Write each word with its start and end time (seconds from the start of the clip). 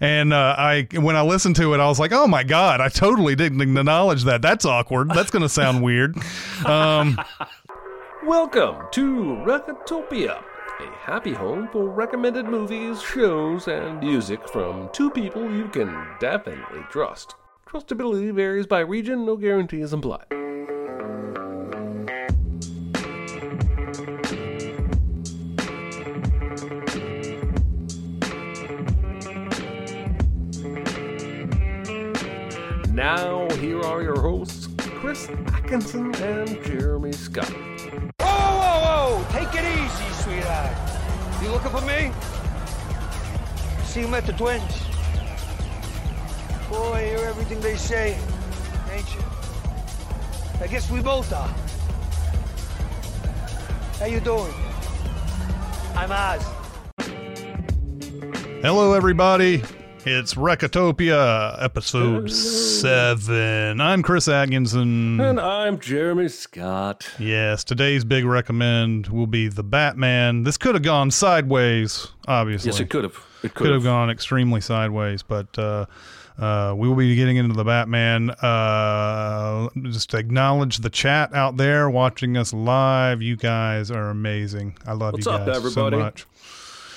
And 0.00 0.32
uh, 0.32 0.54
I, 0.58 0.88
when 0.92 1.16
I 1.16 1.22
listened 1.22 1.56
to 1.56 1.74
it, 1.74 1.80
I 1.80 1.86
was 1.88 2.00
like, 2.00 2.12
"Oh 2.12 2.26
my 2.26 2.42
god! 2.42 2.80
I 2.80 2.88
totally 2.88 3.34
didn't 3.36 3.60
acknowledge 3.60 4.24
that. 4.24 4.42
That's 4.42 4.64
awkward. 4.64 5.10
That's 5.10 5.30
going 5.30 5.42
to 5.42 5.48
sound 5.48 5.82
weird." 5.82 6.16
Um, 6.64 7.18
Welcome 8.26 8.86
to 8.92 9.04
Recotopia, 9.44 10.42
a 10.80 10.86
happy 11.02 11.34
home 11.34 11.68
for 11.70 11.90
recommended 11.90 12.46
movies, 12.46 13.02
shows, 13.02 13.68
and 13.68 14.00
music 14.00 14.48
from 14.48 14.88
two 14.94 15.10
people 15.10 15.54
you 15.54 15.68
can 15.68 15.94
definitely 16.20 16.80
trust. 16.90 17.34
Trustability 17.68 18.32
varies 18.32 18.66
by 18.66 18.80
region, 18.80 19.26
no 19.26 19.36
guarantees 19.36 19.92
implied. 19.92 20.24
Now, 32.94 33.48
here 33.56 33.80
are 33.80 34.04
your 34.04 34.20
hosts, 34.20 34.68
Chris 34.78 35.28
Atkinson 35.48 36.14
and 36.14 36.62
Jeremy 36.62 37.10
Scott. 37.10 37.50
Whoa, 37.50 38.28
whoa, 38.60 39.18
whoa! 39.18 39.26
Take 39.30 39.48
it 39.52 39.64
easy, 39.64 40.22
sweetheart. 40.22 40.76
You 41.42 41.50
looking 41.50 41.72
for 41.72 41.80
me? 41.80 42.12
See 43.82 44.02
you 44.02 44.06
met 44.06 44.26
the 44.26 44.32
twins. 44.34 44.62
Boy, 46.70 46.92
I 46.92 47.04
hear 47.04 47.18
everything 47.26 47.58
they 47.60 47.74
say, 47.74 48.16
ain't 48.92 49.12
you? 49.12 49.24
I 50.60 50.68
guess 50.68 50.88
we 50.88 51.02
both 51.02 51.32
are. 51.32 51.52
How 53.98 54.06
you 54.06 54.20
doing? 54.20 54.54
I'm 55.96 56.12
Oz. 56.12 56.46
hello, 58.62 58.94
everybody. 58.94 59.64
It's 60.06 60.34
Recotopia, 60.34 61.56
episode 61.62 62.30
seven. 62.30 63.80
I'm 63.80 64.02
Chris 64.02 64.28
Atkinson. 64.28 65.18
And 65.18 65.40
I'm 65.40 65.78
Jeremy 65.78 66.28
Scott. 66.28 67.08
Yes, 67.18 67.64
today's 67.64 68.04
big 68.04 68.26
recommend 68.26 69.06
will 69.06 69.26
be 69.26 69.48
the 69.48 69.62
Batman. 69.62 70.42
This 70.42 70.58
could 70.58 70.74
have 70.74 70.82
gone 70.82 71.10
sideways, 71.10 72.08
obviously. 72.28 72.70
Yes, 72.70 72.80
it 72.80 72.90
could 72.90 73.04
have. 73.04 73.16
It 73.42 73.54
could 73.54 73.70
have 73.70 73.82
gone 73.82 74.10
extremely 74.10 74.60
sideways, 74.60 75.22
but 75.22 75.58
uh, 75.58 75.86
uh, 76.38 76.74
we 76.76 76.86
will 76.86 76.96
be 76.96 77.14
getting 77.14 77.38
into 77.38 77.54
the 77.54 77.64
Batman. 77.64 78.28
Uh, 78.30 79.68
just 79.84 80.12
acknowledge 80.12 80.78
the 80.78 80.90
chat 80.90 81.34
out 81.34 81.56
there 81.56 81.88
watching 81.88 82.36
us 82.36 82.52
live. 82.52 83.22
You 83.22 83.36
guys 83.36 83.90
are 83.90 84.10
amazing. 84.10 84.76
I 84.86 84.92
love 84.92 85.14
What's 85.14 85.24
you 85.24 85.32
up, 85.32 85.46
guys 85.46 85.56
everybody? 85.56 85.96
so 85.96 86.00
much. 86.00 86.26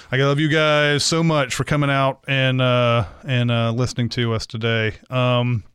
I 0.10 0.16
love 0.18 0.40
you 0.40 0.48
guys 0.48 1.04
so 1.04 1.22
much 1.22 1.54
for 1.54 1.66
coming 1.66 1.90
out 1.90 2.24
and 2.30 2.62
uh, 2.62 3.06
and 3.26 3.52
uh, 3.52 3.72
listening 3.72 4.08
to 4.10 4.34
us 4.34 4.46
today. 4.46 4.94
Um, 5.10 5.66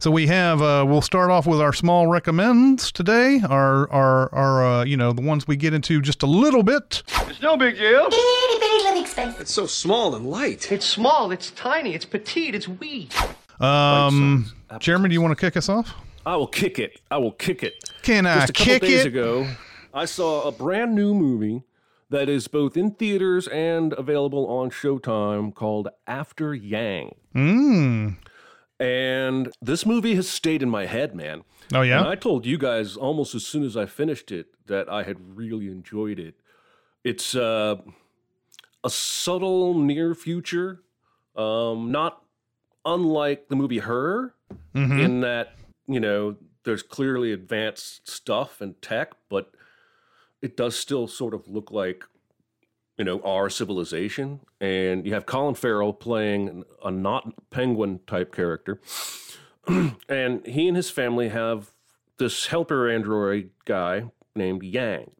so 0.00 0.10
we 0.10 0.26
have 0.26 0.60
uh, 0.60 0.84
we'll 0.86 1.02
start 1.02 1.30
off 1.30 1.46
with 1.46 1.60
our 1.60 1.72
small 1.72 2.08
recommends 2.08 2.90
today. 2.90 3.40
Our 3.48 3.88
our 3.92 4.34
our 4.34 4.66
uh, 4.66 4.84
you 4.84 4.96
know 4.96 5.12
the 5.12 5.22
ones 5.22 5.46
we 5.46 5.54
get 5.56 5.72
into 5.72 6.00
just 6.02 6.24
a 6.24 6.26
little 6.26 6.64
bit. 6.64 7.04
It's 7.28 7.40
no 7.40 7.56
big 7.56 7.76
deal. 7.76 8.06
Itty 8.06 8.58
bitty 8.58 8.82
living 8.84 9.06
space. 9.06 9.38
It's 9.38 9.52
so 9.52 9.66
small 9.66 10.16
and 10.16 10.28
light. 10.28 10.72
It's 10.72 10.86
small, 10.86 11.30
it's 11.30 11.52
tiny, 11.52 11.94
it's 11.94 12.04
petite, 12.04 12.56
it's 12.56 12.66
wee. 12.66 13.08
Um, 13.60 14.46
Jeremy, 14.80 15.10
do 15.10 15.12
you 15.12 15.22
want 15.22 15.38
to 15.38 15.40
kick 15.40 15.56
us 15.56 15.68
off? 15.68 15.94
I 16.26 16.34
will 16.34 16.46
kick 16.48 16.80
it. 16.80 17.00
I 17.10 17.18
will 17.18 17.32
kick 17.32 17.62
it. 17.62 17.74
Can 18.02 18.26
I 18.26 18.40
Just 18.40 18.50
a 18.50 18.52
couple 18.52 18.72
kick 18.72 18.82
days 18.82 19.00
it? 19.04 19.06
ago, 19.06 19.46
I 19.94 20.06
saw 20.06 20.48
a 20.48 20.52
brand 20.52 20.94
new 20.96 21.14
movie 21.14 21.62
that 22.10 22.28
is 22.28 22.48
both 22.48 22.76
in 22.76 22.92
theaters 22.92 23.46
and 23.48 23.92
available 23.94 24.46
on 24.46 24.70
Showtime 24.70 25.54
called 25.54 25.88
After 26.06 26.54
Yang. 26.54 27.14
Mm. 27.34 28.16
And 28.80 29.52
this 29.60 29.84
movie 29.84 30.14
has 30.14 30.28
stayed 30.28 30.62
in 30.62 30.70
my 30.70 30.86
head, 30.86 31.14
man. 31.14 31.42
Oh 31.74 31.82
yeah. 31.82 31.98
And 32.00 32.08
I 32.08 32.14
told 32.14 32.46
you 32.46 32.56
guys 32.58 32.96
almost 32.96 33.34
as 33.34 33.44
soon 33.44 33.64
as 33.64 33.76
I 33.76 33.86
finished 33.86 34.30
it 34.30 34.46
that 34.66 34.88
I 34.88 35.02
had 35.02 35.36
really 35.36 35.66
enjoyed 35.68 36.18
it. 36.18 36.34
It's 37.04 37.34
uh, 37.34 37.76
a 38.84 38.90
subtle 38.90 39.74
near 39.74 40.14
future, 40.14 40.82
um, 41.36 41.90
not 41.90 42.22
unlike 42.84 43.48
the 43.48 43.56
movie 43.56 43.78
Her, 43.80 44.34
Mhm. 44.74 45.04
in 45.04 45.20
that 45.20 45.54
you 45.86 46.00
know 46.00 46.36
there's 46.64 46.82
clearly 46.82 47.32
advanced 47.32 48.08
stuff 48.08 48.60
and 48.60 48.80
tech, 48.80 49.12
but 49.28 49.52
it 50.42 50.56
does 50.56 50.76
still 50.76 51.06
sort 51.06 51.34
of 51.34 51.48
look 51.48 51.70
like 51.70 52.04
you 52.96 53.04
know 53.04 53.20
our 53.20 53.48
civilization. 53.48 54.40
And 54.60 55.06
you 55.06 55.14
have 55.14 55.26
Colin 55.26 55.54
Farrell 55.54 55.92
playing 55.92 56.64
a 56.84 56.90
not 56.90 57.50
penguin 57.50 58.00
type 58.06 58.34
character, 58.34 58.80
and 60.08 60.46
he 60.46 60.68
and 60.68 60.76
his 60.76 60.90
family 60.90 61.28
have 61.28 61.72
this 62.18 62.46
helper 62.46 62.88
android 62.88 63.50
guy 63.64 64.04
named 64.34 64.62
Yang. 64.62 65.12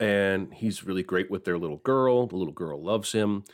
And 0.00 0.52
he's 0.54 0.82
really 0.82 1.02
great 1.02 1.30
with 1.30 1.44
their 1.44 1.58
little 1.58 1.76
girl. 1.76 2.26
The 2.26 2.36
little 2.36 2.52
girl 2.52 2.82
loves 2.82 3.12
him. 3.12 3.44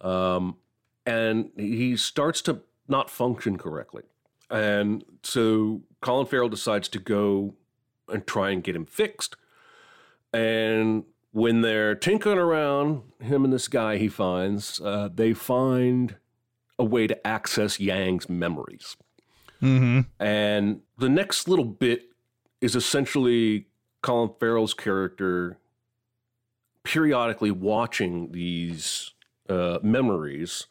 Um, 0.00 0.56
and 1.04 1.50
he 1.56 1.96
starts 1.96 2.42
to 2.42 2.62
not 2.88 3.08
function 3.08 3.56
correctly. 3.56 4.02
And 4.50 5.04
so 5.22 5.82
Colin 6.00 6.26
Farrell 6.26 6.48
decides 6.48 6.88
to 6.88 6.98
go 6.98 7.54
and 8.08 8.26
try 8.26 8.50
and 8.50 8.64
get 8.64 8.74
him 8.74 8.86
fixed. 8.86 9.36
And 10.32 11.04
when 11.32 11.60
they're 11.60 11.94
tinkering 11.94 12.38
around, 12.38 13.02
him 13.20 13.44
and 13.44 13.52
this 13.52 13.68
guy 13.68 13.98
he 13.98 14.08
finds, 14.08 14.80
uh, 14.80 15.08
they 15.12 15.32
find 15.32 16.16
a 16.78 16.84
way 16.84 17.06
to 17.06 17.26
access 17.26 17.80
Yang's 17.80 18.28
memories. 18.28 18.96
Mm-hmm. 19.62 20.00
And 20.22 20.80
the 20.98 21.08
next 21.08 21.48
little 21.48 21.64
bit 21.64 22.10
is 22.60 22.74
essentially 22.74 23.66
Colin 24.02 24.30
Farrell's 24.38 24.74
character 24.74 25.58
periodically 26.84 27.50
watching 27.50 28.32
these 28.32 29.12
uh, 29.48 29.78
memories 29.82 30.66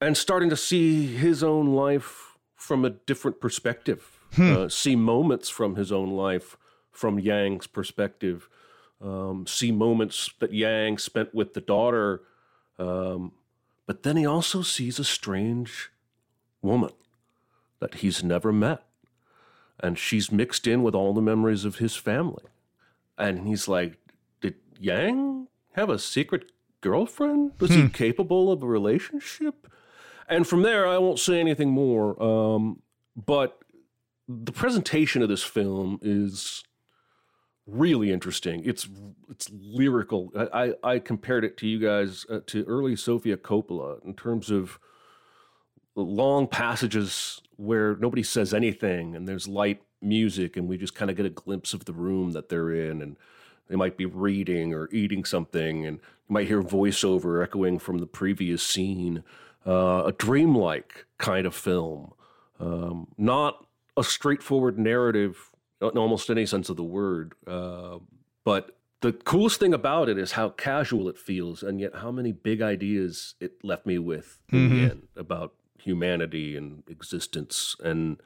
and 0.00 0.16
starting 0.16 0.50
to 0.50 0.56
see 0.56 1.06
his 1.06 1.42
own 1.42 1.74
life 1.74 2.36
from 2.56 2.84
a 2.84 2.90
different 2.90 3.40
perspective, 3.40 4.18
uh, 4.38 4.68
see 4.68 4.96
moments 4.96 5.48
from 5.48 5.76
his 5.76 5.92
own 5.92 6.10
life 6.10 6.56
from 6.94 7.18
Yang's 7.18 7.66
perspective, 7.66 8.48
um, 9.00 9.46
see 9.46 9.70
moments 9.70 10.30
that 10.38 10.52
Yang 10.52 10.98
spent 10.98 11.34
with 11.34 11.54
the 11.54 11.60
daughter. 11.60 12.22
Um, 12.78 13.32
but 13.86 14.02
then 14.02 14.16
he 14.16 14.24
also 14.24 14.62
sees 14.62 14.98
a 14.98 15.04
strange 15.04 15.90
woman 16.62 16.92
that 17.80 17.96
he's 17.96 18.24
never 18.24 18.52
met. 18.52 18.82
And 19.80 19.98
she's 19.98 20.32
mixed 20.32 20.66
in 20.66 20.82
with 20.82 20.94
all 20.94 21.12
the 21.12 21.20
memories 21.20 21.64
of 21.64 21.76
his 21.76 21.96
family. 21.96 22.44
And 23.18 23.46
he's 23.46 23.68
like, 23.68 23.98
Did 24.40 24.54
Yang 24.78 25.48
have 25.72 25.90
a 25.90 25.98
secret 25.98 26.52
girlfriend? 26.80 27.52
Was 27.60 27.70
he 27.70 27.88
capable 27.88 28.52
of 28.52 28.62
a 28.62 28.66
relationship? 28.66 29.68
And 30.28 30.46
from 30.46 30.62
there, 30.62 30.86
I 30.88 30.98
won't 30.98 31.18
say 31.18 31.40
anything 31.40 31.70
more. 31.70 32.20
Um, 32.22 32.80
but 33.16 33.58
the 34.28 34.52
presentation 34.52 35.22
of 35.22 35.28
this 35.28 35.42
film 35.42 35.98
is 36.00 36.64
really 37.66 38.12
interesting. 38.12 38.62
It's 38.64 38.88
it's 39.30 39.50
lyrical. 39.52 40.32
I, 40.36 40.64
I, 40.64 40.92
I 40.94 40.98
compared 40.98 41.44
it 41.44 41.56
to 41.58 41.66
you 41.66 41.78
guys 41.78 42.26
uh, 42.28 42.40
to 42.46 42.64
early 42.64 42.96
Sofia 42.96 43.36
Coppola 43.36 44.04
in 44.04 44.14
terms 44.14 44.50
of 44.50 44.78
long 45.94 46.46
passages 46.46 47.40
where 47.56 47.96
nobody 47.96 48.22
says 48.22 48.52
anything 48.52 49.14
and 49.14 49.28
there's 49.28 49.46
light 49.46 49.82
music 50.02 50.56
and 50.56 50.68
we 50.68 50.76
just 50.76 50.94
kind 50.94 51.10
of 51.10 51.16
get 51.16 51.26
a 51.26 51.30
glimpse 51.30 51.72
of 51.72 51.84
the 51.84 51.92
room 51.92 52.32
that 52.32 52.48
they're 52.48 52.72
in 52.72 53.00
and 53.00 53.16
they 53.68 53.76
might 53.76 53.96
be 53.96 54.04
reading 54.04 54.74
or 54.74 54.88
eating 54.92 55.24
something 55.24 55.86
and 55.86 55.98
you 56.28 56.32
might 56.32 56.46
hear 56.46 56.62
voiceover 56.62 57.42
echoing 57.42 57.78
from 57.78 57.98
the 57.98 58.06
previous 58.06 58.62
scene 58.62 59.22
uh, 59.66 60.02
a 60.06 60.12
dreamlike 60.12 61.06
kind 61.18 61.46
of 61.46 61.54
film 61.54 62.12
um, 62.60 63.06
not 63.16 63.66
a 63.96 64.04
straightforward 64.04 64.78
narrative 64.78 65.52
in 65.92 65.98
almost 65.98 66.30
any 66.30 66.46
sense 66.46 66.68
of 66.68 66.76
the 66.76 66.84
word 66.84 67.34
uh, 67.46 67.98
but 68.44 68.76
the 69.04 69.12
coolest 69.12 69.60
thing 69.60 69.74
about 69.74 70.08
it 70.08 70.16
is 70.16 70.32
how 70.32 70.48
casual 70.48 71.10
it 71.10 71.18
feels, 71.18 71.62
and 71.62 71.78
yet 71.78 71.96
how 71.96 72.10
many 72.10 72.32
big 72.32 72.62
ideas 72.62 73.34
it 73.38 73.62
left 73.62 73.84
me 73.84 73.98
with 73.98 74.40
in 74.50 74.70
the 74.70 74.82
end 74.90 75.08
about 75.14 75.52
humanity 75.78 76.56
and 76.56 76.82
existence. 76.88 77.76
And 77.84 78.16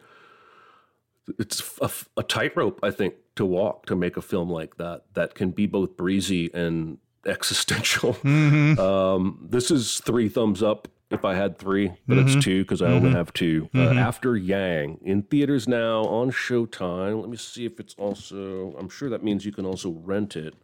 it's 1.37 1.77
a, 1.81 1.91
a 2.17 2.23
tightrope, 2.23 2.79
I 2.81 2.93
think, 2.93 3.15
to 3.35 3.45
walk 3.45 3.87
to 3.87 3.97
make 3.97 4.17
a 4.17 4.23
film 4.23 4.51
like 4.51 4.77
that 4.77 5.03
that 5.15 5.35
can 5.35 5.51
be 5.51 5.67
both 5.67 5.97
breezy 5.97 6.49
and 6.55 6.99
existential. 7.27 8.17
Um, 8.25 9.49
this 9.51 9.73
is 9.73 9.99
three 9.99 10.29
thumbs 10.29 10.63
up 10.63 10.87
if 11.11 11.25
I 11.25 11.35
had 11.35 11.59
three, 11.59 11.93
but 12.07 12.19
it's 12.19 12.37
two 12.45 12.63
because 12.63 12.83
I 12.83 12.87
only 12.89 13.11
have 13.11 13.33
2 13.33 13.71
Uh, 13.75 13.81
After 13.95 14.37
Yang 14.37 14.99
in 15.03 15.23
theaters 15.23 15.67
now 15.67 16.03
on 16.05 16.31
Showtime. 16.31 17.21
Let 17.21 17.31
me 17.31 17.37
see 17.37 17.65
if 17.65 17.81
it's 17.81 17.95
also. 17.97 18.75
I'm 18.79 18.89
sure 18.89 19.09
that 19.09 19.23
means 19.23 19.45
you 19.45 19.53
can 19.53 19.65
also 19.65 19.91
rent 19.91 20.37
it 20.37 20.55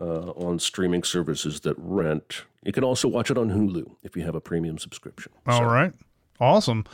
uh, 0.00 0.30
on 0.30 0.58
streaming 0.58 1.04
services 1.04 1.60
that 1.60 1.76
rent. 1.78 2.42
You 2.64 2.72
can 2.72 2.82
also 2.84 3.06
watch 3.06 3.30
it 3.30 3.38
on 3.38 3.50
Hulu 3.50 3.96
if 4.02 4.16
you 4.16 4.24
have 4.24 4.34
a 4.34 4.40
premium 4.40 4.78
subscription. 4.78 5.32
All 5.46 5.66
right. 5.66 5.92
Awesome. 6.40 6.84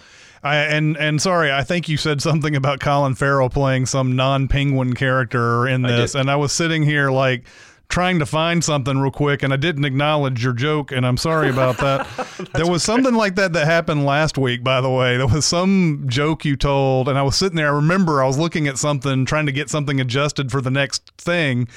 I, 0.42 0.56
and 0.56 0.96
and 0.98 1.20
sorry, 1.20 1.50
I 1.50 1.64
think 1.64 1.88
you 1.88 1.96
said 1.96 2.20
something 2.20 2.54
about 2.54 2.80
Colin 2.80 3.14
Farrell 3.14 3.48
playing 3.48 3.86
some 3.86 4.14
non-penguin 4.16 4.94
character 4.94 5.66
in 5.66 5.80
this, 5.82 6.12
did. 6.12 6.20
and 6.20 6.30
I 6.30 6.36
was 6.36 6.52
sitting 6.52 6.82
here 6.82 7.10
like 7.10 7.46
trying 7.90 8.20
to 8.20 8.26
find 8.26 8.64
something 8.64 8.98
real 8.98 9.10
quick, 9.10 9.42
and 9.42 9.52
I 9.52 9.56
didn't 9.56 9.84
acknowledge 9.84 10.42
your 10.42 10.52
joke, 10.52 10.92
and 10.92 11.04
I'm 11.04 11.16
sorry 11.16 11.50
about 11.50 11.76
that. 11.78 12.06
there 12.54 12.66
was 12.66 12.82
something 12.82 13.14
like 13.14 13.34
that 13.34 13.52
that 13.52 13.66
happened 13.66 14.06
last 14.06 14.38
week, 14.38 14.64
by 14.64 14.80
the 14.80 14.88
way. 14.88 15.16
There 15.16 15.26
was 15.26 15.44
some 15.44 16.04
joke 16.06 16.44
you 16.44 16.56
told, 16.56 17.08
and 17.08 17.18
I 17.18 17.22
was 17.22 17.36
sitting 17.36 17.56
there. 17.56 17.68
I 17.68 17.76
remember 17.76 18.22
I 18.22 18.26
was 18.26 18.38
looking 18.38 18.68
at 18.68 18.78
something, 18.78 19.26
trying 19.26 19.46
to 19.46 19.52
get 19.52 19.68
something 19.68 20.00
adjusted 20.00 20.50
for 20.50 20.60
the 20.60 20.70
next 20.70 21.10
thing. 21.18 21.68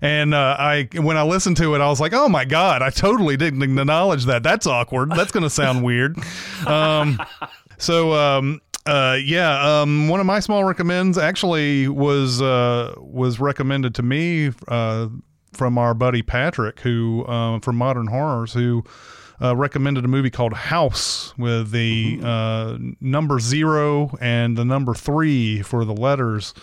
And 0.00 0.34
uh, 0.34 0.56
I, 0.58 0.88
when 0.94 1.16
I 1.16 1.22
listened 1.22 1.56
to 1.58 1.74
it, 1.74 1.80
I 1.80 1.88
was 1.88 2.00
like, 2.00 2.12
"Oh 2.12 2.28
my 2.28 2.44
god! 2.44 2.82
I 2.82 2.90
totally 2.90 3.36
didn't 3.36 3.62
acknowledge 3.62 4.26
that. 4.26 4.42
That's 4.42 4.66
awkward. 4.66 5.10
That's 5.10 5.32
going 5.32 5.42
to 5.42 5.50
sound 5.50 5.84
weird." 5.84 6.16
Um, 6.66 7.20
so, 7.78 8.12
um, 8.14 8.60
uh, 8.86 9.18
yeah, 9.22 9.80
um, 9.82 10.08
one 10.08 10.20
of 10.20 10.26
my 10.26 10.40
small 10.40 10.64
recommends 10.64 11.18
actually 11.18 11.88
was 11.88 12.40
uh, 12.40 12.94
was 12.98 13.38
recommended 13.40 13.94
to 13.96 14.02
me 14.02 14.52
uh, 14.68 15.08
from 15.56 15.78
our 15.78 15.94
buddy 15.94 16.22
Patrick, 16.22 16.80
who 16.80 17.24
uh, 17.24 17.58
from 17.60 17.76
Modern 17.76 18.08
Horrors, 18.08 18.52
who 18.52 18.84
uh, 19.42 19.56
recommended 19.56 20.04
a 20.04 20.08
movie 20.08 20.30
called 20.30 20.52
House 20.52 21.36
with 21.36 21.70
the 21.70 22.20
uh, 22.22 22.78
number 23.00 23.38
zero 23.38 24.16
and 24.20 24.56
the 24.56 24.64
number 24.64 24.94
three 24.94 25.62
for 25.62 25.84
the 25.84 25.94
letters. 25.94 26.54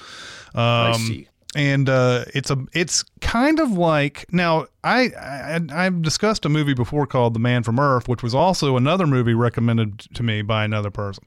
Um, 0.55 0.93
see. 0.95 1.27
And 1.55 1.87
uh, 1.87 2.25
it's 2.33 2.49
a 2.49 2.57
it's 2.73 3.03
kind 3.21 3.59
of 3.59 3.71
like 3.71 4.25
now 4.33 4.65
I, 4.83 5.09
I 5.09 5.59
I've 5.71 6.01
discussed 6.01 6.45
a 6.45 6.49
movie 6.49 6.73
before 6.73 7.05
called 7.05 7.35
The 7.35 7.39
Man 7.39 7.61
from 7.61 7.79
Earth, 7.79 8.07
which 8.07 8.23
was 8.23 8.33
also 8.33 8.75
another 8.75 9.05
movie 9.05 9.35
recommended 9.35 9.99
to 10.15 10.23
me 10.23 10.41
by 10.41 10.65
another 10.65 10.89
person. 10.89 11.23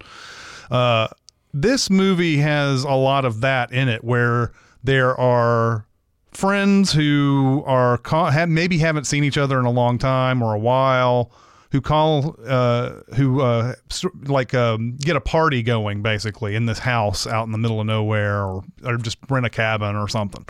Uh, 0.68 1.06
this 1.54 1.90
movie 1.90 2.38
has 2.38 2.82
a 2.82 2.94
lot 2.94 3.24
of 3.24 3.40
that 3.42 3.70
in 3.70 3.88
it, 3.88 4.02
where 4.02 4.50
there 4.82 5.16
are 5.18 5.86
friends 6.32 6.92
who 6.92 7.62
are 7.66 8.00
have, 8.04 8.48
maybe 8.48 8.78
haven't 8.78 9.04
seen 9.04 9.24
each 9.24 9.38
other 9.38 9.58
in 9.58 9.64
a 9.64 9.70
long 9.70 9.98
time 9.98 10.42
or 10.42 10.54
a 10.54 10.58
while 10.58 11.32
who 11.72 11.80
call 11.80 12.36
uh, 12.46 13.00
who 13.16 13.40
uh, 13.40 13.74
like 14.24 14.54
um, 14.54 14.96
get 14.96 15.16
a 15.16 15.20
party 15.20 15.62
going 15.62 16.02
basically 16.02 16.54
in 16.54 16.66
this 16.66 16.78
house 16.78 17.26
out 17.26 17.44
in 17.44 17.52
the 17.52 17.58
middle 17.58 17.80
of 17.80 17.86
nowhere 17.86 18.42
or, 18.44 18.64
or 18.82 18.96
just 18.96 19.18
rent 19.28 19.44
a 19.44 19.50
cabin 19.50 19.94
or 19.94 20.08
something. 20.08 20.46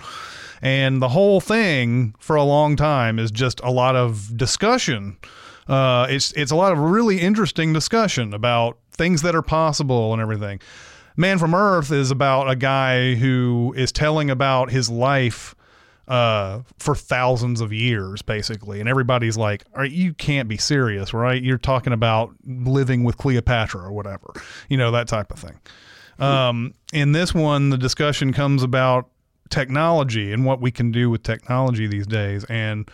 And 0.63 1.03
the 1.03 1.09
whole 1.09 1.41
thing 1.41 2.15
for 2.19 2.37
a 2.37 2.45
long 2.45 2.77
time 2.77 3.19
is 3.19 3.31
just 3.31 3.61
a 3.61 3.71
lot 3.71 3.97
of 3.97 4.37
discussion. 4.37 5.17
Uh, 5.67 6.07
it's 6.09 6.33
it's 6.33 6.53
a 6.53 6.57
lot 6.57 6.73
of 6.73 6.79
really 6.79 7.21
interesting 7.21 7.73
discussion 7.73 8.33
about 8.33 8.79
things 8.93 9.23
that 9.23 9.35
are 9.35 9.43
possible 9.43 10.13
and 10.13 10.23
everything. 10.23 10.61
Man 11.17 11.39
from 11.39 11.55
Earth 11.55 11.91
is 11.91 12.11
about 12.11 12.49
a 12.49 12.55
guy 12.55 13.15
who 13.15 13.75
is 13.77 13.91
telling 13.91 14.31
about 14.31 14.71
his 14.71 14.89
life 14.89 15.56
uh, 16.09 16.61
for 16.79 16.95
thousands 16.95 17.61
of 17.61 17.73
years, 17.73 18.23
basically. 18.23 18.81
And 18.81 18.89
everybody's 18.89 19.37
like, 19.37 19.65
you 19.89 20.15
can't 20.15 20.49
be 20.49 20.57
serious, 20.57 21.13
right? 21.13 21.43
You're 21.43 21.59
talking 21.59 21.93
about 21.93 22.35
living 22.45 23.05
with 23.05 23.17
Cleopatra 23.17 23.83
or 23.83 23.93
whatever, 23.93 24.33
you 24.69 24.77
know, 24.77 24.91
that 24.93 25.09
type 25.09 25.33
of 25.33 25.39
thing. 25.39 25.59
Um, 26.19 26.75
in 26.93 27.13
this 27.13 27.35
one, 27.35 27.71
the 27.71 27.79
discussion 27.79 28.33
comes 28.33 28.63
about 28.63 29.11
technology 29.51 30.33
and 30.33 30.45
what 30.45 30.61
we 30.61 30.71
can 30.71 30.91
do 30.91 31.11
with 31.11 31.23
technology 31.23 31.87
these 31.87 32.07
days. 32.07 32.45
And 32.45 32.91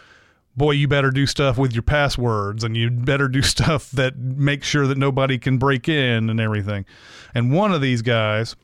boy, 0.57 0.73
you 0.73 0.89
better 0.89 1.11
do 1.11 1.27
stuff 1.27 1.57
with 1.59 1.73
your 1.73 1.83
passwords 1.83 2.65
and 2.65 2.77
you 2.77 2.91
better 2.91 3.29
do 3.29 3.43
stuff 3.43 3.91
that 3.93 4.17
makes 4.17 4.67
sure 4.67 4.87
that 4.87 4.99
nobody 4.99 5.39
can 5.39 5.59
break 5.59 5.89
in 5.89 6.31
and 6.31 6.41
everything. 6.41 6.85
And 7.35 7.53
one 7.53 7.73
of 7.73 7.81
these 7.81 8.03
guys, 8.03 8.57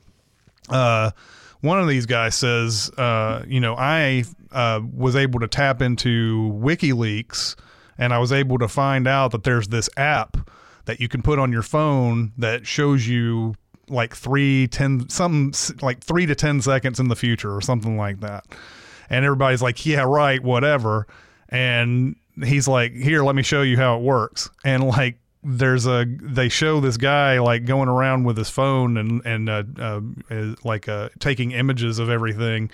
uh, 0.68 1.12
one 1.60 1.80
of 1.80 1.88
these 1.88 2.06
guys 2.06 2.34
says, 2.34 2.90
uh, 2.96 3.44
you 3.46 3.60
know, 3.60 3.74
I 3.76 4.24
uh, 4.52 4.80
was 4.92 5.16
able 5.16 5.40
to 5.40 5.48
tap 5.48 5.82
into 5.82 6.52
WikiLeaks 6.62 7.56
and 7.98 8.14
I 8.14 8.18
was 8.18 8.32
able 8.32 8.58
to 8.58 8.68
find 8.68 9.08
out 9.08 9.32
that 9.32 9.42
there's 9.42 9.68
this 9.68 9.90
app 9.96 10.36
that 10.84 11.00
you 11.00 11.08
can 11.08 11.20
put 11.20 11.38
on 11.38 11.52
your 11.52 11.62
phone 11.62 12.32
that 12.38 12.66
shows 12.66 13.06
you 13.06 13.54
like 13.88 14.14
three, 14.14 14.68
ten, 14.68 15.08
some 15.08 15.52
like 15.82 16.00
three 16.02 16.24
to 16.26 16.34
10 16.34 16.62
seconds 16.62 17.00
in 17.00 17.08
the 17.08 17.16
future 17.16 17.54
or 17.54 17.60
something 17.60 17.96
like 17.96 18.20
that. 18.20 18.44
And 19.10 19.24
everybody's 19.24 19.62
like, 19.62 19.84
yeah, 19.84 20.02
right, 20.02 20.42
whatever. 20.42 21.06
And 21.48 22.16
he's 22.44 22.68
like, 22.68 22.94
here, 22.94 23.22
let 23.22 23.34
me 23.34 23.42
show 23.42 23.62
you 23.62 23.76
how 23.76 23.96
it 23.96 24.02
works. 24.02 24.48
And 24.64 24.84
like, 24.84 25.18
there's 25.44 25.86
a 25.86 26.04
they 26.20 26.48
show 26.48 26.80
this 26.80 26.96
guy 26.96 27.38
like 27.38 27.64
going 27.64 27.88
around 27.88 28.24
with 28.24 28.36
his 28.36 28.50
phone 28.50 28.96
and 28.96 29.24
and 29.24 29.48
uh, 29.48 29.62
uh, 29.78 30.00
like 30.64 30.88
uh, 30.88 31.08
taking 31.20 31.52
images 31.52 32.00
of 32.00 32.10
everything 32.10 32.70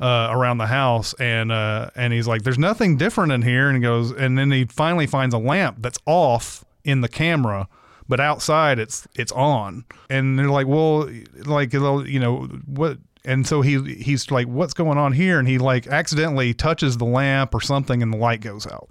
uh, 0.00 0.28
around 0.30 0.58
the 0.58 0.66
house 0.66 1.14
and 1.14 1.52
uh, 1.52 1.90
and 1.94 2.12
he's 2.12 2.26
like 2.26 2.42
there's 2.42 2.58
nothing 2.58 2.96
different 2.96 3.32
in 3.32 3.42
here 3.42 3.68
and 3.68 3.76
he 3.76 3.82
goes 3.82 4.10
and 4.10 4.36
then 4.36 4.50
he 4.50 4.64
finally 4.64 5.06
finds 5.06 5.34
a 5.34 5.38
lamp 5.38 5.76
that's 5.80 5.98
off 6.06 6.64
in 6.84 7.00
the 7.00 7.08
camera 7.08 7.68
but 8.08 8.20
outside 8.20 8.78
it's 8.78 9.06
it's 9.14 9.32
on. 9.32 9.84
And 10.10 10.38
they're 10.38 10.50
like 10.50 10.66
well 10.66 11.08
like 11.44 11.72
you 11.72 12.20
know 12.20 12.42
what 12.66 12.98
and 13.24 13.46
so 13.46 13.62
he 13.62 13.82
he's 13.94 14.30
like 14.30 14.46
what's 14.46 14.74
going 14.74 14.98
on 14.98 15.12
here? 15.12 15.38
And 15.38 15.48
he 15.48 15.58
like 15.58 15.86
accidentally 15.86 16.54
touches 16.54 16.98
the 16.98 17.04
lamp 17.04 17.54
or 17.54 17.60
something 17.60 18.02
and 18.02 18.12
the 18.12 18.18
light 18.18 18.40
goes 18.40 18.66
out. 18.66 18.88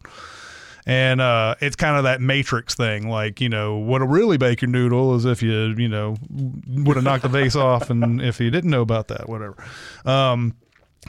And 0.85 1.21
uh, 1.21 1.55
it's 1.61 1.77
kind 1.77 1.95
of 1.95 2.03
that 2.03 2.19
matrix 2.19 2.75
thing 2.75 3.07
like 3.07 3.39
you 3.39 3.49
know 3.49 3.77
what 3.77 4.01
a 4.01 4.05
really 4.05 4.37
bacon 4.37 4.71
noodle 4.71 5.15
is 5.15 5.23
if 5.25 5.41
you 5.41 5.73
you 5.77 5.87
know 5.87 6.15
would 6.67 6.97
have 6.97 7.05
knocked 7.05 7.23
the 7.23 7.29
vase 7.29 7.55
off 7.55 7.89
and 7.89 8.21
if 8.21 8.39
you 8.39 8.49
didn't 8.51 8.69
know 8.69 8.81
about 8.81 9.07
that 9.09 9.29
whatever. 9.29 9.63
Um, 10.05 10.55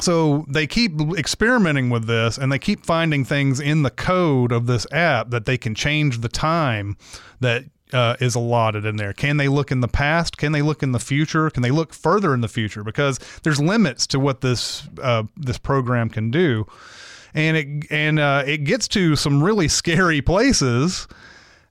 so 0.01 0.45
they 0.49 0.67
keep 0.67 0.93
experimenting 1.17 1.91
with 1.91 2.07
this 2.07 2.39
and 2.39 2.51
they 2.51 2.59
keep 2.59 2.85
finding 2.85 3.25
things 3.25 3.61
in 3.61 3.83
the 3.83 3.91
code 3.91 4.53
of 4.53 4.67
this 4.67 4.87
app 4.93 5.31
that 5.31 5.45
they 5.45 5.57
can 5.57 5.75
change 5.75 6.19
the 6.19 6.29
time 6.29 6.97
that 7.41 7.65
uh, 7.93 8.17
is 8.21 8.35
allotted 8.35 8.85
in 8.85 8.97
there. 8.97 9.13
Can 9.13 9.37
they 9.37 9.49
look 9.49 9.71
in 9.71 9.81
the 9.81 9.89
past? 9.89 10.37
Can 10.37 10.53
they 10.53 10.63
look 10.63 10.83
in 10.83 10.93
the 10.93 10.99
future? 10.99 11.49
Can 11.49 11.63
they 11.63 11.71
look 11.71 11.95
further 11.95 12.35
in 12.35 12.41
the 12.41 12.49
future? 12.49 12.83
Because 12.83 13.21
there's 13.45 13.61
limits 13.61 14.07
to 14.09 14.19
what 14.19 14.41
this 14.41 14.89
uh, 15.01 15.23
this 15.37 15.59
program 15.59 16.11
can 16.11 16.31
do, 16.31 16.67
and 17.35 17.57
it 17.57 17.93
and 17.93 18.19
uh, 18.19 18.43
it 18.45 18.65
gets 18.65 18.89
to 18.89 19.15
some 19.15 19.43
really 19.43 19.69
scary 19.69 20.21
places. 20.21 21.07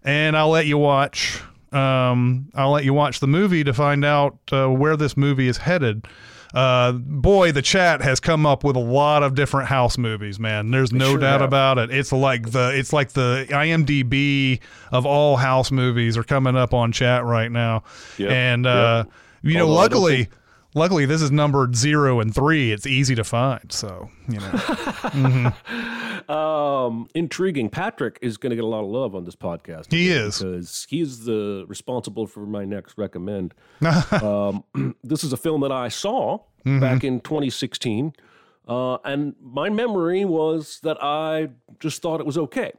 And 0.05 0.37
I'll 0.37 0.49
let 0.49 0.65
you 0.65 0.77
watch. 0.77 1.41
Um, 1.71 2.49
I'll 2.53 2.71
let 2.71 2.85
you 2.85 2.93
watch 2.93 3.19
the 3.19 3.27
movie 3.27 3.63
to 3.63 3.73
find 3.73 4.05
out 4.05 4.37
uh, 4.51 4.69
where 4.69 4.95
this 4.95 5.17
movie 5.17 5.47
is 5.47 5.57
headed 5.57 6.07
uh, 6.53 6.91
boy, 6.91 7.51
the 7.51 7.61
chat 7.61 8.01
has 8.01 8.19
come 8.19 8.45
up 8.45 8.63
with 8.63 8.75
a 8.75 8.79
lot 8.79 9.23
of 9.23 9.33
different 9.33 9.69
house 9.69 9.97
movies, 9.97 10.39
man. 10.39 10.69
There's 10.69 10.93
no 10.93 11.11
sure 11.11 11.19
doubt 11.19 11.41
have. 11.41 11.49
about 11.49 11.77
it. 11.79 11.91
It's 11.91 12.11
like 12.11 12.51
the 12.51 12.71
it's 12.77 12.93
like 12.93 13.13
the 13.13 13.47
IMDb 13.49 14.59
of 14.91 15.05
all 15.05 15.37
house 15.37 15.71
movies 15.71 16.15
are 16.17 16.23
coming 16.23 16.55
up 16.55 16.73
on 16.73 16.91
chat 16.91 17.23
right 17.23 17.51
now, 17.51 17.83
Yep, 18.17 18.31
and 18.31 18.67
uh, 18.67 19.05
you 19.41 19.55
know, 19.55 19.67
Although 19.67 19.77
I 19.77 19.87
don't 19.87 20.01
luckily. 20.01 20.29
Luckily, 20.75 21.05
this 21.05 21.21
is 21.21 21.31
numbered 21.31 21.75
zero 21.75 22.19
and 22.19 22.33
three. 22.33 22.71
It's 22.71 22.87
easy 22.87 23.15
to 23.15 23.23
find, 23.23 23.71
so 23.71 24.09
you 24.29 24.39
know. 24.39 25.53
Um, 26.29 27.09
intriguing. 27.13 27.69
Patrick 27.69 28.17
is 28.21 28.37
going 28.37 28.51
to 28.51 28.55
get 28.55 28.63
a 28.63 28.67
lot 28.67 28.81
of 28.83 28.89
love 28.89 29.13
on 29.13 29.25
this 29.25 29.35
podcast. 29.35 29.91
He 29.91 30.09
is. 30.09 30.39
because 30.39 30.87
he's 30.89 31.25
the 31.25 31.65
responsible 31.67 32.27
for 32.27 32.45
my 32.45 32.63
next 32.63 32.97
recommend. 32.97 33.53
um, 34.11 34.63
this 35.03 35.25
is 35.25 35.33
a 35.33 35.37
film 35.37 35.61
that 35.61 35.71
I 35.71 35.89
saw 35.89 36.39
Mm-hmm. 36.65 36.79
back 36.79 37.03
in 37.03 37.19
2016, 37.19 38.13
uh, 38.69 38.93
and 39.03 39.35
my 39.41 39.69
memory 39.69 40.23
was 40.23 40.79
that 40.83 40.95
I 41.03 41.49
just 41.81 42.01
thought 42.01 42.21
it 42.21 42.25
was 42.25 42.37
okay. 42.37 42.71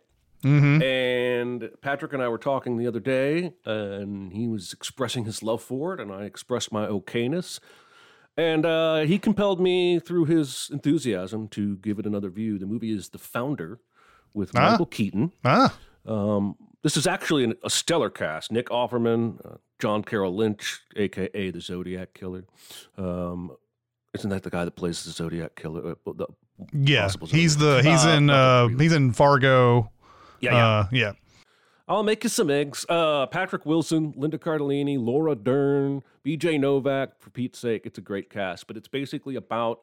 Mm-hmm. 0.42 0.82
And 0.82 1.68
Patrick 1.82 2.14
and 2.14 2.22
I 2.22 2.28
were 2.28 2.38
talking 2.38 2.78
the 2.78 2.86
other 2.86 2.98
day, 2.98 3.52
and 3.66 4.32
he 4.32 4.48
was 4.48 4.72
expressing 4.72 5.26
his 5.26 5.42
love 5.42 5.62
for 5.62 5.92
it, 5.92 6.00
and 6.00 6.10
I 6.10 6.22
expressed 6.24 6.72
my 6.72 6.86
okayness. 6.86 7.60
And 8.36 8.66
uh, 8.66 9.00
he 9.02 9.18
compelled 9.18 9.60
me 9.60 10.00
through 10.00 10.24
his 10.24 10.68
enthusiasm 10.72 11.46
to 11.48 11.76
give 11.76 11.98
it 12.00 12.06
another 12.06 12.30
view. 12.30 12.58
The 12.58 12.66
movie 12.66 12.90
is 12.92 13.10
The 13.10 13.18
Founder 13.18 13.78
with 14.32 14.50
Ah. 14.56 14.70
Michael 14.72 14.86
Keaton. 14.86 15.32
Ah, 15.44 15.76
Um, 16.06 16.56
this 16.82 16.96
is 16.96 17.06
actually 17.06 17.44
an, 17.44 17.54
a 17.62 17.70
stellar 17.70 18.10
cast: 18.10 18.50
Nick 18.52 18.68
Offerman, 18.70 19.38
uh, 19.44 19.56
John 19.78 20.02
Carroll 20.02 20.34
Lynch, 20.34 20.80
aka 20.96 21.50
the 21.50 21.60
Zodiac 21.60 22.12
Killer. 22.12 22.44
Um, 22.98 23.52
isn't 24.14 24.30
that 24.30 24.42
the 24.42 24.50
guy 24.50 24.64
that 24.64 24.72
plays 24.76 25.04
the 25.04 25.10
Zodiac 25.12 25.54
Killer? 25.56 25.92
Uh, 26.06 26.12
the, 26.16 26.26
yeah. 26.72 27.02
Possible 27.02 27.26
He's 27.28 27.56
the 27.56 27.82
he's 27.82 28.04
Uh, 28.04 28.08
in 28.10 28.30
uh 28.30 28.68
he's 28.68 28.92
in 28.92 29.12
Fargo. 29.12 29.90
yeah, 30.40 30.52
yeah. 30.52 30.66
Uh, 30.68 30.86
yeah. 30.92 31.12
I'll 31.86 32.02
make 32.02 32.24
you 32.24 32.30
some 32.30 32.50
eggs. 32.50 32.86
Uh, 32.88 33.26
Patrick 33.26 33.66
Wilson, 33.66 34.14
Linda 34.16 34.38
Cardellini, 34.38 34.98
Laura 34.98 35.34
Dern, 35.34 36.02
B.J. 36.22 36.58
Novak. 36.58 37.20
For 37.20 37.30
Pete's 37.30 37.58
sake, 37.58 37.82
it's 37.84 37.98
a 37.98 38.02
great 38.02 38.30
cast. 38.30 38.66
But 38.66 38.76
it's 38.76 38.88
basically 38.88 39.36
about 39.36 39.80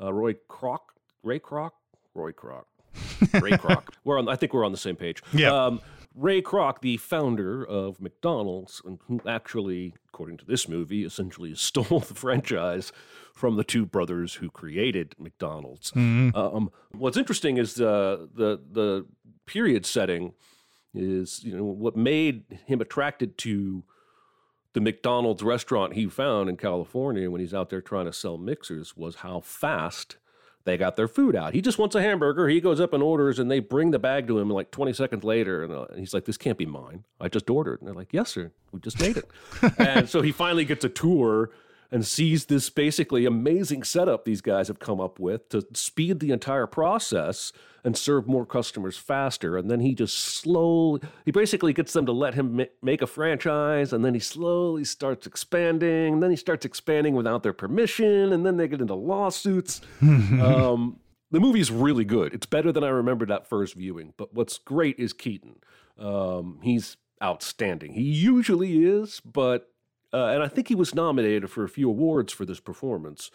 uh, 0.00 0.12
Roy 0.12 0.34
Kroc, 0.48 0.78
Ray 1.24 1.40
Kroc, 1.40 1.70
Roy 2.14 2.32
Kroc, 2.32 2.64
Ray 3.42 3.52
Kroc. 3.52 3.88
We're 4.04 4.18
on. 4.18 4.28
I 4.28 4.36
think 4.36 4.54
we're 4.54 4.64
on 4.64 4.72
the 4.72 4.78
same 4.78 4.96
page. 4.96 5.22
Yeah. 5.32 5.52
Um, 5.52 5.80
Ray 6.14 6.42
Kroc, 6.42 6.80
the 6.80 6.98
founder 6.98 7.64
of 7.64 8.00
McDonald's, 8.00 8.82
and 8.84 8.98
who 9.08 9.20
actually, 9.26 9.94
according 10.08 10.36
to 10.38 10.44
this 10.44 10.68
movie, 10.68 11.04
essentially 11.04 11.54
stole 11.56 12.00
the 12.00 12.14
franchise 12.14 12.92
from 13.34 13.56
the 13.56 13.64
two 13.64 13.84
brothers 13.86 14.34
who 14.34 14.50
created 14.50 15.14
McDonald's. 15.18 15.90
Um, 15.96 16.70
what's 16.92 17.16
interesting 17.16 17.56
is 17.56 17.74
the 17.74 18.28
the 18.32 18.60
the 18.70 19.06
period 19.46 19.86
setting 19.86 20.34
is 20.94 21.42
you 21.44 21.56
know 21.56 21.64
what 21.64 21.96
made 21.96 22.44
him 22.66 22.80
attracted 22.80 23.38
to 23.38 23.82
the 24.74 24.80
McDonald's 24.80 25.42
restaurant 25.42 25.94
he 25.94 26.06
found 26.06 26.48
in 26.48 26.56
California 26.56 27.30
when 27.30 27.40
he's 27.40 27.54
out 27.54 27.70
there 27.70 27.80
trying 27.80 28.06
to 28.06 28.12
sell 28.12 28.38
mixers 28.38 28.96
was 28.96 29.16
how 29.16 29.40
fast 29.40 30.16
they 30.64 30.76
got 30.76 30.96
their 30.96 31.08
food 31.08 31.34
out. 31.34 31.54
He 31.54 31.60
just 31.60 31.78
wants 31.78 31.94
a 31.94 32.02
hamburger. 32.02 32.48
He 32.48 32.60
goes 32.60 32.80
up 32.80 32.92
and 32.92 33.02
orders, 33.02 33.38
and 33.38 33.50
they 33.50 33.58
bring 33.58 33.90
the 33.90 33.98
bag 33.98 34.26
to 34.28 34.38
him 34.38 34.48
like 34.48 34.70
20 34.70 34.92
seconds 34.92 35.24
later. 35.24 35.64
And, 35.64 35.72
uh, 35.72 35.86
and 35.90 35.98
he's 35.98 36.14
like, 36.14 36.24
This 36.24 36.36
can't 36.36 36.58
be 36.58 36.66
mine. 36.66 37.04
I 37.20 37.28
just 37.28 37.50
ordered. 37.50 37.80
And 37.80 37.88
they're 37.88 37.94
like, 37.94 38.12
Yes, 38.12 38.30
sir. 38.30 38.52
We 38.70 38.80
just 38.80 39.00
made 39.00 39.16
it. 39.16 39.28
and 39.78 40.08
so 40.08 40.22
he 40.22 40.32
finally 40.32 40.64
gets 40.64 40.84
a 40.84 40.88
tour 40.88 41.50
and 41.92 42.06
sees 42.06 42.46
this 42.46 42.70
basically 42.70 43.26
amazing 43.26 43.82
setup 43.82 44.24
these 44.24 44.40
guys 44.40 44.68
have 44.68 44.78
come 44.78 44.98
up 44.98 45.20
with 45.20 45.50
to 45.50 45.64
speed 45.74 46.18
the 46.20 46.30
entire 46.30 46.66
process 46.66 47.52
and 47.84 47.96
serve 47.96 48.26
more 48.26 48.46
customers 48.46 48.96
faster. 48.96 49.58
And 49.58 49.70
then 49.70 49.80
he 49.80 49.94
just 49.94 50.16
slowly, 50.16 51.02
he 51.26 51.32
basically 51.32 51.74
gets 51.74 51.92
them 51.92 52.06
to 52.06 52.12
let 52.12 52.32
him 52.32 52.56
ma- 52.56 52.64
make 52.80 53.02
a 53.02 53.06
franchise. 53.06 53.92
And 53.92 54.02
then 54.02 54.14
he 54.14 54.20
slowly 54.20 54.84
starts 54.84 55.26
expanding. 55.26 56.14
And 56.14 56.22
then 56.22 56.30
he 56.30 56.36
starts 56.36 56.64
expanding 56.64 57.14
without 57.14 57.42
their 57.42 57.52
permission. 57.52 58.32
And 58.32 58.46
then 58.46 58.56
they 58.56 58.68
get 58.68 58.80
into 58.80 58.94
lawsuits. 58.94 59.82
um, 60.00 60.98
the 61.30 61.40
movie's 61.40 61.70
really 61.70 62.04
good. 62.04 62.32
It's 62.32 62.46
better 62.46 62.72
than 62.72 62.84
I 62.84 62.88
remembered 62.88 63.28
that 63.28 63.48
first 63.48 63.74
viewing. 63.74 64.14
But 64.16 64.32
what's 64.32 64.56
great 64.58 64.98
is 64.98 65.12
Keaton. 65.12 65.56
Um, 65.98 66.60
he's 66.62 66.96
outstanding. 67.22 67.92
He 67.92 68.02
usually 68.02 68.84
is, 68.84 69.20
but 69.20 69.71
uh, 70.12 70.26
and 70.26 70.42
I 70.42 70.48
think 70.48 70.68
he 70.68 70.74
was 70.74 70.94
nominated 70.94 71.50
for 71.50 71.64
a 71.64 71.68
few 71.68 71.88
awards 71.88 72.32
for 72.32 72.44
this 72.44 72.60
performance. 72.60 73.30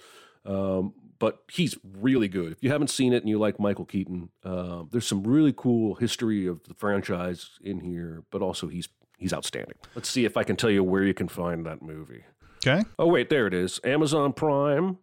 Um, 0.46 0.94
but 1.20 1.40
he's 1.52 1.78
really 1.84 2.28
good. 2.28 2.52
If 2.52 2.64
you 2.64 2.70
haven't 2.70 2.90
seen 2.90 3.12
it 3.12 3.18
and 3.24 3.28
you 3.30 3.40
like 3.40 3.60
Michael 3.60 3.86
Keaton, 3.86 4.30
uh, 4.44 4.84
there's 4.92 5.08
some 5.08 5.24
really 5.24 5.54
cool 5.56 5.96
history 5.96 6.46
of 6.48 6.64
the 6.66 6.74
franchise 6.76 7.60
in 7.62 7.80
here. 7.82 8.24
But 8.32 8.42
also 8.42 8.68
he's 8.68 8.88
he's 9.18 9.34
outstanding. 9.34 9.76
Let's 9.96 10.10
see 10.10 10.26
if 10.26 10.38
I 10.38 10.44
can 10.44 10.56
tell 10.56 10.70
you 10.70 10.84
where 10.84 11.04
you 11.04 11.14
can 11.14 11.28
find 11.28 11.66
that 11.66 11.82
movie. 11.82 12.24
Okay. 12.66 12.84
Oh 13.00 13.08
wait, 13.08 13.30
there 13.30 13.48
it 13.48 13.54
is. 13.54 13.80
Amazon 13.84 14.32
Prime, 14.34 15.00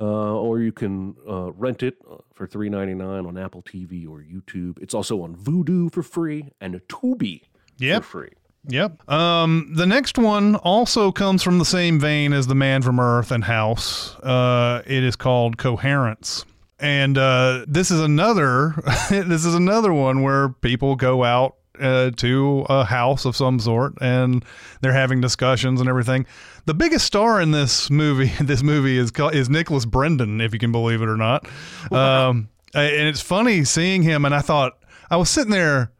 uh, 0.00 0.04
or 0.38 0.60
you 0.60 0.72
can 0.72 1.16
uh, 1.28 1.52
rent 1.52 1.82
it 1.82 1.96
uh, 2.10 2.16
for 2.32 2.46
three 2.46 2.68
ninety 2.68 2.94
nine 2.94 3.26
on 3.26 3.36
Apple 3.36 3.62
TV 3.62 4.08
or 4.08 4.22
YouTube. 4.22 4.78
It's 4.80 4.94
also 4.94 5.22
on 5.22 5.34
Vudu 5.36 5.92
for 5.92 6.02
free 6.02 6.50
and 6.60 6.74
Tubi 6.88 7.42
Yep. 7.78 8.04
for 8.04 8.08
free. 8.08 8.30
Yep. 8.68 9.08
Um, 9.10 9.72
the 9.74 9.86
next 9.86 10.18
one 10.18 10.54
also 10.56 11.10
comes 11.10 11.42
from 11.42 11.58
the 11.58 11.64
same 11.64 11.98
vein 11.98 12.32
as 12.32 12.46
The 12.46 12.54
Man 12.54 12.82
from 12.82 13.00
Earth 13.00 13.30
and 13.32 13.44
House. 13.44 14.14
Uh, 14.20 14.82
it 14.86 15.02
is 15.02 15.16
called 15.16 15.58
Coherence. 15.58 16.44
And 16.78 17.16
uh, 17.16 17.64
this 17.68 17.90
is 17.90 18.00
another 18.00 18.74
this 19.10 19.44
is 19.44 19.54
another 19.54 19.92
one 19.92 20.22
where 20.22 20.48
people 20.48 20.96
go 20.96 21.22
out 21.22 21.56
uh, 21.80 22.10
to 22.16 22.66
a 22.68 22.84
house 22.84 23.24
of 23.24 23.36
some 23.36 23.58
sort 23.58 23.94
and 24.00 24.44
they're 24.80 24.92
having 24.92 25.20
discussions 25.20 25.80
and 25.80 25.88
everything. 25.88 26.26
The 26.66 26.74
biggest 26.74 27.06
star 27.06 27.40
in 27.40 27.50
this 27.50 27.90
movie 27.90 28.32
this 28.40 28.62
movie 28.62 28.98
is 28.98 29.10
called, 29.10 29.34
is 29.34 29.48
Nicholas 29.48 29.84
Brendon, 29.84 30.40
if 30.40 30.52
you 30.52 30.58
can 30.58 30.72
believe 30.72 31.02
it 31.02 31.08
or 31.08 31.16
not. 31.16 31.46
Um, 31.90 32.48
and 32.74 33.08
it's 33.08 33.20
funny 33.20 33.64
seeing 33.64 34.02
him, 34.02 34.24
and 34.24 34.34
I 34.34 34.40
thought 34.40 34.78
I 35.10 35.16
was 35.16 35.28
sitting 35.28 35.50
there. 35.50 35.92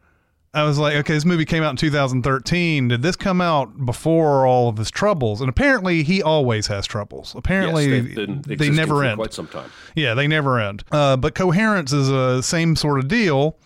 I 0.55 0.63
was 0.63 0.77
like, 0.77 0.95
okay, 0.97 1.13
this 1.15 1.25
movie 1.25 1.45
came 1.45 1.63
out 1.63 1.71
in 1.71 1.77
2013. 1.77 2.87
Did 2.89 3.01
this 3.01 3.15
come 3.15 3.41
out 3.41 3.85
before 3.85 4.45
all 4.45 4.69
of 4.69 4.77
his 4.77 4.91
troubles? 4.91 5.41
And 5.41 5.49
apparently, 5.49 6.03
he 6.03 6.21
always 6.21 6.67
has 6.67 6.85
troubles. 6.85 7.33
Apparently, 7.35 7.99
yes, 8.01 8.15
been 8.15 8.41
they 8.45 8.69
never 8.69 9.03
end. 9.03 9.17
Quite 9.17 9.33
some 9.33 9.47
time. 9.47 9.71
Yeah, 9.95 10.13
they 10.13 10.27
never 10.27 10.59
end. 10.59 10.83
Uh, 10.91 11.17
but 11.17 11.33
coherence 11.33 11.91
is 11.91 12.07
a 12.09 12.43
same 12.43 12.75
sort 12.75 12.99
of 12.99 13.07
deal. 13.07 13.57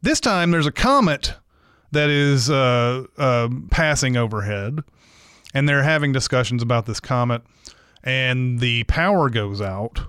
This 0.00 0.20
time, 0.20 0.52
there's 0.52 0.66
a 0.66 0.72
comet 0.72 1.34
that 1.90 2.08
is 2.08 2.48
uh, 2.48 3.04
uh, 3.18 3.48
passing 3.70 4.16
overhead, 4.16 4.80
and 5.52 5.68
they're 5.68 5.82
having 5.82 6.12
discussions 6.12 6.62
about 6.62 6.86
this 6.86 6.98
comet, 6.98 7.42
and 8.02 8.58
the 8.58 8.84
power 8.84 9.28
goes 9.28 9.60
out. 9.60 10.00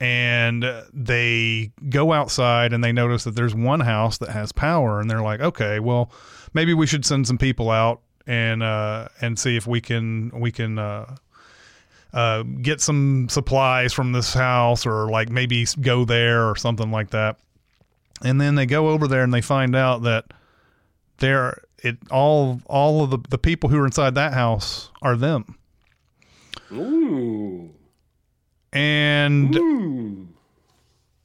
And 0.00 0.64
they 0.92 1.70
go 1.88 2.12
outside 2.12 2.72
and 2.72 2.82
they 2.82 2.92
notice 2.92 3.24
that 3.24 3.36
there's 3.36 3.54
one 3.54 3.80
house 3.80 4.18
that 4.18 4.30
has 4.30 4.50
power, 4.52 5.00
and 5.00 5.08
they're 5.08 5.22
like, 5.22 5.40
"Okay, 5.40 5.78
well, 5.78 6.10
maybe 6.52 6.74
we 6.74 6.86
should 6.86 7.06
send 7.06 7.26
some 7.26 7.38
people 7.38 7.70
out 7.70 8.00
and 8.26 8.62
uh, 8.62 9.08
and 9.20 9.38
see 9.38 9.56
if 9.56 9.66
we 9.66 9.80
can 9.80 10.30
we 10.34 10.50
can 10.50 10.78
uh, 10.78 11.16
uh, 12.12 12.42
get 12.42 12.80
some 12.80 13.28
supplies 13.28 13.92
from 13.92 14.12
this 14.12 14.32
house 14.32 14.86
or 14.86 15.10
like 15.10 15.28
maybe 15.28 15.66
go 15.80 16.04
there 16.04 16.48
or 16.48 16.56
something 16.56 16.90
like 16.90 17.10
that. 17.10 17.36
And 18.22 18.40
then 18.40 18.54
they 18.54 18.66
go 18.66 18.88
over 18.88 19.08
there 19.08 19.22
and 19.22 19.34
they 19.34 19.40
find 19.40 19.76
out 19.76 20.02
that 20.02 20.26
they're 21.18 21.60
it 21.78 21.98
all 22.10 22.60
all 22.66 23.04
of 23.04 23.10
the, 23.10 23.18
the 23.28 23.38
people 23.38 23.68
who 23.68 23.78
are 23.78 23.86
inside 23.86 24.14
that 24.14 24.32
house 24.32 24.90
are 25.02 25.16
them. 25.16 25.58
Ooh. 26.72 27.73
And 28.74 29.54
Ooh. 29.56 30.28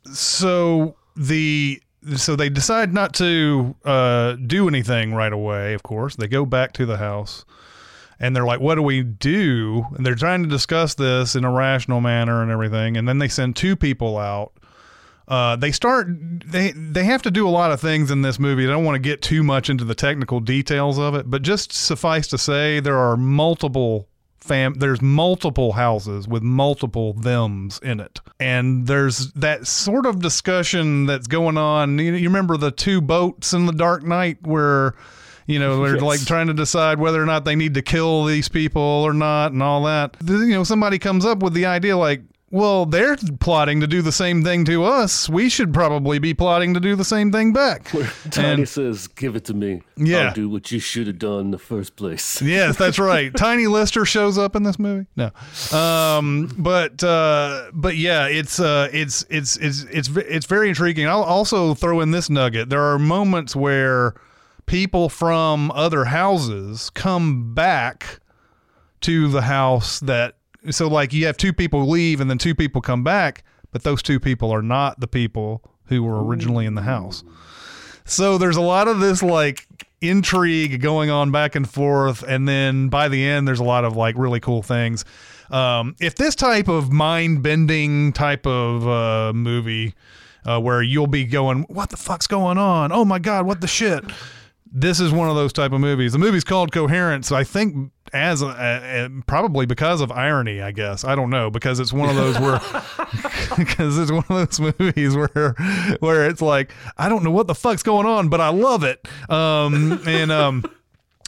so 0.05 0.95
the 1.17 1.81
so 2.15 2.35
they 2.35 2.49
decide 2.49 2.93
not 2.93 3.13
to 3.15 3.75
uh, 3.83 4.33
do 4.33 4.67
anything 4.67 5.13
right 5.13 5.33
away. 5.33 5.73
Of 5.73 5.83
course, 5.83 6.15
they 6.15 6.27
go 6.27 6.45
back 6.45 6.71
to 6.73 6.85
the 6.85 6.97
house, 6.97 7.43
and 8.19 8.35
they're 8.35 8.45
like, 8.45 8.61
"What 8.61 8.75
do 8.75 8.83
we 8.83 9.01
do?" 9.01 9.85
And 9.95 10.05
they're 10.05 10.15
trying 10.15 10.43
to 10.43 10.49
discuss 10.49 10.93
this 10.93 11.35
in 11.35 11.43
a 11.43 11.51
rational 11.51 12.01
manner 12.01 12.41
and 12.41 12.51
everything. 12.51 12.95
And 12.95 13.07
then 13.07 13.17
they 13.17 13.27
send 13.27 13.55
two 13.55 13.75
people 13.75 14.17
out. 14.17 14.53
Uh, 15.27 15.55
they 15.55 15.71
start 15.71 16.07
they 16.45 16.71
they 16.71 17.03
have 17.03 17.21
to 17.23 17.31
do 17.31 17.47
a 17.47 17.51
lot 17.51 17.71
of 17.71 17.81
things 17.81 18.11
in 18.11 18.21
this 18.21 18.39
movie. 18.39 18.65
I 18.65 18.69
don't 18.69 18.85
want 18.85 18.95
to 18.95 18.99
get 18.99 19.21
too 19.21 19.43
much 19.43 19.69
into 19.69 19.83
the 19.83 19.95
technical 19.95 20.39
details 20.39 20.97
of 20.97 21.15
it, 21.15 21.29
but 21.29 21.41
just 21.41 21.71
suffice 21.71 22.27
to 22.27 22.37
say, 22.37 22.79
there 22.79 22.97
are 22.97 23.17
multiple 23.17 24.07
fam 24.41 24.73
there's 24.75 25.01
multiple 25.01 25.73
houses 25.73 26.27
with 26.27 26.41
multiple 26.43 27.13
thems 27.13 27.79
in 27.83 27.99
it. 27.99 28.21
And 28.39 28.87
there's 28.87 29.31
that 29.33 29.67
sort 29.67 30.05
of 30.05 30.21
discussion 30.21 31.05
that's 31.05 31.27
going 31.27 31.57
on. 31.57 31.97
You, 31.99 32.13
you 32.13 32.29
remember 32.29 32.57
the 32.57 32.71
two 32.71 33.01
boats 33.01 33.53
in 33.53 33.65
the 33.65 33.73
Dark 33.73 34.03
Knight 34.03 34.37
where 34.41 34.95
you 35.45 35.59
know 35.59 35.83
they're 35.83 35.95
Yes. 35.95 36.01
like 36.03 36.25
trying 36.25 36.47
to 36.47 36.53
decide 36.53 36.99
whether 36.99 37.21
or 37.21 37.25
not 37.25 37.43
they 37.43 37.55
need 37.55 37.73
to 37.73 37.81
kill 37.81 38.25
these 38.25 38.47
people 38.49 38.81
or 38.81 39.13
not 39.13 39.51
and 39.51 39.61
all 39.63 39.83
that? 39.83 40.15
You 40.25 40.47
know 40.49 40.63
somebody 40.63 40.99
comes 40.99 41.25
up 41.25 41.39
with 41.43 41.53
the 41.53 41.65
idea 41.65 41.97
like 41.97 42.21
well 42.51 42.85
they're 42.85 43.15
plotting 43.39 43.79
to 43.79 43.87
do 43.87 44.01
the 44.01 44.11
same 44.11 44.43
thing 44.43 44.65
to 44.65 44.83
us 44.83 45.29
we 45.29 45.49
should 45.49 45.73
probably 45.73 46.19
be 46.19 46.33
plotting 46.33 46.73
to 46.73 46.79
do 46.79 46.95
the 46.95 47.03
same 47.05 47.31
thing 47.31 47.53
back 47.53 47.89
Tiny 48.31 48.47
And- 48.61 48.69
says, 48.69 49.07
"Give 49.07 49.35
it 49.35 49.45
to 49.45 49.53
me. 49.53 49.81
Yeah. 49.97 50.27
I'll 50.27 50.33
do 50.33 50.49
what 50.49 50.71
you 50.71 50.79
should 50.79 51.07
have 51.07 51.19
done 51.19 51.39
in 51.41 51.51
the 51.51 51.57
first 51.57 51.95
place." 51.95 52.41
yes, 52.43 52.77
that's 52.77 52.99
right. 52.99 53.33
Tiny 53.35 53.67
Lister 53.67 54.05
shows 54.05 54.37
up 54.37 54.55
in 54.55 54.63
this 54.63 54.77
movie. 54.79 55.07
No, 55.15 55.31
um, 55.77 56.53
but 56.57 57.03
uh, 57.03 57.71
but 57.73 57.97
yeah, 57.97 58.27
it's 58.27 58.59
uh, 58.59 58.89
it's 58.93 59.25
it's 59.29 59.57
it's 59.57 59.83
it's 59.91 60.09
it's 60.15 60.45
very 60.45 60.69
intriguing. 60.69 61.07
I'll 61.07 61.23
also 61.23 61.73
throw 61.73 61.99
in 62.01 62.11
this 62.11 62.29
nugget. 62.29 62.69
There 62.69 62.81
are 62.83 62.99
moments 62.99 63.55
where 63.55 64.13
people 64.65 65.09
from 65.09 65.71
other 65.71 66.05
houses 66.05 66.89
come 66.91 67.53
back 67.53 68.19
to 69.01 69.27
the 69.29 69.41
house 69.43 69.99
that 70.01 70.35
so 70.69 70.87
like 70.87 71.13
you 71.13 71.25
have 71.25 71.37
two 71.37 71.53
people 71.53 71.87
leave 71.87 72.19
and 72.21 72.29
then 72.29 72.37
two 72.37 72.55
people 72.55 72.81
come 72.81 73.03
back, 73.03 73.43
but 73.71 73.83
those 73.83 74.01
two 74.01 74.19
people 74.19 74.51
are 74.51 74.61
not 74.61 74.99
the 74.99 75.07
people 75.07 75.61
who 75.85 76.03
were 76.03 76.23
originally 76.23 76.65
in 76.65 76.75
the 76.75 76.81
house. 76.83 77.23
So 78.05 78.37
there's 78.37 78.57
a 78.57 78.61
lot 78.61 78.87
of 78.87 78.99
this 78.99 79.21
like 79.21 79.67
intrigue 80.01 80.81
going 80.81 81.09
on 81.09 81.31
back 81.31 81.55
and 81.55 81.69
forth, 81.69 82.23
and 82.23 82.47
then 82.47 82.89
by 82.89 83.07
the 83.09 83.23
end, 83.25 83.47
there's 83.47 83.59
a 83.59 83.63
lot 83.63 83.85
of 83.85 83.95
like 83.95 84.17
really 84.17 84.39
cool 84.39 84.63
things. 84.63 85.05
um, 85.51 85.95
if 85.99 86.15
this 86.15 86.35
type 86.35 86.67
of 86.67 86.91
mind 86.91 87.43
bending 87.43 88.13
type 88.13 88.45
of 88.45 88.87
uh, 88.87 89.33
movie 89.33 89.93
uh, 90.45 90.59
where 90.59 90.81
you'll 90.81 91.07
be 91.07 91.25
going, 91.25 91.63
what 91.63 91.89
the 91.89 91.97
fuck's 91.97 92.27
going 92.27 92.57
on? 92.57 92.91
Oh 92.91 93.03
my 93.05 93.19
god, 93.19 93.45
what 93.45 93.61
the 93.61 93.67
shit? 93.67 94.03
This 94.71 94.99
is 94.99 95.11
one 95.11 95.29
of 95.29 95.35
those 95.35 95.51
type 95.51 95.71
of 95.71 95.81
movies. 95.81 96.11
The 96.11 96.19
movie's 96.19 96.43
called 96.43 96.71
Coherence. 96.71 97.31
I 97.31 97.43
think 97.43 97.91
as 98.13 98.41
a, 98.43 98.47
a, 98.47 99.05
a- 99.05 99.09
probably 99.25 99.65
because 99.65 99.99
of 100.01 100.11
irony, 100.11 100.61
I 100.61 100.71
guess. 100.71 101.03
I 101.03 101.15
don't 101.15 101.29
know 101.31 101.49
because 101.49 101.79
it's 101.79 101.91
one 101.91 102.09
of 102.09 102.15
those 102.15 102.39
where 102.39 102.59
because 103.57 103.97
it's 103.97 104.11
one 104.11 104.25
of 104.29 104.47
those 104.59 104.73
movies 104.79 105.15
where 105.15 105.55
where 105.99 106.29
it's 106.29 106.41
like 106.41 106.71
I 106.97 107.09
don't 107.09 107.23
know 107.23 107.31
what 107.31 107.47
the 107.47 107.55
fuck's 107.55 107.81
going 107.83 108.05
on, 108.05 108.29
but 108.29 108.41
I 108.41 108.49
love 108.49 108.83
it. 108.83 109.07
Um, 109.29 109.99
and 110.05 110.31
um, 110.31 110.63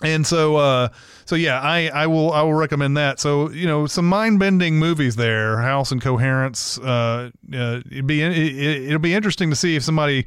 and 0.04 0.26
so 0.26 0.58
uh, 0.58 0.90
so 1.26 1.36
yeah, 1.36 1.60
I 1.62 1.88
I 1.88 2.08
will 2.08 2.32
I 2.34 2.44
will 2.44 2.54
recommend 2.54 2.96
that. 2.98 3.20
So 3.20 3.50
you 3.50 3.66
know 3.66 3.88
some 3.88 4.08
mind 4.08 4.38
bending 4.40 4.78
movies 4.78 5.16
there, 5.16 5.58
House 5.62 5.92
and 5.92 6.00
Coherence. 6.00 6.78
Uh, 6.78 7.32
uh, 7.54 7.82
it'd 7.92 8.06
be 8.06 8.22
it, 8.22 8.84
it'll 8.84 9.00
be 9.00 9.16
interesting 9.16 9.50
to 9.50 9.56
see 9.56 9.76
if 9.76 9.84
somebody 9.84 10.26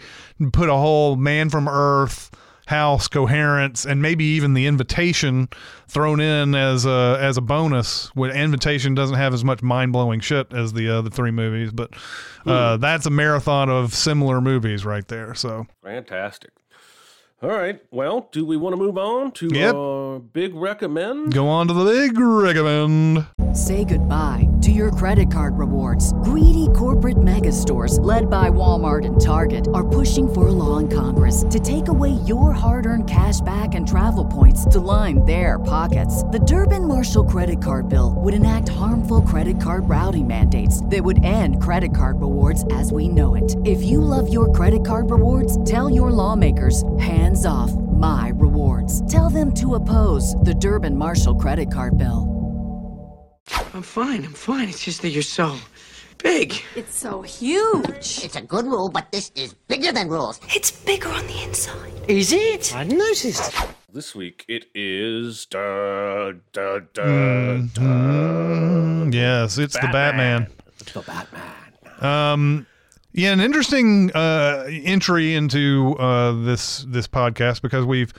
put 0.53 0.69
a 0.69 0.75
whole 0.75 1.15
Man 1.15 1.49
from 1.49 1.69
Earth. 1.69 2.31
House 2.67 3.09
coherence 3.09 3.85
and 3.85 4.01
maybe 4.01 4.25
even 4.25 4.55
the 4.55 4.67
invitation 4.67 5.49
thrown 5.89 6.21
in 6.21 6.55
as 6.55 6.87
a 6.87 7.19
as 7.21 7.37
a 7.37 7.41
bonus. 7.41 8.11
When 8.15 8.31
invitation 8.31 8.95
doesn't 8.95 9.17
have 9.17 9.35
as 9.35 9.45
much 9.45 9.63
mind 9.63 9.93
blowing 9.93 10.21
shit 10.21 10.53
as 10.53 10.73
the 10.73 10.89
other 10.89 11.11
three 11.11 11.31
movies, 11.31 11.73
but 11.73 11.91
uh, 12.47 12.77
that's 12.79 13.07
a 13.07 13.11
marathon 13.11 13.69
of 13.69 13.95
similar 13.95 14.41
movies 14.41 14.85
right 14.85 15.07
there. 15.09 15.35
So 15.35 15.67
Fantastic. 15.83 16.51
All 17.43 17.51
right. 17.51 17.81
Well, 17.91 18.29
do 18.33 18.47
we 18.47 18.57
want 18.57 18.73
to 18.75 18.77
move 18.79 18.97
on 18.97 19.33
to 19.33 19.49
Yep. 19.53 19.75
our 19.75 20.19
big 20.19 20.55
recommend? 20.55 21.35
go 21.35 21.47
on 21.49 21.69
to 21.69 21.75
the 21.75 21.85
big 21.85 22.19
recommend. 22.19 23.27
Say 23.53 23.85
goodbye 23.85 24.49
to 24.63 24.71
your 24.73 24.91
credit 24.91 25.31
card 25.31 25.57
rewards. 25.59 26.13
Greedy 26.25 26.69
corporate 26.75 27.23
mega 27.23 27.53
stores, 27.53 27.99
led 28.01 28.31
by 28.31 28.49
Walmart 28.49 29.05
and 29.05 29.21
Target, 29.21 29.69
are 29.75 29.87
pushing 29.87 30.33
for 30.33 30.49
a 30.49 30.53
law 30.53 30.79
in 30.79 30.89
Congress 30.89 31.45
to 31.51 31.61
take 31.61 31.89
away 31.89 32.11
your 32.27 32.53
hard 32.53 32.87
earned 32.87 33.09
cash 33.09 33.41
back 33.43 33.75
and 33.75 33.87
travel 33.87 34.25
points 34.25 34.65
to 34.67 34.81
line 34.81 35.25
their 35.27 35.59
pockets. 35.59 36.23
The 36.25 36.41
Durbin 36.41 36.89
Marshall 36.89 37.25
credit 37.25 37.61
card 37.63 37.89
bill 37.89 38.15
would 38.17 38.35
enact 38.35 38.71
harmful 38.71 39.21
credit 39.23 39.61
card 39.61 39.89
routing 39.89 40.27
mandates 40.27 40.85
that 40.87 41.03
would 41.05 41.23
end 41.25 41.63
credit 41.63 41.95
card 41.95 42.21
rewards 42.21 42.65
as 42.73 42.91
we 42.91 43.07
know 43.09 43.35
it. 43.35 43.55
If 43.65 43.83
you 43.85 44.01
love 44.01 44.33
your 44.33 44.51
credit 44.53 44.85
card 44.87 45.11
rewards, 45.11 45.63
tell 45.65 45.89
your 45.91 46.11
lawmakers 46.11 46.83
hands 47.35 47.47
off 47.47 47.73
my 47.73 48.31
rewards. 48.37 49.03
Tell 49.13 49.29
them 49.29 49.53
to 49.55 49.75
oppose 49.75 50.37
the 50.45 50.55
Durbin 50.55 50.97
Marshall 50.97 51.35
credit 51.35 51.69
card 51.73 51.99
bill. 51.99 52.31
I'm 53.75 53.83
fine, 53.83 54.25
I'm 54.25 54.33
fine. 54.33 54.69
It's 54.69 54.85
just 54.85 55.03
that 55.03 55.09
you're 55.09 55.23
so 55.25 55.57
big. 56.19 56.55
It's 56.77 56.97
so 56.97 57.23
huge. 57.23 58.21
It's 58.23 58.37
a 58.37 58.43
good 58.43 58.67
rule, 58.67 58.89
but 58.89 59.11
this 59.11 59.33
is 59.35 59.53
bigger 59.67 59.91
than 59.91 60.09
rules. 60.09 60.39
It's 60.55 60.71
bigger 60.71 61.09
on 61.09 61.27
the 61.27 61.43
inside. 61.43 61.93
Is 62.07 62.33
it? 62.33 62.73
I 62.75 62.85
noticed. 62.85 63.53
This 63.93 64.15
week 64.15 64.45
it 64.49 64.67
is 64.73 65.47
da 65.47 66.31
da 66.53 66.79
da 66.93 67.03
Mm-hmm. 67.03 69.11
da. 69.11 69.17
Yes, 69.17 69.59
it's 69.59 69.75
the 69.75 69.89
Batman. 69.89 70.47
The 70.93 71.01
Batman. 71.01 71.43
Um, 72.01 72.67
yeah, 73.15 73.33
an 73.33 73.41
interesting 73.41 74.11
uh, 74.13 74.65
entry 74.69 75.35
into 75.35 75.97
uh, 75.99 76.33
this 76.45 76.85
this 76.89 77.07
podcast 77.07 77.63
because 77.63 77.85
we've 77.85 78.13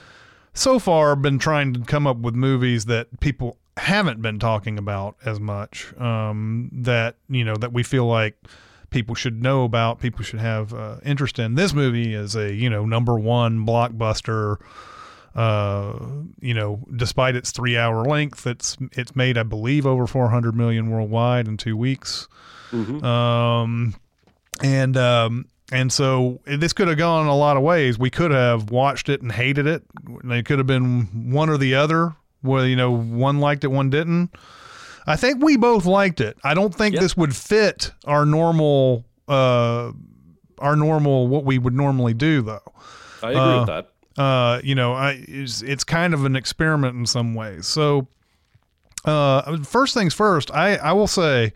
so 0.54 0.78
far 0.78 1.14
been 1.14 1.38
trying 1.38 1.74
to 1.74 1.80
come 1.80 2.06
up 2.06 2.16
with 2.16 2.34
movies 2.34 2.86
that 2.86 3.20
people 3.20 3.58
haven't 3.76 4.22
been 4.22 4.38
talking 4.38 4.78
about 4.78 5.16
as 5.22 5.38
much. 5.38 5.94
Um, 6.00 6.70
that 6.72 7.16
you 7.28 7.44
know 7.44 7.56
that 7.56 7.74
we 7.74 7.82
feel 7.82 8.06
like 8.06 8.36
people 8.88 9.14
should 9.14 9.42
know 9.42 9.64
about, 9.64 10.00
people 10.00 10.24
should 10.24 10.40
have 10.40 10.72
uh, 10.72 10.96
interest 11.04 11.38
in. 11.38 11.56
This 11.56 11.74
movie 11.74 12.14
is 12.14 12.34
a 12.34 12.54
you 12.54 12.70
know 12.70 12.86
number 12.86 13.18
one 13.18 13.66
blockbuster. 13.66 14.56
Uh, 15.34 15.98
you 16.40 16.54
know, 16.54 16.82
despite 16.96 17.36
its 17.36 17.50
three 17.50 17.76
hour 17.76 18.02
length, 18.06 18.46
it's 18.46 18.78
it's 18.92 19.14
made, 19.14 19.36
I 19.36 19.42
believe, 19.42 19.86
over 19.86 20.06
400 20.06 20.56
million 20.56 20.88
worldwide 20.88 21.46
in 21.46 21.58
two 21.58 21.76
weeks. 21.76 22.28
Um, 23.04 23.94
and 24.62 24.96
um, 24.96 25.46
and 25.72 25.92
so 25.92 26.40
this 26.46 26.72
could 26.72 26.88
have 26.88 26.98
gone 26.98 27.26
a 27.26 27.36
lot 27.36 27.56
of 27.56 27.62
ways. 27.62 27.98
We 27.98 28.10
could 28.10 28.30
have 28.30 28.70
watched 28.70 29.08
it 29.08 29.22
and 29.22 29.32
hated 29.32 29.66
it. 29.66 29.82
It 30.24 30.46
could 30.46 30.58
have 30.58 30.66
been 30.66 31.30
one 31.32 31.48
or 31.50 31.58
the 31.58 31.74
other. 31.74 32.14
Where 32.42 32.66
you 32.66 32.76
know 32.76 32.92
one 32.96 33.40
liked 33.40 33.64
it, 33.64 33.68
one 33.68 33.90
didn't. 33.90 34.30
I 35.06 35.16
think 35.16 35.42
we 35.42 35.56
both 35.56 35.84
liked 35.86 36.20
it. 36.20 36.36
I 36.44 36.54
don't 36.54 36.74
think 36.74 36.94
Yep. 36.94 37.02
this 37.02 37.16
would 37.16 37.34
fit 37.34 37.92
our 38.06 38.24
normal 38.26 39.04
uh 39.28 39.92
our 40.58 40.76
normal 40.76 41.26
what 41.28 41.44
we 41.44 41.58
would 41.58 41.74
normally 41.74 42.14
do 42.14 42.42
though. 42.42 42.72
I 43.22 43.30
agree 43.30 43.58
with 43.58 43.66
that. 43.66 43.92
Uh, 44.16 44.60
you 44.64 44.74
know, 44.74 44.92
I 44.94 45.24
it's, 45.26 45.62
it's 45.62 45.84
kind 45.84 46.14
of 46.14 46.24
an 46.24 46.36
experiment 46.36 46.96
in 46.96 47.04
some 47.06 47.34
ways. 47.34 47.66
So, 47.66 48.06
uh, 49.04 49.58
first 49.64 49.94
things 49.94 50.14
first, 50.14 50.50
I 50.52 50.76
I 50.76 50.92
will 50.92 51.06
say 51.06 51.52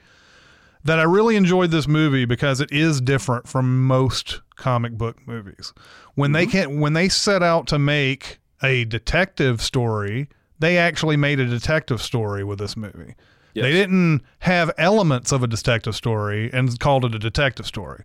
that 0.85 0.99
I 0.99 1.03
really 1.03 1.37
enjoyed 1.37 1.71
this 1.71 1.87
movie 1.87 2.25
because 2.25 2.61
it 2.61 2.73
is 2.73 3.01
different 3.01 3.49
from 3.49 3.87
most 3.87 4.41
comic 4.57 4.93
book 4.93 5.17
movies. 5.27 5.73
When 6.15 6.33
they 6.33 6.47
mm-hmm. 6.47 6.51
can 6.51 6.81
when 6.81 6.93
they 6.93 7.09
set 7.09 7.43
out 7.43 7.67
to 7.69 7.79
make 7.79 8.39
a 8.63 8.85
detective 8.85 9.63
story, 9.63 10.29
they 10.59 10.79
actually 10.79 11.17
made 11.17 11.41
a 11.41 11.47
detective 11.47 12.03
story 12.03 12.45
with 12.45 12.59
this 12.59 12.77
movie. 12.77 13.15
They 13.55 13.73
didn't 13.73 14.23
have 14.41 14.71
elements 14.79 15.33
of 15.33 15.43
a 15.43 15.47
detective 15.47 15.95
story 15.97 16.51
and 16.53 16.79
called 16.79 17.05
it 17.05 17.15
a 17.15 17.19
detective 17.19 17.67
story. 17.67 18.05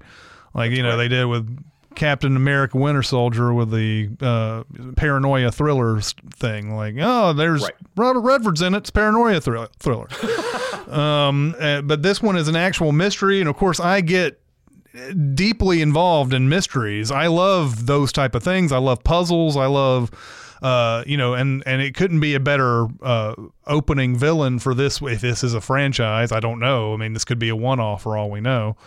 Like, 0.53 0.71
you 0.71 0.81
know, 0.81 0.97
they 0.97 1.07
did 1.07 1.25
with 1.25 1.57
Captain 1.95 2.35
America 2.35 2.77
Winter 2.77 3.03
Soldier 3.03 3.53
with 3.53 3.71
the 3.71 4.09
uh, 4.21 4.63
paranoia 4.95 5.51
thriller 5.51 5.99
thing. 6.01 6.75
Like, 6.75 6.95
oh, 6.99 7.33
there's 7.33 7.63
Right. 7.63 7.73
Robert 7.95 8.21
Redford's 8.21 8.61
in 8.61 8.73
it. 8.73 8.79
It's 8.79 8.89
paranoia 8.89 9.41
thriller. 9.41 9.69
thriller. 9.79 10.07
um, 10.89 11.55
uh, 11.59 11.81
but 11.81 12.03
this 12.03 12.21
one 12.21 12.35
is 12.35 12.47
an 12.47 12.55
actual 12.55 12.91
mystery. 12.91 13.39
And 13.39 13.49
of 13.49 13.55
course, 13.55 13.79
I 13.79 14.01
get 14.01 14.39
deeply 15.33 15.81
involved 15.81 16.33
in 16.33 16.49
mysteries. 16.49 17.11
I 17.11 17.27
love 17.27 17.85
those 17.85 18.11
type 18.11 18.35
of 18.35 18.43
things. 18.43 18.71
I 18.71 18.77
love 18.77 19.03
puzzles. 19.03 19.57
I 19.57 19.65
love, 19.65 20.11
uh, 20.61 21.03
you 21.05 21.17
know, 21.17 21.33
and 21.33 21.63
and 21.65 21.81
it 21.81 21.95
couldn't 21.95 22.19
be 22.19 22.33
a 22.35 22.39
better 22.39 22.87
uh, 23.01 23.35
opening 23.67 24.15
villain 24.15 24.59
for 24.59 24.73
this. 24.73 25.01
If 25.01 25.21
this 25.21 25.43
is 25.43 25.53
a 25.53 25.61
franchise, 25.61 26.31
I 26.31 26.39
don't 26.39 26.59
know. 26.59 26.93
I 26.93 26.97
mean, 26.97 27.13
this 27.13 27.25
could 27.25 27.39
be 27.39 27.49
a 27.49 27.55
one 27.55 27.79
off 27.79 28.03
for 28.03 28.17
all 28.17 28.29
we 28.29 28.41
know. 28.41 28.77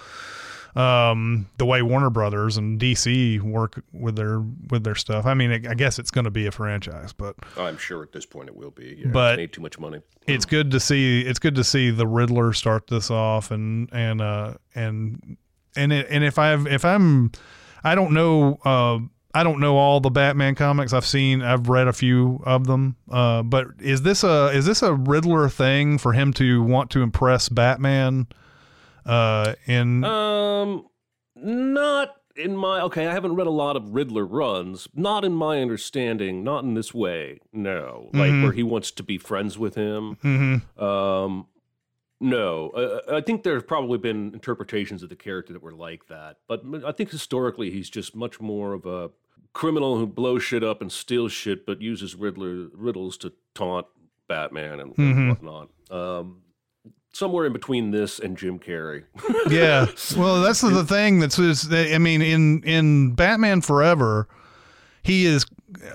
Um, 0.79 1.49
the 1.59 1.67
way 1.67 1.83
Warner 1.83 2.09
Brothers 2.11 2.57
and 2.57 2.81
DC 2.81 3.41
work 3.43 3.83
with 3.93 4.15
their 4.15 4.41
with 4.71 4.85
their 4.85 4.95
stuff. 4.95 5.27
I 5.27 5.35
mean, 5.35 5.67
I 5.67 5.75
guess 5.75 5.99
it's 5.99 6.13
going 6.13 6.27
to 6.27 6.31
be 6.31 6.47
a 6.47 6.53
franchise, 6.53 7.13
but 7.13 7.35
I'm 7.57 7.77
sure 7.77 8.03
at 8.05 8.13
this 8.13 8.25
point 8.25 8.49
it 8.49 8.55
will 8.57 8.71
be. 8.71 8.97
Yeah, 9.05 9.11
But- 9.13 9.33
it's 9.35 9.39
made 9.39 9.53
too 9.55 9.63
much 9.63 9.79
money. 9.81 10.01
it's 10.29 10.45
good 10.45 10.71
to 10.71 10.79
see 10.79 11.23
it's 11.23 11.41
good 11.41 11.57
to 11.57 11.65
see 11.65 11.91
the 11.91 12.07
Riddler 12.07 12.53
start 12.53 12.87
this 12.87 13.11
off 13.11 13.51
and 13.51 13.89
and 13.93 14.21
uh 14.21 14.55
and 14.75 15.37
and 15.75 15.93
it, 15.93 16.07
and 16.11 16.23
if 16.23 16.39
I've 16.39 16.67
if 16.69 16.85
I'm 16.85 17.33
I 17.83 17.95
don't 17.97 18.13
know 18.13 18.59
uh 18.65 18.99
I 19.35 19.43
don't 19.43 19.59
know 19.61 19.77
all 19.79 20.01
the 20.01 20.11
Batman 20.11 20.55
comics 20.55 20.93
I've 20.93 21.07
seen 21.07 21.43
I've 21.43 21.69
read 21.69 21.89
a 21.89 21.93
few 21.93 22.41
of 22.47 22.67
them 22.67 22.97
uh 23.11 23.43
but 23.43 23.67
is 23.81 24.03
this 24.03 24.23
a 24.23 24.49
is 24.55 24.65
this 24.67 24.83
a 24.83 24.95
Riddler 24.95 25.49
thing 25.49 25.99
for 25.99 26.13
him 26.13 26.33
to 26.35 26.63
want 26.63 26.91
to 26.91 27.03
impress 27.03 27.49
Batman 27.49 28.27
uh 29.09 29.55
in 29.67 30.05
Um, 30.05 30.87
not 31.37 32.17
in 32.37 32.57
my 32.57 32.81
okay. 32.83 33.07
I 33.07 33.13
haven't 33.13 33.35
read 33.35 33.47
a 33.47 33.51
lot 33.51 33.75
of 33.77 33.95
Riddler 33.95 34.25
runs. 34.27 34.87
Not 34.95 35.25
in 35.25 35.33
my 35.33 35.61
understanding. 35.61 36.45
Not 36.45 36.63
in 36.65 36.75
this 36.75 36.95
way. 36.95 37.41
No, 37.53 38.11
like 38.13 38.31
Mm-hmm. 38.31 38.43
where 38.45 38.53
he 38.53 38.63
wants 38.63 38.91
to 38.93 39.03
be 39.03 39.19
friends 39.19 39.59
with 39.59 39.75
him. 39.75 40.17
Mhm. 40.23 40.81
Um, 40.81 41.47
no, 42.21 42.71
uh, 42.71 43.15
I 43.17 43.21
think 43.21 43.43
there's 43.45 43.63
probably 43.63 43.99
been 43.99 44.33
interpretations 44.35 45.03
of 45.03 45.09
the 45.09 45.17
character 45.17 45.53
that 45.53 45.63
were 45.63 45.73
like 45.73 46.07
that, 46.09 46.39
but 46.49 46.63
I 46.85 46.93
think 46.93 47.11
historically 47.11 47.71
he's 47.71 47.89
just 47.91 48.15
much 48.17 48.41
more 48.41 48.73
of 48.73 48.87
a 48.87 49.11
criminal 49.53 49.99
who 49.99 50.07
blows 50.07 50.43
shit 50.43 50.63
up 50.65 50.81
and 50.83 50.91
steals 50.93 51.33
shit, 51.33 51.65
but 51.65 51.81
uses 51.81 52.15
Riddler 52.17 52.69
riddles 52.75 53.17
to 53.19 53.33
taunt 53.55 53.87
Batman 54.29 54.79
and, 54.81 54.95
Mhm. 54.97 55.29
whatnot. 55.29 55.71
Um, 55.91 56.43
somewhere 57.13 57.47
in 57.47 57.53
between 57.53 57.91
this 57.91 58.19
and 58.19 58.37
Jim 58.37 58.59
Carrey. 58.59 59.05
yeah. 59.51 59.87
Well, 60.17 60.43
that's 60.43 60.61
the 60.61 60.85
thing. 60.85 61.21
That's 61.21 61.39
is, 61.39 61.73
I 61.73 61.99
mean, 61.99 62.23
in 62.23 62.63
in 62.65 63.15
Batman 63.15 63.61
Forever, 63.61 64.29
he 65.03 65.27
is 65.27 65.47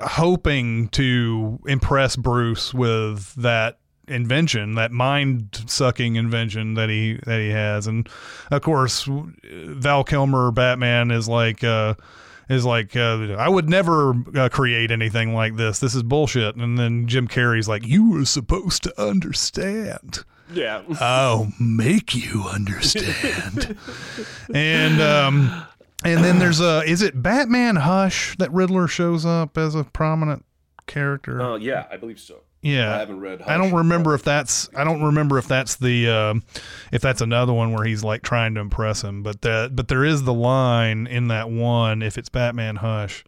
hoping 0.02 0.90
to 0.90 1.60
impress 1.66 2.16
Bruce 2.16 2.74
with 2.74 3.34
that 3.36 3.80
invention, 4.08 4.76
that 4.76 4.92
mind 4.92 5.64
sucking 5.68 6.16
invention 6.16 6.74
that 6.76 6.90
he 6.90 7.20
that 7.26 7.40
he 7.40 7.50
has, 7.50 7.88
and 7.88 8.08
of 8.52 8.62
course, 8.62 9.08
Val 9.44 10.04
Kilmer 10.04 10.52
Batman 10.52 11.12
is 11.12 11.28
like. 11.28 11.64
uh 11.64 11.96
is 12.50 12.66
like 12.66 12.94
uh, 12.96 13.36
I 13.38 13.48
would 13.48 13.70
never 13.70 14.14
uh, 14.36 14.50
create 14.50 14.92
anything 14.92 15.34
like 15.34 15.56
this. 15.56 15.80
This 15.80 15.96
is 15.96 16.04
bullshit. 16.04 16.58
And 16.58 16.78
then 16.78 17.08
Jim 17.08 17.26
Carrey's 17.26 17.70
like, 17.70 17.88
"You 17.88 18.12
were 18.12 18.26
supposed 18.26 18.84
to 18.84 19.02
understand." 19.02 20.26
Yeah. 20.52 20.82
I'll 21.00 21.52
make 21.60 22.16
you 22.16 22.44
understand. 22.44 23.78
and 24.54 25.02
um, 25.02 25.64
and 26.04 26.24
then 26.24 26.40
there's 26.40 26.60
a 26.60 26.82
is 26.84 27.02
it 27.02 27.22
Batman 27.22 27.78
Hush 27.78 28.36
that 28.38 28.52
Riddler 28.52 28.88
shows 28.88 29.26
up 29.26 29.58
as 29.58 29.76
a 29.76 29.84
prominent 29.84 30.46
character? 30.88 31.42
Uh, 31.42 31.56
yeah, 31.58 31.86
I 31.92 31.98
believe 31.98 32.20
so. 32.20 32.42
yeah, 32.62 32.94
I 32.96 33.00
haven't 33.00 33.20
read. 33.22 33.42
I 33.42 33.58
don't 33.58 33.74
remember 33.74 34.14
if 34.14 34.24
that's 34.24 34.70
I 34.76 34.84
don't 34.84 35.02
remember 35.04 35.38
if 35.38 35.48
that's 35.48 35.76
the 35.78 36.10
um 36.10 36.44
if 36.92 37.02
that's 37.02 37.22
another 37.22 37.54
one 37.54 37.72
where 37.74 37.86
he's 37.86 38.04
like 38.04 38.22
trying 38.22 38.54
to 38.56 38.62
impress 38.62 39.02
him, 39.02 39.24
but 39.24 39.42
that 39.44 39.76
but 39.76 39.88
there 39.88 40.04
is 40.04 40.24
the 40.24 40.34
line 40.34 41.08
in 41.08 41.30
that 41.30 41.50
one 41.50 42.02
if 42.02 42.18
it's 42.18 42.30
Batman 42.30 42.78
Hush 42.78 43.24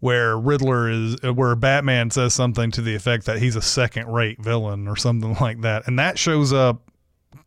where 0.00 0.36
Riddler 0.38 0.90
is 0.90 1.22
where 1.22 1.54
Batman 1.54 2.10
says 2.10 2.34
something 2.34 2.70
to 2.72 2.82
the 2.82 2.94
effect 2.94 3.26
that 3.26 3.38
he's 3.38 3.56
a 3.56 3.62
second 3.62 4.08
rate 4.08 4.40
villain 4.40 4.88
or 4.88 4.96
something 4.96 5.36
like 5.40 5.60
that, 5.60 5.86
and 5.86 5.98
that 5.98 6.18
shows 6.18 6.52
up 6.52 6.90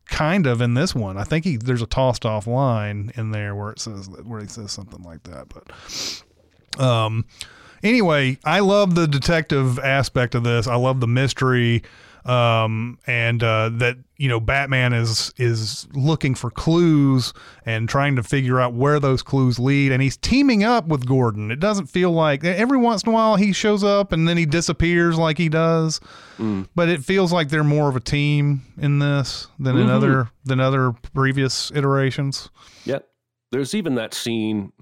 kind 0.06 0.46
of 0.46 0.60
in 0.60 0.74
this 0.74 0.94
one. 0.94 1.16
I 1.16 1.24
think 1.24 1.44
he 1.44 1.56
there's 1.56 1.82
a 1.82 1.86
tossed 1.86 2.24
off 2.24 2.46
line 2.46 3.12
in 3.16 3.30
there 3.30 3.54
where 3.54 3.70
it 3.70 3.80
says 3.80 4.08
where 4.08 4.40
he 4.40 4.46
says 4.46 4.72
something 4.72 5.02
like 5.02 5.22
that, 5.24 5.48
but 5.48 6.82
um 6.82 7.24
anyway, 7.82 8.38
I 8.44 8.60
love 8.60 8.94
the 8.94 9.06
detective 9.06 9.78
aspect 9.78 10.34
of 10.34 10.44
this. 10.44 10.66
I 10.66 10.76
love 10.76 11.00
the 11.00 11.06
mystery 11.06 11.82
um 12.26 12.98
and 13.06 13.42
uh 13.42 13.68
that 13.68 13.98
you 14.16 14.28
know 14.28 14.40
Batman 14.40 14.92
is 14.94 15.32
is 15.36 15.86
looking 15.92 16.34
for 16.34 16.50
clues 16.50 17.34
and 17.66 17.88
trying 17.88 18.16
to 18.16 18.22
figure 18.22 18.58
out 18.58 18.72
where 18.72 18.98
those 18.98 19.22
clues 19.22 19.58
lead 19.58 19.92
and 19.92 20.00
he's 20.00 20.16
teaming 20.16 20.64
up 20.64 20.86
with 20.86 21.06
Gordon. 21.06 21.50
It 21.50 21.60
doesn't 21.60 21.86
feel 21.86 22.12
like 22.12 22.42
every 22.42 22.78
once 22.78 23.02
in 23.02 23.10
a 23.10 23.12
while 23.12 23.36
he 23.36 23.52
shows 23.52 23.84
up 23.84 24.12
and 24.12 24.26
then 24.26 24.36
he 24.36 24.46
disappears 24.46 25.18
like 25.18 25.36
he 25.36 25.48
does. 25.48 26.00
But 26.74 26.88
it 26.88 27.04
feels 27.04 27.32
like 27.32 27.48
they're 27.48 27.62
more 27.62 27.88
of 27.88 27.96
a 27.96 28.00
team 28.00 28.62
in 28.78 28.98
this 28.98 29.46
than 29.58 29.76
in 29.76 29.90
other 29.90 30.30
than 30.44 30.60
other 30.60 30.92
previous 31.14 31.70
iterations. 31.72 32.48
Yep. 32.84 33.06
There's 33.52 33.74
even 33.74 33.94
that 33.96 34.14
scene. 34.14 34.72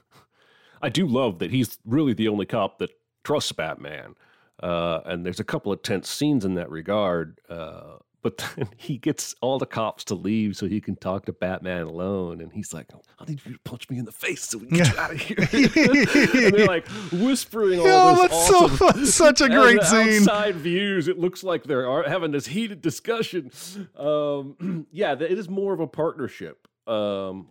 I 0.82 0.88
do 0.88 1.06
love 1.06 1.38
that 1.40 1.50
he's 1.50 1.78
really 1.84 2.12
the 2.12 2.28
only 2.28 2.46
cop 2.46 2.78
that 2.78 2.90
trusts 3.24 3.50
Batman. 3.50 4.14
Uh, 4.62 5.00
and 5.04 5.24
there's 5.24 5.40
a 5.40 5.44
couple 5.44 5.72
of 5.72 5.82
tense 5.82 6.08
scenes 6.08 6.44
in 6.44 6.54
that 6.54 6.70
regard. 6.70 7.40
Uh, 7.48 7.96
but 8.22 8.38
then 8.56 8.68
he 8.76 8.98
gets 8.98 9.36
all 9.40 9.58
the 9.58 9.66
cops 9.66 10.02
to 10.04 10.14
leave 10.16 10.56
so 10.56 10.66
he 10.66 10.80
can 10.80 10.96
talk 10.96 11.26
to 11.26 11.32
Batman 11.32 11.82
alone. 11.82 12.40
And 12.40 12.52
he's 12.52 12.74
like, 12.74 12.88
I 13.20 13.24
need 13.24 13.40
you 13.44 13.52
to 13.52 13.58
punch 13.60 13.88
me 13.88 13.98
in 13.98 14.04
the 14.04 14.10
face 14.10 14.42
so 14.48 14.58
we 14.58 14.66
can 14.66 14.78
get 14.78 14.92
you 14.92 14.98
out 14.98 15.12
of 15.12 15.20
here. 15.20 15.36
and 15.52 16.54
they're 16.54 16.66
like 16.66 16.88
whispering 17.12 17.78
all 17.80 17.86
Oh, 17.86 18.12
this 18.14 18.22
that's 18.22 18.34
awesome 18.34 18.76
so 18.76 18.86
that's 18.86 19.14
such 19.14 19.40
a 19.40 19.48
great 19.48 19.82
scene. 19.82 20.22
Outside 20.22 20.56
views, 20.56 21.06
it 21.06 21.18
looks 21.18 21.44
like 21.44 21.64
they're 21.64 22.02
having 22.08 22.32
this 22.32 22.46
heated 22.46 22.82
discussion. 22.82 23.52
Um, 23.96 24.86
yeah, 24.90 25.12
it 25.12 25.38
is 25.38 25.48
more 25.48 25.72
of 25.72 25.78
a 25.80 25.86
partnership. 25.86 26.66
Um, 26.88 27.46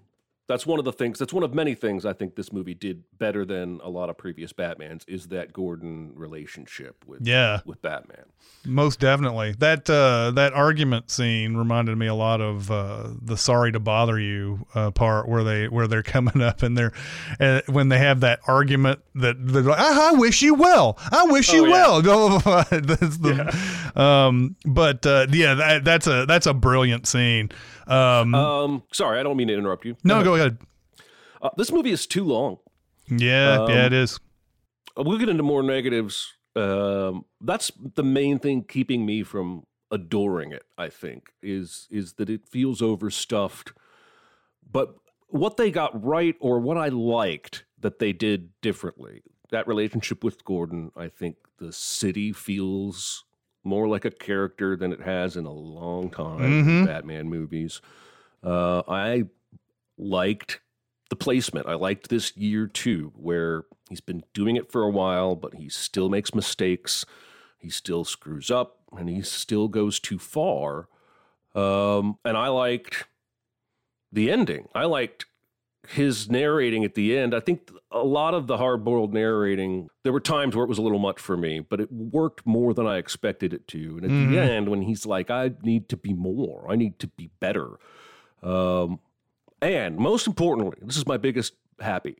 that's 0.47 0.65
one 0.65 0.77
of 0.79 0.85
the 0.85 0.93
things. 0.93 1.17
That's 1.19 1.33
one 1.33 1.43
of 1.43 1.53
many 1.53 1.73
things 1.75 2.05
I 2.05 2.13
think 2.13 2.35
this 2.35 2.53
movie 2.53 2.75
did 2.75 3.03
better 3.17 3.45
than 3.45 3.79
a 3.83 3.89
lot 3.89 4.09
of 4.09 4.17
previous 4.17 4.53
Batmans. 4.53 5.03
Is 5.07 5.27
that 5.29 5.53
Gordon 5.53 6.11
relationship 6.15 7.03
with 7.07 7.25
Yeah. 7.25 7.61
with 7.65 7.81
Batman? 7.81 8.25
Most 8.65 8.99
definitely. 8.99 9.53
That 9.57 9.89
uh, 9.89 10.31
that 10.35 10.53
argument 10.53 11.09
scene 11.09 11.55
reminded 11.57 11.97
me 11.97 12.07
a 12.07 12.13
lot 12.15 12.41
of 12.41 12.69
uh, 12.69 13.09
the 13.21 13.37
"Sorry 13.37 13.71
to 13.71 13.79
Bother 13.79 14.19
You" 14.19 14.65
uh, 14.75 14.91
part 14.91 15.27
where 15.27 15.43
they 15.43 15.67
where 15.67 15.87
they're 15.87 16.03
coming 16.15 16.41
up 16.41 16.61
and 16.63 16.77
they're 16.77 16.91
uh, 17.39 17.61
when 17.67 17.89
they 17.89 17.97
have 17.97 18.19
that 18.21 18.39
argument 18.47 18.99
that 19.15 19.35
they're 19.39 19.61
like, 19.63 19.79
I, 19.79 20.09
I 20.09 20.11
wish 20.13 20.41
you 20.41 20.53
well. 20.55 20.97
I 21.11 21.25
wish 21.25 21.51
you 21.53 21.63
Oh, 21.65 21.67
yeah. 21.67 21.73
well. 22.05 22.65
The, 23.15 23.91
um, 23.95 24.55
but 24.65 25.05
uh, 25.05 25.27
yeah, 25.31 25.53
that, 25.55 25.83
that's 25.83 26.07
a 26.07 26.25
that's 26.27 26.45
a 26.47 26.53
brilliant 26.53 27.07
scene. 27.07 27.49
Um, 27.87 28.33
Um, 28.35 28.83
sorry, 28.91 29.19
I 29.19 29.23
don't 29.23 29.37
mean 29.37 29.47
to 29.49 29.53
interrupt 29.53 29.85
you. 29.85 29.95
no, 30.03 30.23
go 30.23 30.35
ahead. 30.35 30.57
Uh, 31.41 31.49
this 31.57 31.71
movie 31.71 31.91
is 31.91 32.07
too 32.07 32.23
long. 32.23 32.57
Yeah, 33.07 33.59
Um, 33.61 33.69
yeah, 33.69 33.85
it 33.85 33.93
is. 33.93 34.19
We'll 34.97 35.17
get 35.19 35.29
into 35.29 35.43
more 35.43 35.61
negatives. 35.61 36.33
Um, 36.55 37.25
that's 37.41 37.71
the 37.95 38.03
main 38.03 38.39
thing 38.39 38.63
keeping 38.63 39.05
me 39.05 39.23
from 39.23 39.65
adoring 39.91 40.51
it. 40.51 40.63
I 40.77 40.89
think 40.89 41.29
is 41.43 41.87
is 41.91 42.13
that 42.13 42.29
it 42.29 42.47
feels 42.49 42.81
overstuffed. 42.81 43.73
But 44.71 44.95
what 45.27 45.57
they 45.57 45.69
got 45.69 46.01
right, 46.03 46.35
or 46.39 46.59
what 46.59 46.77
I 46.77 46.87
liked 46.87 47.65
that 47.79 47.99
they 47.99 48.13
did 48.13 48.49
differently, 48.61 49.21
that 49.51 49.67
relationship 49.67 50.23
with 50.23 50.43
Gordon. 50.45 50.91
I 50.95 51.09
think 51.09 51.35
the 51.59 51.71
city 51.73 52.31
feels 52.31 53.25
more 53.65 53.87
like 53.87 54.05
a 54.05 54.11
character 54.11 54.75
than 54.77 54.93
it 54.93 55.01
has 55.01 55.35
in 55.35 55.45
a 55.45 55.51
long 55.51 56.09
time. 56.09 56.41
in 56.41 56.65
Mhm. 56.65 56.85
Batman 56.85 57.27
movies. 57.29 57.81
Uh, 58.43 58.83
I 58.87 59.25
liked 59.97 60.59
the 61.09 61.15
placement. 61.15 61.67
I 61.67 61.73
liked 61.75 62.09
this 62.09 62.35
year 62.37 62.67
too, 62.67 63.11
where 63.15 63.65
he's 63.89 64.01
been 64.01 64.23
doing 64.33 64.55
it 64.55 64.71
for 64.71 64.83
a 64.83 64.89
while, 64.89 65.35
but 65.35 65.55
he 65.55 65.69
still 65.69 66.09
makes 66.09 66.33
mistakes. 66.35 67.05
He 67.57 67.69
still 67.69 68.05
screws 68.05 68.51
up 68.51 68.77
and 68.95 69.09
he 69.09 69.21
still 69.21 69.67
goes 69.67 69.99
too 69.99 70.19
far. 70.19 70.87
Um, 71.55 72.17
and 72.25 72.37
I 72.37 72.47
liked 72.49 73.07
the 74.11 74.29
ending. 74.31 74.67
I 74.75 74.85
liked 74.85 75.25
his 75.89 76.29
narrating 76.29 76.83
at 76.83 76.95
the 76.95 77.17
end. 77.17 77.33
I 77.35 77.39
think 77.39 77.69
a 77.91 78.03
lot 78.03 78.33
of 78.33 78.47
the 78.47 78.57
hard 78.57 78.83
boiled 78.83 79.13
narrating, 79.13 79.89
there 80.03 80.11
were 80.13 80.19
times 80.19 80.55
where 80.55 80.63
it 80.65 80.69
was 80.69 80.77
a 80.77 80.81
little 80.81 80.99
much 80.99 81.19
for 81.19 81.37
me, 81.37 81.59
but 81.59 81.79
it 81.81 81.91
worked 81.91 82.45
more 82.45 82.73
than 82.73 82.85
I 82.87 82.97
expected 82.97 83.53
it 83.53 83.67
to. 83.69 83.97
And 83.97 84.05
at 84.05 84.11
Mhm. 84.11 84.31
the 84.31 84.39
end, 84.39 84.69
when 84.69 84.81
he's 84.83 85.05
like, 85.05 85.29
I 85.29 85.51
need 85.63 85.87
to 85.89 85.97
be 85.97 86.13
more, 86.13 86.65
I 86.69 86.75
need 86.75 86.99
to 86.99 87.07
be 87.07 87.29
better. 87.39 87.77
Um, 88.43 88.99
and 89.61 89.97
most 89.97 90.27
importantly, 90.27 90.77
this 90.81 90.97
is 90.97 91.07
my 91.07 91.17
biggest 91.17 91.53
happy. 91.79 92.17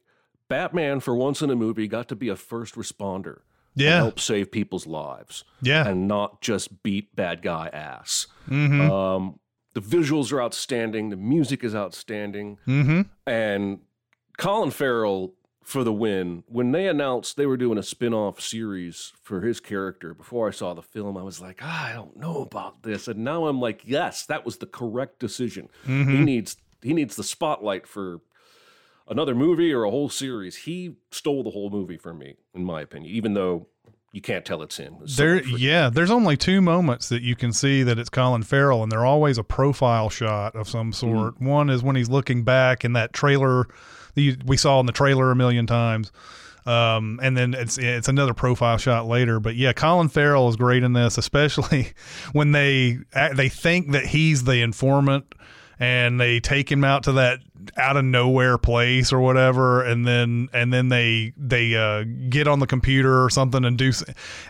Batman, 0.47 0.99
for 0.99 1.15
once 1.15 1.41
in 1.41 1.49
a 1.49 1.56
movie, 1.56 1.88
got 1.88 2.08
to 2.10 2.15
be 2.15 2.30
a 2.30 2.36
first 2.36 2.75
responder. 2.75 3.39
Yeah. 3.78 3.97
help 3.97 4.21
save 4.21 4.51
people's 4.54 4.88
lives 4.88 5.43
Yeah. 5.62 5.86
and 5.86 6.08
not 6.08 6.39
just 6.39 6.82
beat 6.82 7.13
bad 7.13 7.41
guy 7.41 7.67
ass. 7.73 8.25
Mm-hmm. 8.49 8.89
Um, 8.89 9.39
the 9.76 9.82
visuals 9.82 10.32
are 10.32 10.42
outstanding. 10.42 11.10
The 11.10 11.18
music 11.18 11.64
is 11.64 11.76
outstanding. 11.76 12.58
mm-hmm. 12.66 13.02
And 13.28 13.82
Colin 14.38 14.72
Farrell 14.72 15.36
for 15.62 15.84
the 15.84 15.92
win. 15.94 16.44
When 16.48 16.72
they 16.72 16.88
announced 16.88 17.36
they 17.36 17.46
were 17.46 17.58
doing 17.58 17.78
a 17.78 17.84
spin-off 17.84 18.40
series 18.40 19.12
for 19.22 19.42
his 19.42 19.60
character, 19.60 20.14
before 20.14 20.48
I 20.48 20.52
saw 20.52 20.74
the 20.74 20.82
film, 20.82 21.18
I 21.18 21.24
was 21.24 21.42
like, 21.42 21.60
ah, 21.62 21.90
I 21.90 21.94
don't 21.94 22.16
know 22.16 22.42
about 22.42 22.84
this. 22.84 23.08
And 23.08 23.24
now 23.24 23.48
I'm 23.48 23.60
like, 23.60 23.82
yes, 23.84 24.26
that 24.28 24.46
was 24.46 24.58
the 24.58 24.66
correct 24.66 25.20
decision. 25.20 25.70
Mm-hmm. 25.86 26.12
He 26.12 26.18
needs 26.24 26.58
he 26.82 26.94
needs 26.94 27.16
the 27.16 27.24
spotlight 27.24 27.88
for 27.88 28.22
another 29.08 29.34
movie 29.36 29.74
or 29.74 29.84
a 29.84 29.90
whole 29.90 30.10
series. 30.10 30.56
He 30.56 30.98
stole 31.12 31.44
the 31.44 31.50
whole 31.50 31.70
movie 31.72 31.98
from 31.98 32.20
me, 32.20 32.36
in 32.54 32.64
my 32.64 32.82
opinion, 32.82 33.12
even 33.14 33.34
though 33.34 33.68
you 34.15 34.21
can't 34.21 34.45
tell 34.45 34.62
it's 34.62 34.78
him. 34.78 34.95
It's 35.01 35.17
There, 35.17 35.43
yeah. 35.43 35.89
There's 35.89 36.10
only 36.10 36.38
two 36.38 36.62
moments 36.62 37.10
that 37.10 37.21
you 37.21 37.36
can 37.36 37.51
see 37.51 37.84
that 37.84 37.99
it's 37.99 38.10
Colin 38.10 38.43
Farrell, 38.43 38.82
and 38.82 38.89
they're 38.89 39.06
always 39.06 39.38
a 39.38 39.43
profile 39.43 40.10
shot 40.10 40.56
of 40.56 40.69
some 40.69 40.93
sort. 40.93 41.41
One 41.41 41.69
is 41.69 41.84
when 41.84 41.97
he's 41.97 42.08
looking 42.08 42.45
back 42.45 42.86
in 42.86 42.93
that 42.93 43.12
trailer 43.12 43.67
that 44.13 44.21
you, 44.21 44.38
we 44.45 44.56
saw 44.56 44.80
in 44.80 44.86
the 44.86 44.93
trailer 44.93 45.32
a 45.32 45.36
million 45.36 45.67
times, 45.67 46.13
um, 46.65 47.19
and 47.21 47.36
then 47.36 47.54
it's 47.54 47.78
it's 47.78 48.08
another 48.08 48.34
profile 48.34 48.78
shot 48.78 49.06
later. 49.06 49.41
But 49.41 49.58
yeah, 49.58 49.73
Colin 49.73 50.08
Farrell 50.08 50.47
is 50.47 50.56
great 50.56 50.84
in 50.84 50.93
this, 50.93 51.17
especially 51.17 51.89
when 52.32 52.54
they 52.54 52.99
they 53.36 53.49
think 53.49 53.91
that 53.91 54.06
he's 54.06 54.45
the 54.45 54.62
informant. 54.62 55.36
And 55.80 56.20
they 56.20 56.40
take 56.40 56.72
him 56.72 56.84
out 56.84 57.04
to 57.04 57.14
that 57.14 57.40
out 57.78 57.98
of 57.98 58.06
nowhere 58.06 58.58
place 58.58 59.12
or 59.12 59.20
whatever, 59.20 59.84
and 59.84 60.08
then 60.08 60.50
and 60.54 60.72
then 60.72 60.90
they 60.90 61.34
they 61.38 61.76
uh, 61.76 62.04
get 62.30 62.48
on 62.48 62.60
the 62.60 62.68
computer 62.68 63.24
or 63.24 63.30
something 63.30 63.66
and 63.66 63.78
do 63.78 63.92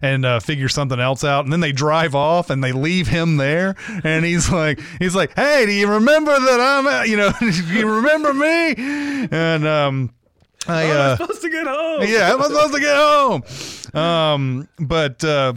and 0.02 0.26
uh, 0.26 0.40
figure 0.40 0.70
something 0.70 1.00
else 1.00 1.24
out, 1.24 1.44
and 1.46 1.54
then 1.54 1.60
they 1.60 1.72
drive 1.72 2.16
off 2.16 2.50
and 2.50 2.64
they 2.64 2.72
leave 2.72 3.08
him 3.08 3.38
there, 3.38 3.76
and 4.04 4.26
he's 4.26 4.52
like 4.52 4.80
he's 5.00 5.16
like, 5.16 5.34
hey, 5.36 5.66
do 5.66 5.72
you 5.72 5.88
remember 5.90 6.32
that 6.32 6.60
I'm 6.60 7.10
you 7.10 7.18
know 7.18 7.32
do 7.40 7.50
you 7.74 7.90
remember 7.90 8.34
me? 8.34 8.76
And 9.32 9.66
um, 9.66 10.14
I 10.68 10.90
uh, 10.90 11.12
I'm 11.12 11.18
supposed 11.18 11.42
to 11.42 11.50
get 11.50 11.68
home. 11.68 12.02
yeah, 12.04 12.34
I'm 12.34 12.42
supposed 12.42 12.74
to 12.74 12.80
get 12.80 12.96
home. 12.96 14.00
Um, 14.00 14.70
but 14.80 15.24
uh, 15.24 15.54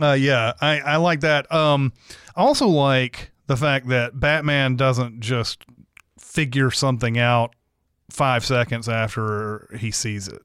uh, 0.00 0.12
yeah, 0.12 0.52
I, 0.60 0.80
I 0.80 0.96
like 0.96 1.20
that. 1.20 1.52
Um, 1.52 1.92
I 2.34 2.42
also 2.42 2.66
like 2.66 3.31
the 3.46 3.56
fact 3.56 3.88
that 3.88 4.18
Batman 4.18 4.76
doesn't 4.76 5.20
just 5.20 5.64
figure 6.18 6.70
something 6.70 7.18
out 7.18 7.54
five 8.10 8.44
seconds 8.44 8.88
after 8.88 9.68
he 9.78 9.90
sees 9.90 10.28
it. 10.28 10.42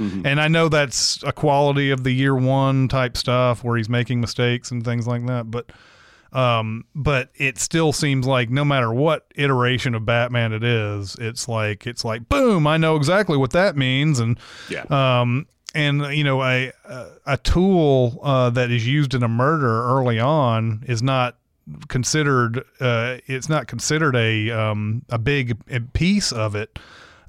And 0.00 0.40
I 0.40 0.48
know 0.48 0.68
that's 0.68 1.22
a 1.22 1.30
quality 1.32 1.90
of 1.90 2.02
the 2.02 2.10
year 2.10 2.34
one 2.34 2.88
type 2.88 3.16
stuff 3.16 3.62
where 3.62 3.76
he's 3.76 3.88
making 3.88 4.20
mistakes 4.20 4.72
and 4.72 4.84
things 4.84 5.06
like 5.06 5.24
that, 5.26 5.50
but 5.52 5.70
um, 6.32 6.84
but 6.96 7.30
it 7.36 7.58
still 7.58 7.92
seems 7.92 8.26
like 8.26 8.50
no 8.50 8.64
matter 8.64 8.92
what 8.92 9.26
iteration 9.36 9.94
of 9.94 10.04
Batman 10.04 10.52
it 10.52 10.64
is, 10.64 11.16
it's 11.20 11.46
like 11.46 11.86
it's 11.86 12.04
like 12.04 12.28
boom, 12.28 12.66
I 12.66 12.76
know 12.76 12.96
exactly 12.96 13.36
what 13.36 13.52
that 13.52 13.76
means, 13.76 14.18
and 14.18 14.36
Yeah. 14.68 14.82
um, 14.90 15.46
and 15.76 16.02
you 16.12 16.24
know 16.24 16.42
a 16.42 16.72
a, 16.86 17.06
a 17.26 17.36
tool 17.36 18.18
uh, 18.24 18.50
that 18.50 18.72
is 18.72 18.84
used 18.84 19.14
in 19.14 19.22
a 19.22 19.28
murder 19.28 19.84
early 19.86 20.18
on 20.18 20.82
is 20.88 21.04
not 21.04 21.36
considered 21.88 22.58
uh, 22.80 23.18
it's 23.26 23.48
not 23.48 23.66
considered 23.66 24.16
a 24.16 24.50
um, 24.50 25.02
a 25.10 25.18
big 25.18 25.92
piece 25.92 26.32
of 26.32 26.54
it. 26.54 26.78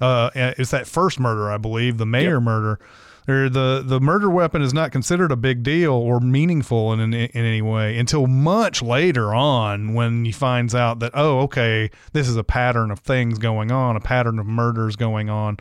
Uh, 0.02 0.30
it's 0.36 0.72
that 0.72 0.88
first 0.88 1.20
murder, 1.20 1.50
I 1.50 1.58
believe, 1.58 1.98
the 1.98 2.06
mayor 2.06 2.36
Yep. 2.36 2.44
murder. 2.44 2.80
Or 3.28 3.50
the 3.50 3.82
the 3.84 4.00
murder 4.00 4.30
weapon 4.30 4.62
is 4.62 4.72
not 4.72 4.92
considered 4.92 5.32
a 5.32 5.36
big 5.36 5.64
deal 5.64 5.94
or 5.94 6.20
meaningful 6.20 6.94
in, 6.94 7.00
in 7.00 7.14
in 7.14 7.30
any 7.46 7.62
way 7.62 7.98
until 7.98 8.28
much 8.28 8.84
later 8.84 9.34
on 9.34 9.96
when 9.96 10.26
he 10.26 10.32
finds 10.32 10.76
out 10.76 11.00
that 11.00 11.12
oh 11.16 11.40
okay 11.40 11.90
this 12.14 12.28
is 12.28 12.36
a 12.36 12.44
pattern 12.44 12.92
of 12.92 13.00
things 13.00 13.40
going 13.40 13.72
on 13.72 13.96
a 13.96 14.00
pattern 14.00 14.38
of 14.38 14.46
murders 14.46 14.96
going 14.96 15.28
on 15.32 15.58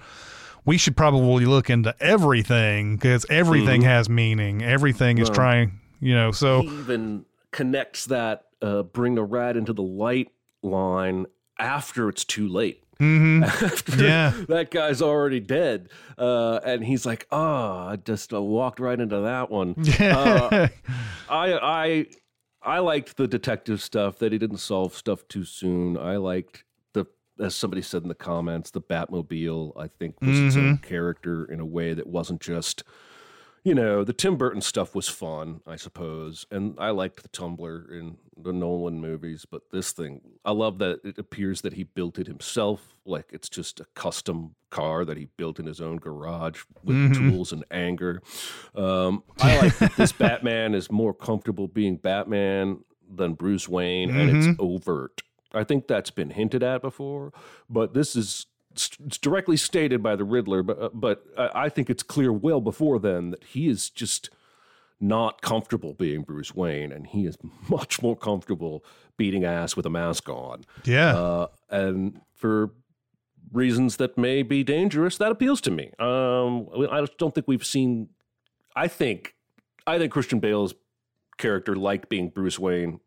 we 0.67 0.77
should 0.77 0.95
probably 0.95 1.47
look 1.47 1.71
into 1.71 1.95
everything 2.01 2.97
because 2.97 3.25
everything 3.31 3.81
has 3.81 4.11
meaning 4.11 4.63
everything 4.63 5.17
is 5.17 5.31
trying 5.31 5.81
you 6.01 6.15
know 6.15 6.33
so 6.33 6.65
even 6.65 7.25
connects 7.55 8.05
that 8.07 8.47
uh, 8.61 8.83
bring 8.83 9.17
a 9.17 9.23
rat 9.23 9.57
into 9.57 9.73
the 9.73 9.83
light 9.83 10.31
line 10.63 11.25
after 11.59 12.09
it's 12.09 12.25
too 12.25 12.49
late. 12.49 12.83
mhm. 13.01 13.43
After 13.63 14.03
Yeah. 14.05 14.33
that 14.49 14.71
guy's 14.71 15.01
already 15.01 15.39
dead, 15.41 15.89
uh, 16.19 16.61
and 16.65 16.85
he's 16.85 17.05
like, 17.07 17.27
"Oh, 17.31 17.87
I 17.93 17.97
just 17.97 18.33
uh, 18.35 18.43
walked 18.43 18.81
right 18.81 18.99
into 19.01 19.21
that 19.21 19.51
one." 19.51 19.75
Uh, 20.01 20.69
I 21.29 21.53
I 21.83 22.07
I 22.63 22.79
liked 22.81 23.17
the 23.17 23.27
detective 23.29 23.81
stuff 23.83 24.19
that 24.19 24.33
he 24.33 24.39
didn't 24.39 24.59
solve 24.59 24.95
stuff 24.95 25.27
too 25.29 25.45
soon. 25.45 25.97
I 25.99 26.17
liked 26.17 26.65
the 26.93 27.07
as 27.41 27.55
somebody 27.55 27.83
said 27.83 28.03
in 28.03 28.09
the 28.09 28.15
comments, 28.15 28.71
the 28.71 28.81
Batmobile. 28.81 29.73
I 29.77 29.89
think 29.89 30.21
was 30.23 30.39
its 30.41 30.57
own 30.57 30.79
character 30.79 31.45
in 31.45 31.61
a 31.61 31.67
way 31.67 31.95
that 31.95 32.07
wasn't 32.07 32.41
just 32.41 32.85
you 33.65 33.75
know, 33.75 34.05
the 34.05 34.13
Tim 34.13 34.37
Burton 34.37 34.61
stuff 34.61 34.95
was 34.95 35.09
fun, 35.09 35.63
I 35.67 35.77
suppose, 35.77 36.47
and 36.51 36.75
I 36.79 36.91
liked 36.91 37.23
the 37.23 37.29
Tumbler 37.29 37.87
in 37.91 38.19
the 38.37 38.53
Nolan 38.53 39.01
movies. 39.01 39.47
But 39.51 39.63
this 39.73 39.93
thing, 39.93 40.21
I 40.45 40.53
love 40.53 40.79
that 40.81 41.01
it 41.03 41.19
appears 41.19 41.63
that 41.63 41.73
he 41.73 41.85
built 41.85 42.19
it 42.19 42.27
himself, 42.27 42.99
like 43.07 43.31
it's 43.33 43.49
just 43.49 43.81
a 43.81 43.87
custom 43.95 44.55
car 44.69 45.07
that 45.07 45.17
he 45.17 45.29
built 45.39 45.59
in 45.59 45.65
his 45.65 45.81
own 45.81 45.97
garage 45.97 46.63
with 46.83 47.15
tools 47.15 47.53
and 47.53 47.65
anger. 47.71 48.23
Um, 48.75 49.23
I 49.41 49.59
like 49.59 49.79
that 49.79 49.97
this 49.97 50.13
Batman 50.19 50.75
is 50.75 50.91
more 50.91 51.15
comfortable 51.15 51.67
being 51.67 51.97
Batman 51.97 52.85
than 53.11 53.33
Bruce 53.33 53.67
Wayne, 53.67 54.11
and 54.11 54.31
it's 54.37 54.59
overt. 54.61 55.23
I 55.55 55.65
think 55.65 55.87
that's 55.87 56.11
been 56.11 56.31
hinted 56.31 56.63
at 56.63 56.83
before, 56.83 57.33
but 57.71 57.95
this 57.95 58.15
is 58.15 58.47
it's 58.75 59.19
directly 59.19 59.57
stated 59.57 60.03
by 60.03 60.17
the 60.17 60.25
Riddler, 60.25 60.63
but 60.63 60.83
uh, 60.83 60.89
but 60.93 61.25
I 61.39 61.65
I 61.65 61.69
think 61.69 61.89
it's 61.89 62.03
clear 62.03 62.33
well 62.33 62.61
before 62.61 62.99
then 62.99 63.31
that 63.31 63.45
he 63.45 63.69
is 63.69 63.89
just 63.89 64.31
not 65.01 65.43
comfortable 65.43 65.95
being 65.95 66.23
Bruce 66.23 66.55
Wayne, 66.55 66.93
and 66.93 67.07
he 67.07 67.27
is 67.27 67.37
much 67.69 68.03
more 68.03 68.17
comfortable 68.17 68.85
beating 69.17 69.45
ass 69.45 69.77
with 69.77 69.87
a 69.87 69.91
mask 69.91 70.29
on. 70.29 70.65
yeah 70.85 71.17
Uh, 71.17 71.47
and 71.71 72.21
for 72.35 72.71
reasons 73.53 73.97
that 73.97 74.19
may 74.19 74.43
be 74.43 74.65
dangerous, 74.65 75.19
that 75.19 75.31
appeals 75.31 75.61
to 75.63 75.71
me. 75.71 75.93
Um, 75.99 76.69
I 76.91 77.07
don't 77.19 77.35
think 77.35 77.47
we've 77.47 77.65
seen. 77.65 78.09
I 78.75 78.89
think, 78.89 79.35
I 79.87 79.99
think 79.99 80.13
Christian 80.13 80.41
Bale's 80.41 80.75
character 81.39 81.77
liked 81.77 82.09
being 82.09 82.29
Bruce 82.29 82.59
Wayne, 82.59 83.01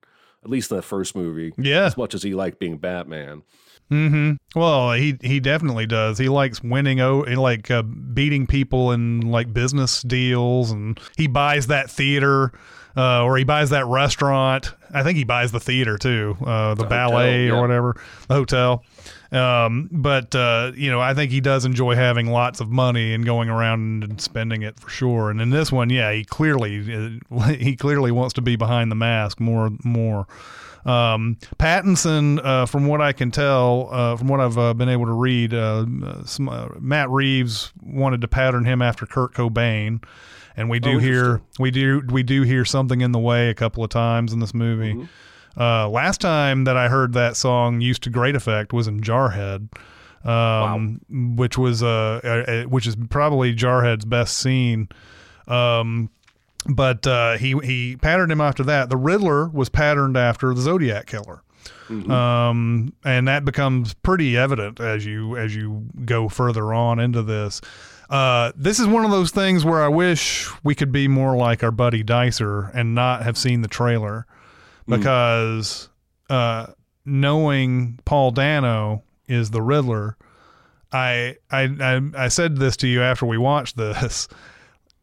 at 0.43 0.49
least 0.49 0.71
in 0.71 0.77
the 0.77 0.84
first 0.84 1.15
movie, 1.15 1.53
yeah 1.58 1.86
as 1.86 1.97
much 1.97 2.13
as 2.13 2.23
he 2.23 2.34
liked 2.34 2.60
being 2.60 2.77
Batman. 2.77 3.43
Hmm 3.89 4.34
Well, 4.56 4.91
he 4.93 5.17
he 5.21 5.39
definitely 5.39 5.86
does. 5.86 6.17
He 6.17 6.30
likes 6.30 6.62
winning. 6.62 7.00
Oh, 7.00 7.19
like 7.19 7.71
uh, 7.71 7.84
beating 7.84 8.47
people 8.47 8.91
in 8.91 9.21
like 9.21 9.54
business 9.54 10.02
deals, 10.02 10.71
and 10.71 11.00
he 11.15 11.28
buys 11.28 11.67
that 11.67 11.89
theater, 11.89 12.52
uh, 12.97 13.23
or 13.23 13.38
he 13.38 13.43
buys 13.45 13.69
that 13.69 13.86
restaurant. 13.86 14.73
I 14.93 15.04
think 15.04 15.17
he 15.17 15.23
buys 15.23 15.52
the 15.52 15.60
theater 15.60 15.97
too, 15.97 16.36
uh, 16.45 16.76
the, 16.76 16.84
The 16.84 16.89
ballet 16.89 17.47
hotel, 17.47 17.58
or 17.58 17.62
whatever, 17.62 17.95
the 18.28 18.34
hotel. 18.34 18.84
Um, 19.32 19.89
but 19.91 20.34
uh, 20.36 20.71
you 20.76 20.89
know, 20.89 21.00
I 21.02 21.13
think 21.13 21.32
he 21.32 21.41
does 21.41 21.65
enjoy 21.65 21.95
having 21.95 22.28
lots 22.32 22.60
of 22.60 22.69
money 22.69 23.13
and 23.13 23.26
going 23.26 23.50
around 23.50 24.04
and 24.04 24.19
spending 24.19 24.62
it 24.63 24.80
for 24.80 24.89
sure. 24.89 25.30
And 25.30 25.41
in 25.41 25.50
this 25.50 25.71
one, 25.71 25.89
yeah, 25.89 26.12
he 26.13 26.23
clearly 26.26 27.19
uh, 27.32 27.47
he 27.54 27.76
clearly 27.76 28.12
wants 28.12 28.34
to 28.34 28.41
be 28.41 28.56
behind 28.58 28.91
the 28.91 28.95
mask 28.95 29.39
more 29.39 29.69
more. 29.84 30.28
Um, 30.88 31.38
Pattinson, 31.60 32.39
uh, 32.43 32.65
from 32.65 32.88
what 32.88 33.02
I 33.02 33.12
can 33.12 33.30
tell, 33.30 33.89
uh, 33.91 34.15
from 34.15 34.30
what 34.30 34.39
I've 34.39 34.58
uh, 34.58 34.73
been 34.73 34.88
able 34.88 35.06
to 35.06 35.12
read, 35.12 35.54
uh, 35.54 35.86
some, 36.26 36.47
uh, 36.47 36.69
Matt 36.80 37.10
Reeves 37.10 37.73
wanted 37.84 38.21
to 38.21 38.30
pattern 38.30 38.63
him 38.63 38.82
after 38.82 39.06
Kurt 39.06 39.34
Cobain, 39.34 40.02
and 40.56 40.69
we 40.69 40.80
do 40.80 40.95
Oh, 40.95 41.00
hear 41.00 41.41
we 41.60 41.71
do 41.71 42.02
we 42.10 42.23
do 42.23 42.43
hear 42.43 42.63
something 42.63 43.02
in 43.02 43.12
the 43.12 43.19
way 43.19 43.50
a 43.50 43.54
couple 43.54 43.84
of 43.84 43.89
times 43.89 44.32
in 44.32 44.39
this 44.39 44.54
movie. 44.54 44.93
Mm-hmm. 44.93 45.62
Uh, 45.62 45.89
last 45.89 46.21
time 46.21 46.63
that 46.63 46.78
I 46.78 46.88
heard 46.88 47.13
that 47.13 47.36
song 47.36 47.82
used 47.82 48.04
to 48.04 48.10
great 48.10 48.36
effect 48.36 48.71
was 48.71 48.88
in 48.88 49.02
Jarhead, 49.02 49.67
um, 50.23 51.02
which 51.10 51.58
was 51.58 51.84
uh, 51.84 52.65
which 52.69 52.88
is 52.88 52.95
probably 53.10 53.54
Jarhead's 53.54 54.06
best 54.06 54.38
scene. 54.38 54.88
Um, 55.47 56.10
but 56.65 57.05
uh, 57.07 57.37
he 57.37 57.55
he 57.63 57.97
patterned 57.97 58.31
him 58.31 58.41
after 58.41 58.63
that. 58.63 58.89
The 58.89 58.97
Riddler 58.97 59.47
was 59.47 59.69
patterned 59.69 60.17
after 60.17 60.53
the 60.53 60.61
Zodiac 60.61 61.05
killer, 61.05 61.43
um, 62.11 62.93
and 63.05 63.27
that 63.27 63.45
becomes 63.45 63.93
pretty 63.93 64.35
evident 64.37 64.79
as 64.79 65.05
you 65.05 65.37
as 65.37 65.55
you 65.55 65.85
go 66.05 66.27
further 66.29 66.73
on 66.73 66.99
into 66.99 67.21
this. 67.23 67.61
Uh, 68.09 68.53
this 68.55 68.79
is 68.79 68.87
one 68.87 69.03
of 69.03 69.11
those 69.11 69.31
things 69.31 69.65
where 69.65 69.83
I 69.83 69.89
wish 69.89 70.49
we 70.63 70.75
could 70.75 70.91
be 70.93 71.07
more 71.09 71.35
like 71.35 71.61
our 71.63 71.71
buddy 71.71 72.03
Dicer 72.03 72.71
and 72.73 72.95
not 72.95 73.23
have 73.23 73.37
seen 73.37 73.61
the 73.61 73.67
trailer, 73.67 74.25
because 74.87 75.89
uh, 76.29 76.67
knowing 77.05 77.99
Paul 78.05 78.31
Dano 78.31 79.03
is 79.27 79.49
the 79.51 79.61
Riddler, 79.61 80.15
I, 80.91 81.35
I 81.51 81.63
I 81.81 82.01
I 82.15 82.27
said 82.29 82.57
this 82.57 82.77
to 82.77 82.87
you 82.87 83.01
after 83.01 83.25
we 83.25 83.37
watched 83.37 83.75
this 83.75 84.29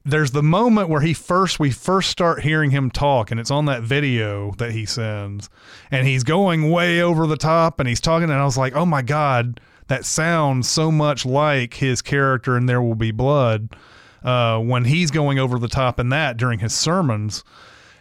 there's 0.05 0.33
the 0.33 0.43
moment 0.43 0.89
where 0.89 1.01
he 1.01 1.15
first 1.15 1.59
we 1.59 1.71
first 1.71 2.11
start 2.11 2.43
hearing 2.43 2.71
him 2.71 2.91
talk 2.91 3.31
and 3.31 3.41
it's 3.41 3.51
on 3.51 3.65
that 3.65 3.83
video 3.83 4.53
that 4.59 4.73
he 4.73 4.85
sends 4.85 5.49
and 5.91 6.07
he's 6.07 6.23
going 6.23 6.71
way 6.71 7.01
over 7.01 7.27
the 7.27 7.37
top 7.37 7.81
and 7.81 7.89
he's 7.89 8.01
talking 8.01 8.31
and 8.31 8.39
I 8.39 8.45
was 8.45 8.59
like, 8.59 8.75
"Oh 8.75 8.85
my 8.85 9.01
god, 9.03 9.61
that 9.89 10.05
sounds 10.05 10.69
so 10.69 10.93
much 10.93 11.25
like 11.25 11.75
his 11.75 12.03
character 12.03 12.57
in 12.57 12.67
There 12.67 12.83
Will 12.83 12.95
Be 12.95 13.13
Blood." 13.13 13.77
Uh, 14.23 14.59
when 14.59 14.85
he's 14.85 15.11
going 15.11 15.39
over 15.39 15.59
the 15.59 15.69
top 15.69 16.01
in 16.01 16.09
that 16.09 16.39
during 16.39 16.59
his 16.59 16.75
sermons, 16.75 17.45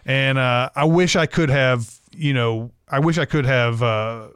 and 0.05 0.37
uh, 0.37 0.69
I 0.73 0.85
wish 0.85 1.17
I 1.17 1.25
could 1.25 1.49
have, 1.49 1.99
you 2.13 2.33
know, 2.33 2.71
I 2.87 2.99
wish 2.99 3.17
I 3.17 3.25
could 3.25 3.45
have 3.45 3.83
uh, 3.83 4.29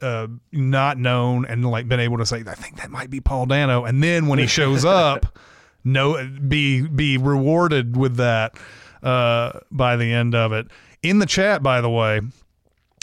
uh, 0.00 0.28
not 0.50 0.96
known 0.96 1.44
and 1.44 1.62
like 1.70 1.86
been 1.88 2.00
able 2.00 2.16
to 2.16 2.24
say, 2.24 2.42
I 2.46 2.54
think 2.54 2.76
that 2.76 2.90
might 2.90 3.10
be 3.10 3.20
Paul 3.20 3.44
Dano, 3.44 3.84
and 3.84 4.02
then 4.02 4.28
when 4.28 4.38
he 4.38 4.46
shows 4.46 4.86
up, 4.86 5.38
no, 5.84 6.26
be 6.26 6.86
be 6.86 7.16
rewarded 7.18 7.96
with 7.96 8.16
that 8.16 8.56
uh, 9.02 9.60
by 9.70 9.96
the 9.96 10.12
end 10.12 10.34
of 10.34 10.52
it. 10.52 10.66
In 11.02 11.18
the 11.18 11.26
chat, 11.26 11.62
by 11.62 11.80
the 11.80 11.90
way, 11.90 12.20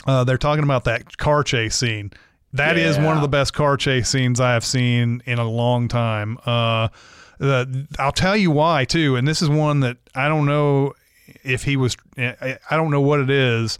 uh, 0.06 0.24
they're 0.24 0.38
talking 0.38 0.64
about 0.64 0.84
that 0.84 1.16
car 1.16 1.42
chase 1.42 1.76
scene. 1.76 2.12
That 2.52 2.78
is 2.78 2.96
one 2.96 3.16
of 3.16 3.22
the 3.22 3.28
best 3.28 3.52
car 3.52 3.76
chase 3.76 4.08
scenes 4.08 4.40
I 4.40 4.52
have 4.52 4.64
seen 4.64 5.22
in 5.26 5.38
a 5.38 5.48
long 5.48 5.86
time. 5.86 6.38
Uh, 6.46 6.88
the, 7.38 7.86
I'll 7.98 8.12
tell 8.12 8.36
you 8.36 8.50
why 8.50 8.84
too, 8.84 9.16
and 9.16 9.28
this 9.28 9.42
is 9.42 9.50
one 9.50 9.80
that 9.80 9.98
I 10.14 10.28
don't 10.28 10.46
know 10.46 10.94
if 11.44 11.64
he 11.64 11.76
was. 11.76 11.96
I 12.16 12.58
don't 12.70 12.90
know 12.90 13.02
what 13.02 13.20
it 13.20 13.30
is, 13.30 13.78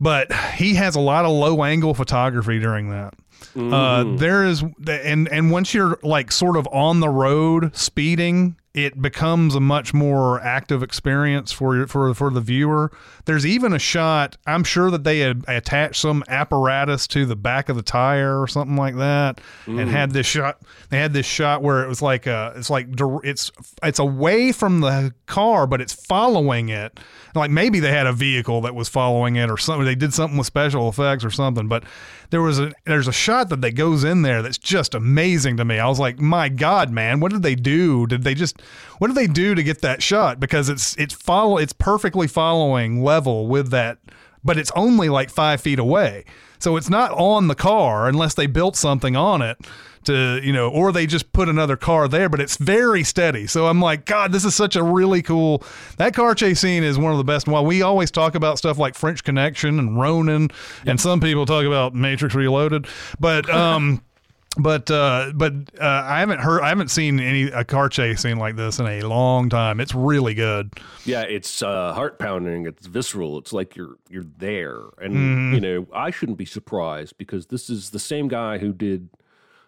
but 0.00 0.32
he 0.54 0.74
has 0.74 0.94
a 0.94 1.00
lot 1.00 1.24
of 1.24 1.32
low 1.32 1.64
angle 1.64 1.94
photography 1.94 2.60
during 2.60 2.90
that. 2.90 3.14
Uh, 3.56 4.16
there 4.16 4.44
is, 4.44 4.64
and 4.86 5.28
and 5.28 5.50
once 5.50 5.74
you're 5.74 5.98
like 6.02 6.32
sort 6.32 6.56
of 6.56 6.66
on 6.72 7.00
the 7.00 7.08
road 7.08 7.76
speeding, 7.76 8.56
it 8.74 9.02
becomes 9.02 9.54
a 9.54 9.60
much 9.60 9.92
more 9.92 10.40
active 10.40 10.82
experience 10.82 11.52
for 11.52 11.86
for 11.86 12.14
for 12.14 12.30
the 12.30 12.40
viewer. 12.40 12.90
There's 13.26 13.44
even 13.44 13.72
a 13.74 13.78
shot. 13.78 14.36
I'm 14.46 14.64
sure 14.64 14.90
that 14.90 15.04
they 15.04 15.18
had 15.18 15.44
attached 15.46 16.00
some 16.00 16.24
apparatus 16.26 17.06
to 17.08 17.26
the 17.26 17.36
back 17.36 17.68
of 17.68 17.76
the 17.76 17.82
tire 17.82 18.40
or 18.40 18.46
something 18.46 18.76
like 18.76 18.96
that, 18.96 19.40
and 19.66 19.90
had 19.90 20.12
this 20.12 20.26
shot. 20.26 20.62
They 20.88 20.98
had 20.98 21.12
this 21.12 21.26
shot 21.26 21.62
where 21.62 21.84
it 21.84 21.88
was 21.88 22.00
like 22.00 22.26
uh 22.26 22.52
it's 22.56 22.70
like 22.70 22.88
it's 23.24 23.50
it's 23.82 23.98
away 23.98 24.52
from 24.52 24.80
the 24.80 25.12
car, 25.26 25.66
but 25.66 25.80
it's 25.82 25.92
following 25.92 26.70
it. 26.70 26.98
Like 27.34 27.50
maybe 27.50 27.78
they 27.80 27.90
had 27.92 28.06
a 28.06 28.12
vehicle 28.12 28.62
that 28.62 28.74
was 28.74 28.88
following 28.88 29.36
it 29.36 29.50
or 29.50 29.58
something. 29.58 29.84
They 29.84 29.94
did 29.94 30.14
something 30.14 30.38
with 30.38 30.46
special 30.46 30.88
effects 30.88 31.24
or 31.24 31.30
something, 31.30 31.68
but 31.68 31.84
there 32.32 32.40
was 32.40 32.58
a 32.58 32.72
there's 32.86 33.06
a 33.06 33.12
shot 33.12 33.50
that 33.50 33.60
that 33.60 33.72
goes 33.72 34.04
in 34.04 34.22
there 34.22 34.40
that's 34.40 34.56
just 34.56 34.94
amazing 34.94 35.58
to 35.58 35.66
me. 35.66 35.78
I 35.78 35.86
was 35.86 36.00
like, 36.00 36.18
my 36.18 36.48
God, 36.48 36.90
man, 36.90 37.20
what 37.20 37.30
did 37.30 37.42
they 37.42 37.54
do? 37.54 38.06
Did 38.06 38.22
they 38.22 38.34
just 38.34 38.60
what 38.98 39.08
did 39.08 39.16
they 39.16 39.26
do 39.26 39.54
to 39.54 39.62
get 39.62 39.82
that 39.82 40.02
shot? 40.02 40.40
Because 40.40 40.70
it's 40.70 40.96
it's 40.96 41.12
follow 41.12 41.58
it's 41.58 41.74
perfectly 41.74 42.26
following 42.26 43.04
level 43.04 43.46
with 43.46 43.70
that 43.70 43.98
but 44.44 44.58
it's 44.58 44.72
only 44.74 45.08
like 45.08 45.30
five 45.30 45.60
feet 45.60 45.78
away. 45.78 46.24
So 46.58 46.76
it's 46.76 46.90
not 46.90 47.12
on 47.12 47.48
the 47.48 47.54
car 47.54 48.08
unless 48.08 48.34
they 48.34 48.46
built 48.46 48.76
something 48.76 49.14
on 49.14 49.42
it 49.42 49.58
to, 50.04 50.40
you 50.42 50.52
know, 50.52 50.68
or 50.68 50.92
they 50.92 51.06
just 51.06 51.32
put 51.32 51.48
another 51.48 51.76
car 51.76 52.08
there, 52.08 52.28
but 52.28 52.40
it's 52.40 52.56
very 52.56 53.02
steady. 53.04 53.46
So 53.46 53.66
I'm 53.66 53.80
like, 53.80 54.04
God, 54.04 54.32
this 54.32 54.44
is 54.44 54.54
such 54.54 54.76
a 54.76 54.82
really 54.82 55.22
cool. 55.22 55.62
That 55.98 56.14
car 56.14 56.34
chase 56.34 56.60
scene 56.60 56.82
is 56.84 56.98
one 56.98 57.12
of 57.12 57.18
the 57.18 57.24
best. 57.24 57.46
While 57.46 57.64
we 57.66 57.82
always 57.82 58.10
talk 58.10 58.34
about 58.34 58.58
stuff 58.58 58.78
like 58.78 58.94
French 58.94 59.24
Connection 59.24 59.78
and 59.78 59.98
Ronin, 60.00 60.50
and 60.86 61.00
some 61.00 61.20
people 61.20 61.46
talk 61.46 61.64
about 61.64 61.94
Matrix 61.94 62.34
Reloaded, 62.34 62.86
but, 63.20 63.48
um, 63.50 64.02
but 64.58 64.90
uh, 64.90 65.32
but 65.34 65.54
uh, 65.80 65.84
I 66.04 66.20
haven't 66.20 66.40
heard 66.40 66.60
I 66.60 66.68
haven't 66.68 66.90
seen 66.90 67.18
any 67.20 67.44
a 67.44 67.64
car 67.64 67.88
chase 67.88 68.20
scene 68.20 68.36
like 68.36 68.54
this 68.54 68.78
in 68.78 68.86
a 68.86 69.00
long 69.00 69.48
time. 69.48 69.80
It's 69.80 69.94
really 69.94 70.34
good. 70.34 70.74
Yeah, 71.06 71.22
it's 71.22 71.62
uh, 71.62 71.94
heart 71.94 72.18
pounding. 72.18 72.66
It's 72.66 72.86
visceral. 72.86 73.38
It's 73.38 73.54
like 73.54 73.76
you're 73.76 73.96
you're 74.10 74.26
there, 74.36 74.76
and 75.00 75.14
Mhm. 75.14 75.54
you 75.54 75.60
know 75.62 75.86
I 75.94 76.10
shouldn't 76.10 76.36
be 76.36 76.44
surprised 76.44 77.16
because 77.16 77.46
this 77.46 77.70
is 77.70 77.90
the 77.90 77.98
same 77.98 78.28
guy 78.28 78.58
who 78.58 78.74
did 78.74 79.08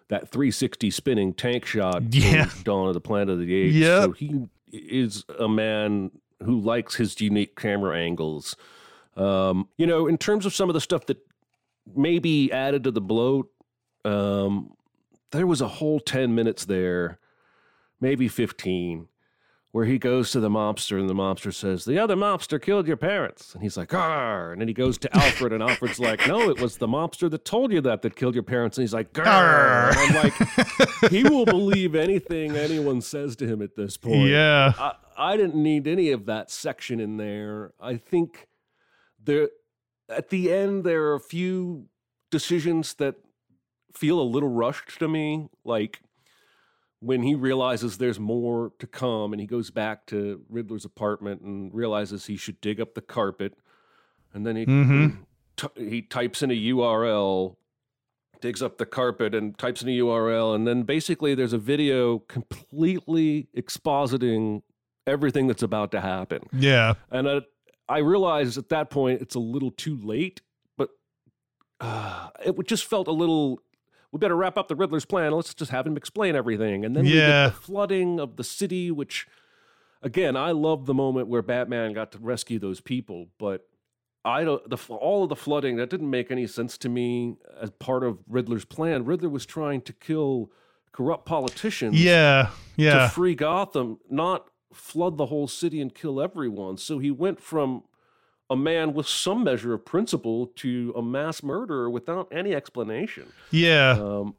that 0.09 0.29
360 0.29 0.91
spinning 0.91 1.33
tank 1.33 1.65
shot. 1.65 2.13
Yeah. 2.13 2.49
Dawn 2.63 2.87
of 2.87 2.93
the 2.93 3.01
Planet 3.01 3.29
of 3.29 3.39
the 3.39 3.53
Apes. 3.53 3.75
Yep. 3.75 4.03
So 4.03 4.11
he 4.11 4.47
is 4.71 5.25
a 5.39 5.47
man 5.47 6.11
who 6.43 6.59
likes 6.59 6.95
his 6.95 7.19
unique 7.21 7.55
camera 7.55 7.97
angles. 7.97 8.55
Um, 9.15 9.69
you 9.77 9.87
know, 9.87 10.07
in 10.07 10.17
terms 10.17 10.45
of 10.45 10.53
some 10.53 10.69
of 10.69 10.73
the 10.73 10.81
stuff 10.81 11.05
that 11.07 11.17
maybe 11.95 12.51
added 12.51 12.83
to 12.83 12.91
the 12.91 13.01
bloat, 13.01 13.49
um, 14.03 14.73
there 15.31 15.47
was 15.47 15.61
a 15.61 15.67
whole 15.67 15.99
10 15.99 16.35
minutes 16.35 16.65
there, 16.65 17.19
maybe 17.99 18.27
15, 18.27 19.07
where 19.75 19.83
he 19.83 19.99
goes 19.99 20.31
to 20.31 20.39
the 20.39 20.49
mobster 20.49 20.97
and 20.97 21.09
the 21.09 21.13
mobster 21.13 21.53
says, 21.53 21.83
The 21.83 21.99
other 21.99 22.15
mobster 22.15 22.61
killed 22.61 22.87
your 22.87 22.95
parents. 22.95 23.53
And 23.53 23.61
he's 23.61 23.75
like, 23.75 23.93
Arr. 23.93 24.53
And 24.53 24.61
then 24.61 24.69
he 24.69 24.73
goes 24.73 24.97
to 24.99 25.13
Alfred 25.13 25.51
and 25.51 25.61
Alfred's 25.61 25.99
like, 25.99 26.25
No, 26.29 26.49
it 26.49 26.61
was 26.61 26.77
the 26.77 26.87
mobster 26.87 27.29
that 27.29 27.43
told 27.43 27.73
you 27.73 27.81
that 27.81 28.01
that 28.01 28.15
killed 28.15 28.35
your 28.35 28.43
parents. 28.43 28.77
And 28.77 28.83
he's 28.83 28.93
like. 28.93 29.09
And 29.17 29.27
I'm 29.27 30.15
like, 30.15 30.33
He 31.11 31.23
will 31.23 31.43
believe 31.43 31.93
anything 31.93 32.55
anyone 32.55 33.01
says 33.01 33.35
to 33.35 33.47
him 33.47 33.61
at 33.61 33.75
this 33.75 33.97
point. 33.97 34.29
Yeah. 34.29 34.71
I, 34.79 34.93
I 35.17 35.35
didn't 35.35 35.61
need 35.61 35.89
any 35.89 36.11
of 36.11 36.25
that 36.27 36.49
section 36.49 37.01
in 37.01 37.17
there. 37.17 37.73
I 37.77 37.97
think 37.97 38.47
there 39.21 39.49
at 40.07 40.29
the 40.29 40.53
end 40.53 40.85
there 40.85 41.07
are 41.07 41.15
a 41.15 41.19
few 41.19 41.87
decisions 42.31 42.93
that 42.93 43.15
feel 43.93 44.21
a 44.21 44.23
little 44.23 44.47
rushed 44.47 44.99
to 44.99 45.09
me 45.09 45.49
like 45.65 45.99
when 47.05 47.21
he 47.21 47.35
realizes 47.35 47.97
there's 47.99 48.19
more 48.19 48.71
to 48.79 48.87
come 48.87 49.31
and 49.31 49.39
he 49.39 49.45
goes 49.45 49.69
back 49.69 50.05
to 50.07 50.41
Riddler's 50.49 50.85
apartment 50.85 51.41
and 51.41 51.71
realizes 51.73 52.25
he 52.25 52.35
should 52.35 52.59
dig 52.61 52.81
up 52.81 52.95
the 52.95 53.01
carpet 53.01 53.53
and 54.33 54.45
then 54.45 54.55
he 54.55 54.65
Mhm. 54.65 55.17
t- 55.55 55.67
he 55.89 56.01
types 56.01 56.41
in 56.41 56.49
a 56.49 56.55
URL 56.73 57.57
digs 58.41 58.61
up 58.61 58.77
the 58.77 58.85
carpet 58.85 59.35
and 59.35 59.57
types 59.57 59.81
in 59.83 59.87
a 59.89 59.91
URL 59.91 60.53
and 60.55 60.65
then 60.67 60.81
basically 60.83 61.35
there's 61.35 61.53
a 61.53 61.57
video 61.57 62.19
completely 62.19 63.47
expositing 63.55 64.61
everything 65.07 65.45
that's 65.47 65.63
about 65.63 65.91
to 65.91 66.01
happen 66.01 66.39
Yeah. 66.51 66.95
and 67.11 67.29
I, 67.29 67.41
I 67.87 67.99
realized 67.99 68.57
at 68.57 68.69
that 68.69 68.89
point 68.89 69.21
it's 69.21 69.35
a 69.35 69.39
little 69.39 69.69
too 69.69 69.95
late, 69.95 70.41
but 70.75 70.89
uh, 71.79 72.29
it 72.43 72.55
just 72.67 72.85
felt 72.85 73.07
a 73.07 73.11
little. 73.11 73.59
We 74.15 74.19
better 74.19 74.37
wrap 74.37 74.57
up 74.57 74.69
the 74.69 74.77
Riddler's 74.77 75.03
plan. 75.03 75.33
Let's 75.33 75.53
just 75.53 75.71
have 75.71 75.85
him 75.85 75.97
explain 75.97 76.37
everything, 76.37 76.85
and 76.85 76.95
then 76.95 77.03
we 77.03 77.17
Yeah. 77.17 77.47
get 77.49 77.55
the 77.55 77.61
flooding 77.63 78.17
of 78.17 78.37
the 78.37 78.45
city. 78.45 78.89
Which, 78.89 79.27
again, 80.01 80.37
I 80.37 80.51
love 80.51 80.85
the 80.85 80.93
moment 80.93 81.27
where 81.27 81.41
Batman 81.41 81.91
got 81.91 82.13
to 82.13 82.19
rescue 82.19 82.57
those 82.57 82.79
people, 82.79 83.27
but 83.37 83.67
I 84.23 84.45
don't. 84.45 84.69
The 84.69 84.77
all 84.89 85.23
of 85.23 85.27
the 85.29 85.35
flooding 85.35 85.75
that 85.75 85.89
didn't 85.89 86.09
make 86.09 86.31
any 86.31 86.47
sense 86.47 86.77
to 86.77 86.87
me 86.87 87.35
as 87.59 87.71
part 87.71 88.05
of 88.05 88.19
Riddler's 88.25 88.63
plan. 88.63 89.03
Riddler 89.03 89.27
was 89.27 89.45
trying 89.45 89.81
to 89.81 89.91
kill 89.91 90.49
corrupt 90.93 91.25
politicians 91.25 92.01
Yeah. 92.01 92.51
Yeah. 92.77 92.99
to 92.99 93.09
free 93.09 93.35
Gotham, 93.35 93.99
not 94.09 94.47
flood 94.71 95.17
the 95.17 95.25
whole 95.25 95.49
city 95.49 95.81
and 95.81 95.93
kill 95.93 96.21
everyone. 96.21 96.77
So 96.77 96.99
he 96.99 97.11
went 97.11 97.41
from 97.41 97.83
a 98.49 98.55
man 98.55 98.93
with 98.93 99.07
some 99.07 99.43
measure 99.43 99.73
of 99.73 99.85
principle 99.85 100.47
to 100.55 100.93
a 100.95 101.01
mass 101.01 101.41
murderer 101.41 101.89
without 101.89 102.27
any 102.31 102.53
explanation. 102.53 103.31
Yeah. 103.51 103.91
Um, 103.91 104.35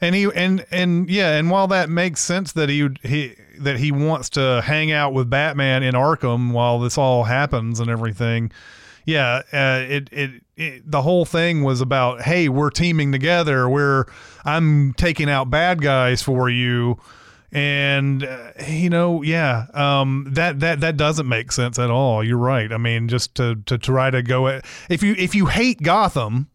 and 0.00 0.14
he 0.14 0.28
and 0.34 0.66
and 0.70 1.08
yeah, 1.08 1.36
and 1.36 1.50
while 1.50 1.68
that 1.68 1.88
makes 1.88 2.20
sense 2.20 2.52
that 2.52 2.68
he 2.68 2.88
he 3.02 3.34
that 3.58 3.78
he 3.78 3.92
wants 3.92 4.28
to 4.30 4.62
hang 4.62 4.92
out 4.92 5.14
with 5.14 5.30
Batman 5.30 5.82
in 5.82 5.94
Arkham 5.94 6.52
while 6.52 6.78
this 6.78 6.98
all 6.98 7.24
happens 7.24 7.80
and 7.80 7.88
everything. 7.88 8.52
Yeah, 9.06 9.42
uh, 9.52 9.84
it, 9.88 10.08
it 10.12 10.42
it 10.56 10.90
the 10.90 11.00
whole 11.00 11.24
thing 11.24 11.62
was 11.62 11.80
about 11.80 12.22
hey, 12.22 12.48
we're 12.48 12.70
teaming 12.70 13.12
together. 13.12 13.68
We're 13.68 14.04
I'm 14.44 14.92
taking 14.94 15.30
out 15.30 15.48
bad 15.48 15.80
guys 15.80 16.22
for 16.22 16.50
you. 16.50 16.98
And 17.52 18.24
uh, 18.24 18.52
you 18.66 18.90
know, 18.90 19.22
yeah, 19.22 19.66
um, 19.72 20.26
that 20.30 20.60
that 20.60 20.80
that 20.80 20.96
doesn't 20.96 21.28
make 21.28 21.52
sense 21.52 21.78
at 21.78 21.90
all. 21.90 22.24
You're 22.24 22.38
right. 22.38 22.72
I 22.72 22.76
mean, 22.76 23.08
just 23.08 23.34
to 23.36 23.56
to 23.66 23.78
try 23.78 24.10
to 24.10 24.22
go 24.22 24.48
at 24.48 24.64
if 24.90 25.02
you 25.02 25.14
if 25.16 25.34
you 25.34 25.46
hate 25.46 25.80
Gotham, 25.82 26.48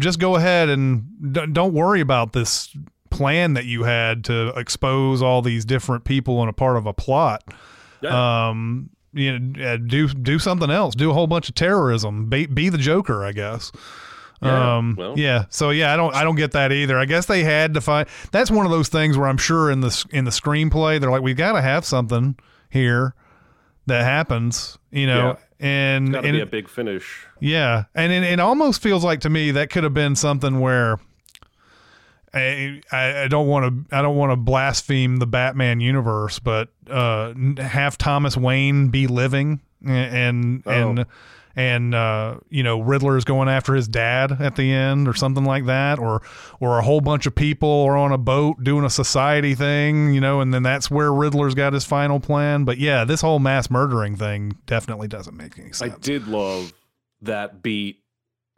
just 0.00 0.18
go 0.18 0.34
ahead 0.36 0.68
and 0.68 1.32
d- 1.32 1.46
don't 1.52 1.72
worry 1.72 2.00
about 2.00 2.32
this 2.32 2.76
plan 3.10 3.54
that 3.54 3.64
you 3.64 3.84
had 3.84 4.24
to 4.24 4.48
expose 4.58 5.22
all 5.22 5.40
these 5.40 5.64
different 5.64 6.04
people 6.04 6.42
in 6.42 6.48
a 6.48 6.52
part 6.52 6.76
of 6.76 6.84
a 6.86 6.92
plot. 6.92 7.42
Um, 8.48 8.90
you 9.12 9.38
know, 9.38 9.64
uh, 9.64 9.76
do 9.76 10.08
do 10.08 10.38
something 10.38 10.70
else. 10.70 10.94
Do 10.94 11.10
a 11.10 11.14
whole 11.14 11.28
bunch 11.28 11.48
of 11.48 11.54
terrorism. 11.54 12.28
Be, 12.28 12.46
be 12.46 12.68
the 12.68 12.78
Joker, 12.78 13.24
I 13.24 13.32
guess. 13.32 13.70
Yeah, 14.42 14.76
um, 14.76 14.94
well. 14.96 15.14
yeah. 15.18 15.44
So 15.48 15.70
yeah, 15.70 15.92
I 15.92 15.96
don't 15.96 16.14
I 16.14 16.24
don't 16.24 16.36
get 16.36 16.52
that 16.52 16.72
either. 16.72 16.98
I 16.98 17.04
guess 17.04 17.26
they 17.26 17.44
had 17.44 17.74
to 17.74 17.80
find. 17.80 18.08
That's 18.32 18.50
one 18.50 18.66
of 18.66 18.72
those 18.72 18.88
things 18.88 19.16
where 19.16 19.28
I'm 19.28 19.38
sure 19.38 19.70
in 19.70 19.80
the 19.80 20.04
in 20.10 20.24
the 20.24 20.30
screenplay 20.30 21.00
they're 21.00 21.10
like, 21.10 21.22
we've 21.22 21.36
got 21.36 21.52
to 21.52 21.62
have 21.62 21.84
something 21.84 22.36
here 22.70 23.14
that 23.86 24.04
happens. 24.04 24.78
You 24.90 25.06
know, 25.06 25.38
and 25.60 26.12
got 26.12 26.20
to 26.22 26.26
and 26.28 26.36
be 26.36 26.40
a 26.40 26.46
big 26.46 26.68
finish. 26.68 27.26
yeah, 27.40 27.84
and 27.94 28.12
it, 28.12 28.22
it 28.22 28.40
almost 28.40 28.82
feels 28.82 29.04
like 29.04 29.20
to 29.20 29.30
me 29.30 29.52
that 29.52 29.70
could 29.70 29.84
have 29.84 29.94
been 29.94 30.16
something 30.16 30.60
where 30.60 30.98
I 32.34 32.82
I, 32.90 33.28
don't 33.28 33.46
want 33.46 33.88
to 33.90 33.96
I 33.96 34.02
don't 34.02 34.16
want 34.16 34.32
to 34.32 34.36
blaspheme 34.36 35.18
the 35.18 35.26
Batman 35.26 35.80
universe, 35.80 36.38
but 36.40 36.70
uh, 36.90 37.32
have 37.58 37.96
Thomas 37.96 38.36
Wayne 38.36 38.88
be 38.88 39.06
living 39.06 39.60
and 39.86 40.62
and 40.66 40.98
and, 40.98 41.06
and 41.56 41.94
uh, 41.94 42.36
you 42.50 42.62
know 42.62 42.80
Riddler's 42.80 43.24
going 43.24 43.48
after 43.48 43.74
his 43.74 43.88
dad 43.88 44.32
at 44.40 44.56
the 44.56 44.72
end 44.72 45.08
or 45.08 45.14
something 45.14 45.44
like 45.44 45.66
that, 45.66 45.98
or 45.98 46.22
or 46.60 46.78
a 46.78 46.82
whole 46.82 47.00
bunch 47.00 47.26
of 47.26 47.34
people 47.34 47.82
are 47.82 47.96
on 47.96 48.12
a 48.12 48.18
boat 48.18 48.62
doing 48.62 48.84
a 48.84 48.90
society 48.90 49.54
thing, 49.54 50.12
you 50.14 50.20
know, 50.20 50.40
and 50.40 50.52
then 50.52 50.62
that's 50.62 50.90
where 50.90 51.12
Riddler's 51.12 51.54
got 51.54 51.72
his 51.72 51.84
final 51.84 52.20
plan. 52.20 52.64
But 52.64 52.78
yeah, 52.78 53.04
this 53.04 53.20
whole 53.20 53.38
mass 53.38 53.70
murdering 53.70 54.16
thing 54.16 54.58
definitely 54.66 55.08
doesn't 55.08 55.36
make 55.36 55.58
any 55.58 55.72
sense. 55.72 55.94
I 55.94 55.98
did 55.98 56.26
love 56.26 56.72
that 57.22 57.62
beat 57.62 58.00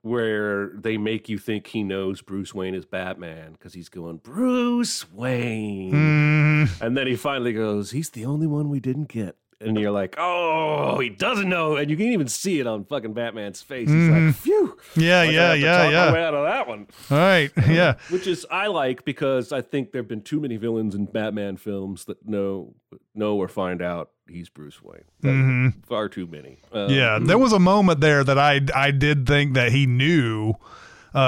where 0.03 0.69
they 0.69 0.97
make 0.97 1.29
you 1.29 1.37
think 1.37 1.67
he 1.67 1.83
knows 1.83 2.23
Bruce 2.23 2.55
Wayne 2.55 2.75
is 2.77 2.85
Batman 2.85 3.53
because 3.53 3.75
he's 3.75 3.89
going 3.89 4.19
Bruce 4.19 5.11
Wayne, 5.13 5.93
Mm, 5.93 6.81
and 6.81 6.97
then 6.97 7.07
he 7.09 7.17
finally 7.17 7.53
goes, 7.53 7.91
"He's 7.91 8.11
the 8.11 8.25
only 8.25 8.47
one 8.47 8.69
we 8.69 8.79
didn't 8.81 9.09
get." 9.09 9.37
And 9.59 9.79
you're 9.81 9.91
like, 9.91 10.17
"Oh, 10.19 10.99
he 11.01 11.09
doesn't 11.09 11.49
know," 11.49 11.77
and 11.77 11.91
you 11.91 11.97
can 11.97 12.09
even 12.09 12.29
see 12.29 12.61
it 12.61 12.67
on 12.67 12.85
fucking 12.85 13.15
Batman's 13.15 13.63
face. 13.63 13.89
He's 13.89 14.09
like, 14.11 14.35
"Phew." 14.35 14.77
Yeah, 14.97 15.21
Like, 15.23 15.33
yeah, 15.33 15.55
yeah, 15.55 15.89
yeah. 15.89 16.13
Way 16.13 16.23
out 16.25 16.35
of 16.35 16.45
that 16.45 16.69
one. 16.69 16.87
All 17.11 17.17
right, 17.17 17.51
yeah. 17.67 17.95
Which 18.11 18.27
is 18.27 18.47
I 18.51 18.67
like 18.67 19.07
because 19.07 19.53
I 19.53 19.63
think 19.63 19.93
there 19.93 20.03
have 20.03 20.09
been 20.09 20.21
too 20.21 20.41
many 20.41 20.59
villains 20.59 20.95
in 20.95 21.07
Batman 21.07 21.57
films 21.57 22.05
that 22.05 22.29
know 22.29 22.75
know 23.15 23.37
or 23.37 23.49
find 23.49 23.81
out 23.81 24.11
he's 24.29 24.51
Bruce 24.51 24.83
Wayne. 24.83 25.05
Mhm. 25.23 25.87
Far 25.87 26.11
too 26.11 26.27
many. 26.27 26.59
Um, 26.73 26.91
Yeah, 26.91 27.19
there 27.19 27.39
was 27.39 27.55
a 27.55 27.59
moment 27.59 28.01
there 28.01 28.25
that 28.25 28.39
I 28.39 28.61
I 28.75 28.91
did 28.91 29.27
think 29.27 29.55
that 29.55 29.73
he 29.73 29.87
knew 29.87 30.53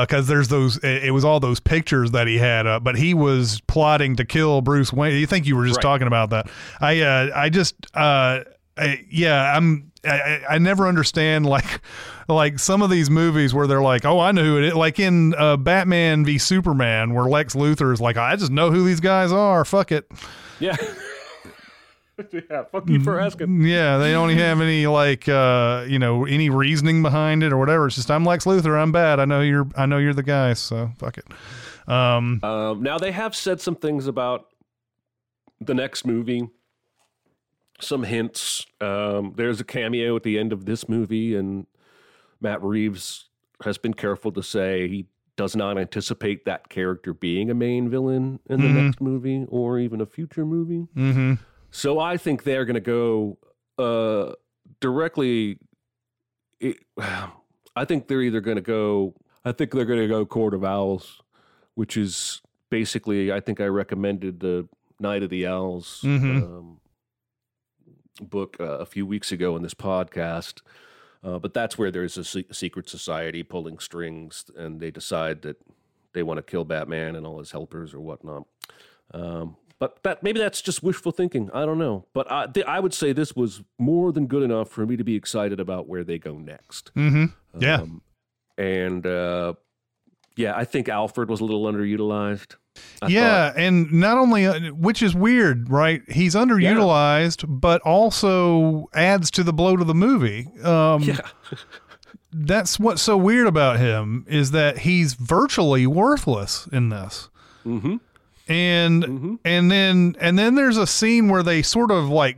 because 0.03 0.27
there's 0.27 0.49
those 0.49 0.77
it, 0.79 1.05
it 1.05 1.11
was 1.13 1.25
all 1.25 1.41
those 1.41 1.61
pictures 1.61 2.11
that 2.11 2.27
he 2.27 2.37
had 2.37 2.67
up, 2.67 2.85
but 2.85 2.97
he 2.97 3.15
was 3.15 3.61
plotting 3.67 4.17
to 4.17 4.25
kill 4.27 4.61
Bruce 4.61 4.93
Wayne. 4.93 5.17
You 5.19 5.27
think 5.27 5.47
you 5.47 5.57
were 5.57 5.65
just 5.67 5.79
Right. 5.79 5.83
talking 5.83 6.07
about 6.07 6.31
that? 6.31 6.51
I 6.81 7.01
uh, 7.01 7.31
I 7.35 7.49
just 7.49 7.75
uh, 7.95 8.41
I, 8.77 9.05
yeah 9.11 9.57
I'm 9.57 9.91
I, 10.05 10.21
I 10.21 10.41
I 10.51 10.59
never 10.59 10.87
understand 10.87 11.47
like 11.57 11.81
like 12.29 12.59
some 12.59 12.83
of 12.83 12.91
these 12.91 13.09
movies 13.09 13.55
where 13.55 13.67
they're 13.67 13.81
like 13.83 14.05
oh 14.05 14.21
I 14.21 14.31
know 14.33 14.45
who 14.45 14.59
it 14.59 14.65
is 14.65 14.75
like 14.75 14.99
in 15.01 15.35
uh, 15.35 15.57
Batman 15.57 16.25
v 16.25 16.37
Superman 16.39 17.15
where 17.15 17.25
Lex 17.25 17.55
Luthor 17.55 17.93
is 17.93 18.01
like 18.01 18.17
I 18.19 18.37
just 18.37 18.53
know 18.53 18.71
who 18.71 18.85
these 18.85 19.01
guys 19.01 19.33
are 19.33 19.65
fuck 19.65 19.91
it 19.91 20.11
Yeah. 20.61 20.77
yeah. 22.51 22.65
Fuck 22.65 22.89
you 22.89 23.01
for 23.01 23.21
asking. 23.21 23.63
Yeah, 23.63 23.99
they 23.99 24.13
don't 24.13 24.31
have 24.31 24.61
any 24.61 24.87
like 24.87 25.29
uh, 25.29 25.85
you 25.89 25.99
know, 25.99 26.25
any 26.25 26.51
reasoning 26.51 27.03
behind 27.03 27.43
it 27.43 27.53
or 27.53 27.59
whatever. 27.59 27.87
It's 27.87 27.97
just 27.97 28.11
I'm 28.11 28.25
Lex 28.25 28.45
Luthor, 28.45 28.79
I'm 28.81 28.93
bad. 28.93 29.21
I 29.21 29.25
know 29.25 29.41
you're 29.41 29.69
I 29.77 29.87
know 29.87 29.99
you're 29.99 30.15
the 30.15 30.23
guy, 30.23 30.53
so 30.55 30.91
fuck 30.99 31.19
it. 31.19 31.27
Um 31.91 32.43
Um, 32.43 32.83
now 32.83 32.99
they 32.99 33.13
have 33.13 33.35
said 33.35 33.61
some 33.61 33.77
things 33.77 34.07
about 34.07 34.47
the 35.61 35.75
next 35.75 36.05
movie. 36.07 36.49
Some 37.81 38.03
hints. 38.03 38.67
Um, 38.81 39.35
there's 39.37 39.61
a 39.61 39.65
cameo 39.65 40.17
at 40.17 40.25
the 40.25 40.37
end 40.39 40.53
of 40.53 40.65
this 40.65 40.89
movie, 40.89 41.37
and 41.37 41.67
Matt 42.41 42.61
Reeves 42.63 43.29
has 43.63 43.79
been 43.79 43.95
careful 43.95 44.33
to 44.33 44.43
say 44.43 44.89
he 44.89 45.07
does 45.37 45.55
not 45.55 45.79
anticipate 45.79 46.45
that 46.45 46.69
character 46.69 47.15
being 47.15 47.51
a 47.51 47.55
main 47.55 47.89
villain 47.89 48.41
in 48.51 48.61
the 48.61 48.67
Mhm. 48.67 48.85
next 48.87 49.01
movie 49.01 49.45
or 49.49 49.79
even 49.79 50.01
a 50.01 50.07
future 50.07 50.45
movie. 50.45 50.89
Mm-hmm. 50.97 51.35
So 51.71 51.99
I 51.99 52.17
think 52.17 52.45
they're 52.45 52.65
going 52.65 52.75
to 52.75 52.81
go 52.81 53.39
uh, 53.79 54.35
directly. 54.81 55.59
It, 56.61 56.77
I 57.77 57.85
think 57.85 58.09
they're 58.09 58.23
either 58.23 58.41
going 58.41 58.57
to 58.57 58.63
go. 58.63 59.15
I 59.45 59.53
think 59.53 59.71
they're 59.73 59.85
going 59.85 60.01
to 60.01 60.09
go 60.09 60.27
Court 60.27 60.55
of 60.55 60.65
Owls, 60.65 61.21
which 61.75 61.97
is 61.97 62.43
basically. 62.71 63.33
I 63.33 63.41
think 63.41 63.61
I 63.61 63.67
recommended 63.67 64.41
the 64.41 64.69
Night 65.01 65.23
of 65.23 65.31
the 65.31 65.47
Owls 65.47 66.01
Mhm. 66.03 66.43
um, 66.43 66.81
book 68.21 68.57
uh, 68.59 68.79
a 68.79 68.87
few 68.87 69.07
weeks 69.07 69.31
ago 69.31 69.55
in 69.57 69.63
this 69.63 69.75
podcast. 69.75 70.63
Uh, 71.23 71.39
but 71.39 71.53
that's 71.55 71.77
where 71.77 71.91
there's 71.91 72.17
a 72.17 72.25
se- 72.25 72.47
secret 72.53 72.89
society 72.89 73.43
pulling 73.43 73.79
strings, 73.81 74.45
and 74.57 74.81
they 74.81 74.91
decide 74.91 75.43
that 75.43 75.57
they 76.15 76.23
want 76.23 76.39
to 76.39 76.43
kill 76.43 76.65
Batman 76.65 77.17
and 77.17 77.27
all 77.27 77.39
his 77.41 77.51
helpers 77.53 77.93
or 77.93 78.01
whatnot. 78.01 78.45
Um, 79.13 79.57
but 79.79 80.03
that 80.03 80.23
maybe 80.23 80.41
that's 80.41 80.61
just 80.61 80.83
wishful 80.83 81.13
thinking. 81.13 81.51
I 81.55 81.65
don't 81.65 81.79
know. 81.79 82.07
But 82.13 82.31
I, 82.31 82.47
th- 82.47 82.67
I 82.67 82.81
would 82.81 82.95
say 82.95 83.13
this 83.13 83.37
was 83.37 83.63
more 83.79 84.13
than 84.13 84.27
good 84.27 84.43
enough 84.43 84.71
for 84.71 84.87
me 84.87 84.97
to 84.97 85.05
be 85.05 85.15
excited 85.15 85.61
about 85.61 85.89
where 85.89 86.05
they 86.05 86.19
go 86.19 86.39
next. 86.39 86.93
Mm-hmm. 86.95 87.27
Yeah. 87.61 87.83
Um, 87.83 88.03
and 88.57 89.07
uh, 89.07 89.55
yeah, 90.37 90.57
I 90.57 90.65
think 90.65 90.89
Alfred 90.89 91.31
was 91.31 91.41
a 91.41 91.45
little 91.45 91.65
underutilized. 91.65 92.57
I 93.03 93.09
yeah, 93.09 93.53
and 93.57 93.93
not 93.93 94.19
only 94.19 94.47
uh, 94.47 94.73
which 94.73 95.03
is 95.03 95.15
weird, 95.15 95.69
right? 95.69 96.03
He's 96.09 96.35
underutilized, 96.35 97.45
but 97.49 97.81
also 97.83 98.89
adds 98.95 99.31
to 99.33 99.43
the 99.43 99.53
blow 99.53 99.77
to 99.77 99.85
the 99.85 99.95
movie. 99.95 100.49
Um, 100.63 101.03
yeah. 101.03 101.21
That's 102.33 102.79
what's 102.79 103.01
so 103.01 103.17
weird 103.17 103.47
about 103.47 103.79
him 103.79 104.27
is 104.29 104.51
that 104.51 104.79
he's 104.79 105.15
virtually 105.15 105.87
worthless 105.87 106.69
in 106.71 106.91
this. 106.91 107.29
hmm 107.63 107.97
and 108.49 109.03
mm-hmm. 109.05 109.35
and 109.45 109.71
then 109.71 110.17
and 110.21 110.39
then 110.39 110.55
there's 110.55 110.77
a 110.77 110.87
scene 110.87 111.29
where 111.29 111.43
they 111.43 111.63
sort 111.63 111.91
of 111.91 112.09
like 112.09 112.37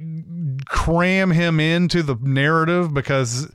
cram 0.66 1.30
him 1.30 1.60
into 1.60 2.02
the 2.02 2.16
narrative 2.20 2.92
because 2.92 3.50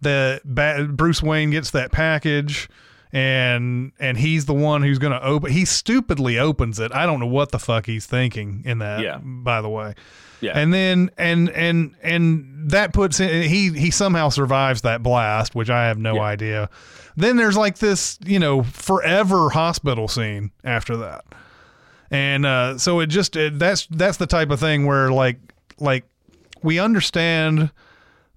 the 0.00 0.40
ba- 0.44 0.88
Bruce 0.90 1.22
Wayne 1.22 1.50
gets 1.50 1.70
that 1.72 1.92
package 1.92 2.68
and 3.12 3.92
and 3.98 4.16
he's 4.18 4.46
the 4.46 4.54
one 4.54 4.82
who's 4.82 4.98
going 4.98 5.12
to 5.12 5.22
open 5.22 5.52
he 5.52 5.64
stupidly 5.64 6.38
opens 6.38 6.78
it. 6.78 6.92
I 6.94 7.06
don't 7.06 7.20
know 7.20 7.26
what 7.26 7.52
the 7.52 7.58
fuck 7.58 7.86
he's 7.86 8.06
thinking 8.06 8.62
in 8.64 8.78
that 8.78 9.00
Yeah. 9.00 9.18
by 9.18 9.60
the 9.60 9.68
way. 9.68 9.94
Yeah. 10.40 10.52
And 10.54 10.72
then 10.72 11.10
and 11.18 11.50
and 11.50 11.94
and 12.02 12.70
that 12.70 12.92
puts 12.92 13.18
in, 13.20 13.42
he 13.48 13.72
he 13.72 13.90
somehow 13.90 14.28
survives 14.28 14.82
that 14.82 15.02
blast, 15.02 15.54
which 15.54 15.68
I 15.70 15.86
have 15.88 15.98
no 15.98 16.16
Yeah. 16.16 16.22
idea. 16.22 16.70
Then 17.16 17.36
there's 17.36 17.56
like 17.56 17.78
this, 17.78 18.18
you 18.24 18.38
know, 18.38 18.62
forever 18.62 19.50
hospital 19.50 20.06
scene 20.06 20.52
after 20.62 20.96
that 20.98 21.24
and 22.10 22.46
uh, 22.46 22.78
so 22.78 23.00
it 23.00 23.06
just 23.06 23.36
it, 23.36 23.58
that's 23.58 23.86
that's 23.86 24.16
the 24.16 24.26
type 24.26 24.50
of 24.50 24.60
thing 24.60 24.86
where 24.86 25.10
like 25.10 25.38
like 25.78 26.04
we 26.62 26.78
understand 26.78 27.70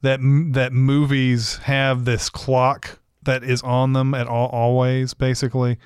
that 0.02 0.20
that 0.52 0.74
movies 0.74 1.58
have 1.58 2.06
this 2.06 2.30
clock 2.30 3.00
that 3.24 3.44
is 3.44 3.62
on 3.62 3.94
them 3.94 4.14
at 4.14 4.28
all 4.28 4.48
always 4.48 5.14
basically 5.14 5.78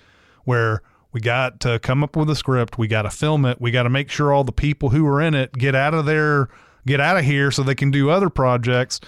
where 0.46 0.82
we 1.12 1.22
got 1.22 1.60
to 1.60 1.80
come 1.80 2.04
up 2.04 2.16
with 2.16 2.30
a 2.30 2.36
script 2.36 2.78
we 2.78 2.88
got 2.88 3.04
to 3.04 3.10
film 3.10 3.46
it 3.46 3.60
we 3.62 3.72
got 3.72 3.84
to 3.84 3.90
make 3.90 4.10
sure 4.10 4.34
all 4.34 4.44
the 4.44 4.52
people 4.52 4.90
who 4.90 5.06
are 5.06 5.22
in 5.22 5.34
it 5.34 5.54
get 5.54 5.76
out 5.76 5.94
of 5.94 6.06
there 6.06 6.50
get 6.88 7.00
out 7.00 7.18
of 7.18 7.26
here 7.26 7.52
so 7.52 7.62
they 7.62 7.76
can 7.76 7.92
do 7.92 8.10
other 8.10 8.30
projects 8.30 9.00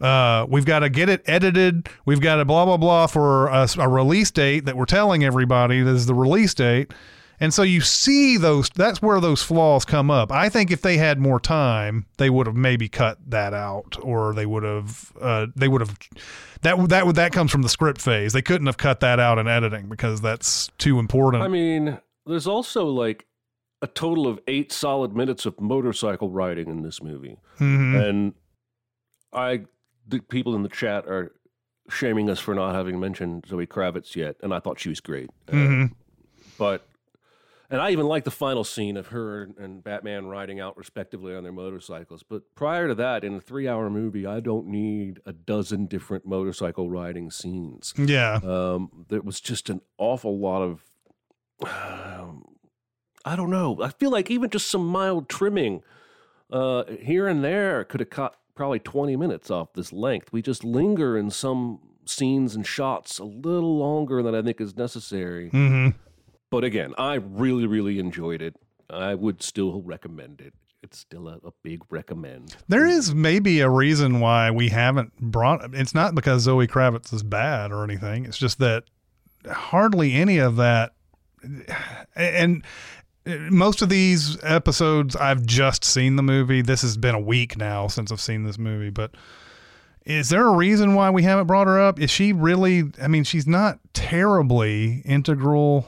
uh, 0.00 0.46
we've 0.48 0.64
got 0.64 0.80
to 0.80 0.88
get 0.88 1.08
it 1.08 1.22
edited. 1.26 1.88
We've 2.04 2.20
got 2.20 2.36
to 2.36 2.44
blah 2.44 2.64
blah 2.64 2.76
blah 2.76 3.06
for 3.06 3.48
a, 3.48 3.68
a 3.78 3.88
release 3.88 4.30
date 4.30 4.64
that 4.66 4.76
we're 4.76 4.84
telling 4.84 5.24
everybody 5.24 5.82
this 5.82 5.94
is 5.94 6.06
the 6.06 6.14
release 6.14 6.54
date. 6.54 6.92
And 7.40 7.54
so 7.54 7.62
you 7.62 7.80
see 7.80 8.36
those. 8.36 8.68
That's 8.70 9.00
where 9.00 9.20
those 9.20 9.42
flaws 9.42 9.84
come 9.84 10.10
up. 10.10 10.32
I 10.32 10.48
think 10.48 10.70
if 10.70 10.82
they 10.82 10.96
had 10.96 11.18
more 11.20 11.38
time, 11.38 12.06
they 12.16 12.30
would 12.30 12.46
have 12.46 12.56
maybe 12.56 12.88
cut 12.88 13.18
that 13.30 13.54
out, 13.54 13.96
or 14.02 14.34
they 14.34 14.46
would 14.46 14.64
have. 14.64 15.12
Uh, 15.20 15.46
they 15.54 15.68
would 15.68 15.80
have. 15.80 15.96
That 16.62 16.88
that 16.88 17.06
would 17.06 17.16
that 17.16 17.32
comes 17.32 17.52
from 17.52 17.62
the 17.62 17.68
script 17.68 18.00
phase. 18.00 18.32
They 18.32 18.42
couldn't 18.42 18.66
have 18.66 18.76
cut 18.76 19.00
that 19.00 19.20
out 19.20 19.38
in 19.38 19.46
editing 19.46 19.88
because 19.88 20.20
that's 20.20 20.68
too 20.78 20.98
important. 20.98 21.44
I 21.44 21.48
mean, 21.48 21.98
there's 22.26 22.48
also 22.48 22.86
like 22.86 23.26
a 23.80 23.86
total 23.86 24.26
of 24.26 24.40
eight 24.48 24.72
solid 24.72 25.14
minutes 25.14 25.46
of 25.46 25.60
motorcycle 25.60 26.30
riding 26.30 26.68
in 26.68 26.82
this 26.82 27.00
movie, 27.00 27.36
Mhm. 27.60 28.08
and 28.08 28.34
I 29.32 29.66
the 30.08 30.18
people 30.20 30.56
in 30.56 30.64
the 30.64 30.68
chat 30.68 31.06
are 31.06 31.30
shaming 31.88 32.28
us 32.28 32.40
for 32.40 32.54
not 32.54 32.74
having 32.74 32.98
mentioned 32.98 33.44
Zoe 33.48 33.66
Kravitz 33.68 34.16
yet, 34.16 34.34
and 34.42 34.52
I 34.52 34.58
thought 34.58 34.80
she 34.80 34.88
was 34.88 35.00
great. 35.00 35.30
Uh, 35.48 35.52
Mhm. 35.54 35.90
but 36.58 36.87
and 37.70 37.80
I 37.80 37.90
even 37.90 38.06
like 38.06 38.24
the 38.24 38.30
final 38.30 38.64
scene 38.64 38.96
of 38.96 39.08
her 39.08 39.48
and 39.58 39.84
Batman 39.84 40.26
riding 40.26 40.58
out 40.58 40.76
respectively 40.76 41.34
on 41.34 41.42
their 41.42 41.52
motorcycles. 41.52 42.22
But 42.22 42.54
prior 42.54 42.88
to 42.88 42.94
that, 42.94 43.24
in 43.24 43.34
a 43.34 43.40
three-hour 43.40 43.90
movie, 43.90 44.26
I 44.26 44.40
don't 44.40 44.68
need 44.68 45.20
a 45.26 45.32
dozen 45.32 45.86
different 45.86 46.26
motorcycle 46.26 46.88
riding 46.88 47.30
scenes. 47.30 47.92
yeah. 47.96 48.40
Um, 48.42 49.04
there 49.08 49.20
was 49.20 49.40
just 49.40 49.68
an 49.68 49.82
awful 49.98 50.38
lot 50.38 50.62
of, 50.62 50.82
um, 51.62 52.44
I 53.24 53.36
don't 53.36 53.50
know. 53.50 53.82
I 53.82 53.90
feel 53.90 54.10
like 54.10 54.30
even 54.30 54.48
just 54.48 54.70
some 54.70 54.86
mild 54.86 55.28
trimming 55.28 55.82
uh, 56.50 56.84
here 57.00 57.28
and 57.28 57.44
there 57.44 57.84
could 57.84 58.00
have 58.00 58.10
cut 58.10 58.36
probably 58.54 58.78
20 58.78 59.14
minutes 59.16 59.50
off 59.50 59.74
this 59.74 59.92
length. 59.92 60.32
We 60.32 60.40
just 60.40 60.64
linger 60.64 61.18
in 61.18 61.30
some 61.30 61.80
scenes 62.06 62.56
and 62.56 62.66
shots 62.66 63.18
a 63.18 63.24
little 63.24 63.76
longer 63.76 64.22
than 64.22 64.34
I 64.34 64.40
think 64.40 64.58
is 64.60 64.74
necessary. 64.74 65.50
hmm 65.50 65.90
But 66.50 66.64
again, 66.64 66.94
I 66.96 67.14
really, 67.14 67.66
really 67.66 67.98
enjoyed 67.98 68.42
it. 68.42 68.56
I 68.90 69.14
would 69.14 69.42
still 69.42 69.82
recommend 69.82 70.40
it. 70.40 70.54
It's 70.82 70.98
still 70.98 71.28
a, 71.28 71.36
a 71.44 71.52
big 71.62 71.82
recommend. 71.90 72.56
There 72.68 72.86
is 72.86 73.14
maybe 73.14 73.60
a 73.60 73.68
reason 73.68 74.20
why 74.20 74.50
we 74.50 74.68
haven't 74.68 75.14
brought. 75.18 75.74
It's 75.74 75.94
not 75.94 76.14
because 76.14 76.42
Zoe 76.42 76.66
Kravitz 76.66 77.12
is 77.12 77.22
bad 77.22 77.72
or 77.72 77.84
anything. 77.84 78.24
It's 78.24 78.38
just 78.38 78.58
that 78.60 78.84
hardly 79.50 80.14
any 80.14 80.38
of 80.38 80.56
that, 80.56 80.92
and 82.14 82.64
most 83.26 83.82
of 83.82 83.88
these 83.88 84.42
episodes 84.42 85.16
I've 85.16 85.44
just 85.44 85.84
seen 85.84 86.16
the 86.16 86.22
movie. 86.22 86.62
This 86.62 86.82
has 86.82 86.96
been 86.96 87.14
a 87.14 87.20
week 87.20 87.58
now 87.58 87.88
since 87.88 88.10
I've 88.12 88.20
seen 88.20 88.44
this 88.44 88.58
movie, 88.58 88.90
but. 88.90 89.12
Is 90.06 90.30
there 90.30 90.46
a 90.46 90.54
reason 90.54 90.94
why 90.94 91.10
we 91.10 91.22
haven't 91.24 91.48
brought 91.48 91.66
her 91.66 91.78
up? 91.78 92.00
Is 92.00 92.10
she 92.10 92.32
really? 92.32 92.84
I 93.02 93.08
mean, 93.08 93.24
she's 93.24 93.46
not 93.46 93.78
terribly 93.92 95.02
integral. 95.04 95.86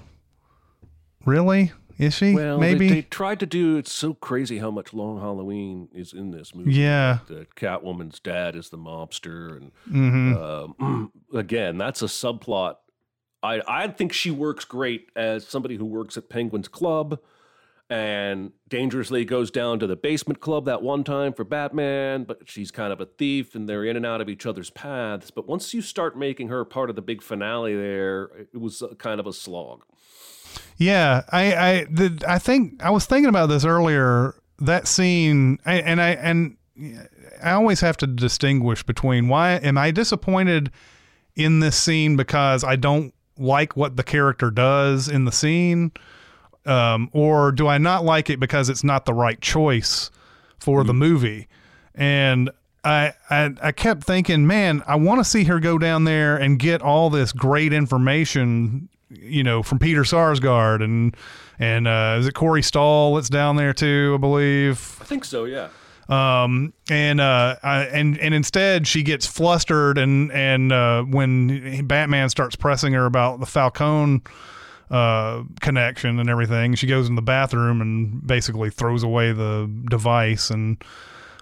Really? 1.25 1.73
Is 1.99 2.15
she? 2.15 2.35
Well, 2.35 2.59
maybe. 2.59 2.89
they, 2.89 2.95
they 2.95 3.03
tried 3.03 3.41
to 3.41 3.47
do. 3.47 3.77
It's 3.77 3.93
so 3.93 4.15
crazy 4.15 4.59
how 4.59 4.71
much 4.71 4.95
Long 4.95 5.21
Halloween 5.21 5.89
is 5.93 6.15
in 6.15 6.31
this 6.31 6.55
movie. 6.55 6.73
Yeah. 6.73 7.19
the 7.29 7.47
Catwoman's 7.57 8.21
dad 8.21 8.57
is 8.57 8.71
the 8.71 8.79
mobster, 8.79 9.57
and 9.57 9.73
hmm 9.87 10.35
um, 10.35 11.13
again, 11.35 11.77
that's 11.77 12.01
a 12.01 12.07
subplot. 12.07 12.77
I 13.43 13.61
I 13.69 13.89
think 13.89 14.15
she 14.15 14.31
works 14.31 14.65
great 14.65 15.11
as 15.15 15.47
somebody 15.47 15.77
who 15.77 15.85
works 15.85 16.17
at 16.17 16.31
Penguin's 16.31 16.69
Club, 16.69 17.21
and 17.91 18.53
dangerously 18.67 19.27
goes 19.27 19.51
down 19.51 19.79
to 19.81 19.87
the 19.87 19.97
basement 19.97 20.41
club 20.41 20.65
that 20.65 20.81
one 20.81 21.05
time 21.05 21.35
for 21.35 21.45
Batman. 21.45 22.25
But 22.25 22.49
she's 22.49 22.71
kind 22.71 22.95
of 22.95 23.01
a 23.03 23.07
thief, 23.07 23.55
and 23.55 23.69
they're 23.69 23.85
in 23.85 23.97
and 23.99 24.07
out 24.07 24.23
of 24.23 24.31
each 24.31 24.47
other's 24.47 24.71
paths. 24.71 25.31
But 25.31 25.47
once 25.47 25.75
you 25.75 25.83
start 25.83 26.17
making 26.17 26.49
her 26.49 26.65
part 26.65 26.89
of 26.89 26.97
the 26.97 27.03
big 27.03 27.21
finale, 27.21 27.77
there 27.77 28.31
it 28.55 28.59
was 28.59 28.81
a, 28.81 28.95
kind 28.95 29.21
of 29.21 29.27
a 29.27 29.35
slog. 29.35 29.85
Yeah, 30.81 31.25
I 31.29 31.55
I 31.55 31.87
the, 31.91 32.25
I 32.27 32.39
think 32.39 32.83
I 32.83 32.89
was 32.91 33.05
thinking 33.05 33.29
about 33.29 33.47
this 33.47 33.67
earlier. 33.67 34.35
That 34.61 34.89
scene, 34.89 35.59
I, 35.67 35.75
and 35.75 36.01
I 36.01 36.11
and 36.13 36.57
I 37.43 37.53
always 37.53 37.83
have 37.83 37.99
to 37.99 38.07
distinguish 38.07 38.83
between 38.83 39.29
why 39.29 39.53
am 39.57 39.77
I 39.77 39.91
disappointed 39.91 40.71
in 41.37 41.61
this 41.61 41.77
scene 41.77 42.17
because 42.17 42.65
I 42.65 42.77
don't 42.77 43.13
like 43.37 43.77
what 43.77 43.97
the 43.97 44.03
character 44.03 44.51
does 44.51 45.07
in 45.07 45.27
the 45.27 45.33
scene, 45.33 45.93
um, 46.65 47.11
or 47.13 47.53
do 47.53 47.67
I 47.69 47.77
not 47.77 48.03
like 48.03 48.31
it 48.31 48.41
because 48.41 48.71
it's 48.71 48.85
not 48.85 49.05
the 49.05 49.15
right 49.15 49.41
choice 49.41 50.11
for 50.59 50.83
the 50.83 50.95
movie? 50.95 51.47
And 51.95 52.51
I, 52.85 53.13
I 53.29 53.55
I 53.61 53.73
kept 53.73 54.05
thinking, 54.05 54.47
man, 54.47 54.83
I 54.87 54.97
want 54.97 55.21
to 55.21 55.25
see 55.25 55.45
her 55.45 55.61
go 55.61 55.77
down 55.77 56.05
there 56.05 56.39
and 56.39 56.59
get 56.59 56.81
all 56.81 57.11
this 57.11 57.33
great 57.33 57.75
information, 57.75 58.89
you 59.11 59.43
know, 59.43 59.63
from 59.63 59.79
Peter 59.79 60.03
Sarsgaard 60.03 60.83
and 60.83 61.17
and 61.59 61.87
uh, 61.87 62.17
is 62.19 62.27
it 62.27 62.35
Corey 62.35 62.63
Stoll 62.63 63.17
that's 63.17 63.29
down 63.29 63.57
there 63.57 63.73
too? 63.73 64.15
I 64.15 64.19
believe. 64.19 64.99
I 65.01 65.05
think 65.05 65.25
so. 65.25 65.45
Yeah. 65.45 65.69
Um, 66.09 66.73
and 66.91 67.21
uh, 67.21 67.57
I, 67.63 67.83
and 67.85 68.19
and 68.19 68.35
instead 68.35 68.87
she 68.87 69.03
gets 69.03 69.27
flustered 69.27 69.97
and 69.97 70.33
and 70.33 70.73
uh, 70.73 71.03
when 71.03 71.87
Batman 71.87 72.29
starts 72.31 72.57
pressing 72.57 72.93
her 72.95 73.07
about 73.07 73.39
the 73.39 73.47
Falcone 73.47 74.23
uh, 74.91 75.45
connection 75.61 76.19
and 76.19 76.29
everything, 76.29 76.75
she 76.75 76.89
goes 76.89 77.09
in 77.09 77.15
the 77.15 77.23
bathroom 77.23 77.81
and 77.81 78.27
basically 78.27 78.71
throws 78.71 79.05
away 79.05 79.33
the 79.33 79.71
device 79.89 80.51
and 80.51 80.83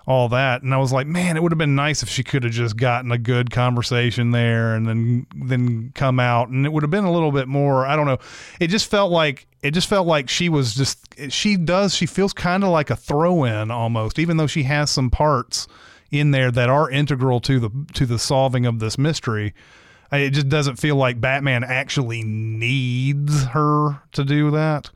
all 0.08 0.30
that. 0.30 0.62
And 0.62 0.72
I 0.72 0.78
was 0.78 0.90
like, 0.90 1.06
man, 1.06 1.36
it 1.36 1.42
would 1.42 1.52
have 1.52 1.58
been 1.58 1.74
nice 1.74 2.02
if 2.02 2.08
she 2.08 2.24
could 2.24 2.42
have 2.42 2.52
just 2.52 2.78
gotten 2.78 3.12
a 3.12 3.18
good 3.18 3.50
conversation 3.50 4.30
there 4.30 4.74
and 4.74 4.88
then 4.88 5.26
then 5.36 5.92
come 5.94 6.18
out 6.18 6.48
and 6.48 6.64
it 6.64 6.72
would 6.72 6.82
have 6.82 6.90
been 6.90 7.04
a 7.04 7.12
little 7.12 7.30
bit 7.30 7.46
more, 7.46 7.84
I 7.86 7.94
don't 7.94 8.06
know. 8.06 8.16
It 8.58 8.68
just 8.68 8.90
felt 8.90 9.12
like 9.12 9.46
it 9.62 9.72
just 9.72 9.86
felt 9.86 10.06
like 10.06 10.30
she 10.30 10.48
was 10.48 10.74
just 10.74 11.14
she 11.28 11.58
does 11.58 11.94
she 11.94 12.06
feels 12.06 12.32
kind 12.32 12.64
of 12.64 12.70
like 12.70 12.88
a 12.88 12.96
throw 12.96 13.44
in 13.44 13.70
almost 13.70 14.18
even 14.18 14.38
though 14.38 14.46
she 14.46 14.62
has 14.62 14.88
some 14.90 15.10
parts 15.10 15.68
in 16.10 16.30
there 16.30 16.50
that 16.52 16.70
are 16.70 16.88
integral 16.88 17.38
to 17.40 17.60
the 17.60 17.70
to 17.92 18.06
the 18.06 18.18
solving 18.18 18.64
of 18.64 18.78
this 18.78 18.96
mystery. 18.96 19.52
It 20.10 20.30
just 20.30 20.48
doesn't 20.48 20.76
feel 20.76 20.96
like 20.96 21.20
Batman 21.20 21.64
actually 21.64 22.22
needs 22.22 23.44
her 23.48 24.00
to 24.12 24.24
do 24.24 24.52
that. 24.52 24.88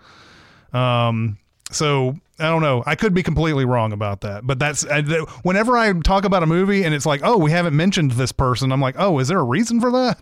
Um, 0.72 1.36
so 1.70 2.16
I 2.42 2.48
don't 2.48 2.62
know. 2.62 2.82
I 2.86 2.96
could 2.96 3.14
be 3.14 3.22
completely 3.22 3.64
wrong 3.64 3.92
about 3.92 4.22
that, 4.22 4.46
but 4.46 4.58
that's 4.58 4.84
I, 4.84 5.00
th- 5.00 5.28
whenever 5.42 5.76
I 5.76 5.92
talk 6.00 6.24
about 6.24 6.42
a 6.42 6.46
movie 6.46 6.82
and 6.82 6.92
it's 6.92 7.06
like, 7.06 7.20
oh, 7.22 7.38
we 7.38 7.52
haven't 7.52 7.76
mentioned 7.76 8.12
this 8.12 8.32
person. 8.32 8.72
I'm 8.72 8.80
like, 8.80 8.96
oh, 8.98 9.20
is 9.20 9.28
there 9.28 9.38
a 9.38 9.44
reason 9.44 9.80
for 9.80 9.92
that? 9.92 10.20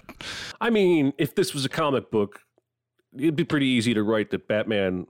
I 0.60 0.68
mean, 0.68 1.14
if 1.16 1.34
this 1.34 1.54
was 1.54 1.64
a 1.64 1.68
comic 1.70 2.10
book, 2.10 2.42
it'd 3.16 3.36
be 3.36 3.44
pretty 3.44 3.66
easy 3.66 3.94
to 3.94 4.02
write 4.02 4.30
that 4.30 4.46
Batman 4.46 5.06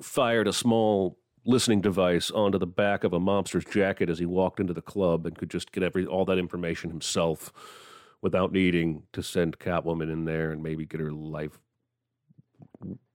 fired 0.00 0.46
a 0.46 0.52
small 0.52 1.18
listening 1.44 1.80
device 1.80 2.30
onto 2.30 2.58
the 2.58 2.66
back 2.66 3.04
of 3.04 3.12
a 3.12 3.20
mobster's 3.20 3.64
jacket 3.64 4.08
as 4.08 4.18
he 4.18 4.26
walked 4.26 4.60
into 4.60 4.72
the 4.72 4.80
club 4.80 5.26
and 5.26 5.36
could 5.36 5.50
just 5.50 5.72
get 5.72 5.82
every 5.82 6.06
all 6.06 6.24
that 6.24 6.38
information 6.38 6.90
himself 6.90 7.52
without 8.22 8.52
needing 8.52 9.02
to 9.12 9.22
send 9.22 9.58
Catwoman 9.58 10.10
in 10.10 10.24
there 10.24 10.50
and 10.52 10.62
maybe 10.62 10.86
get 10.86 11.00
her 11.00 11.12
life 11.12 11.58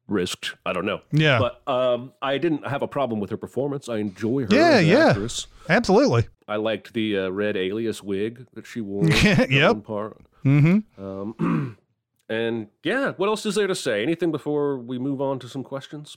risked. 0.09 0.55
I 0.65 0.73
don't 0.73 0.85
know. 0.85 1.01
Yeah. 1.11 1.39
But 1.39 1.71
um, 1.71 2.13
I 2.21 2.37
didn't 2.37 2.67
have 2.67 2.81
a 2.81 2.87
problem 2.87 3.19
with 3.19 3.29
her 3.29 3.37
performance. 3.37 3.87
I 3.89 3.97
enjoy 3.97 4.43
her 4.43 4.47
Yeah, 4.51 4.69
as 4.71 4.81
an 4.83 4.87
yeah. 4.87 5.07
actress. 5.09 5.47
Absolutely. 5.69 6.27
I 6.47 6.55
liked 6.55 6.93
the 6.93 7.17
uh, 7.17 7.29
red 7.29 7.55
alias 7.55 8.01
wig 8.03 8.47
that 8.53 8.65
she 8.65 8.81
wore. 8.81 9.05
Yep. 9.09 9.83
Part. 9.83 10.17
Mm-hmm. 10.45 11.03
Um, 11.03 11.77
and 12.29 12.67
yeah, 12.83 13.11
what 13.17 13.27
else 13.27 13.45
is 13.45 13.55
there 13.55 13.67
to 13.67 13.75
say? 13.75 14.01
Anything 14.03 14.31
before 14.31 14.77
we 14.77 14.97
move 14.97 15.21
on 15.21 15.39
to 15.39 15.47
some 15.47 15.63
questions? 15.63 16.15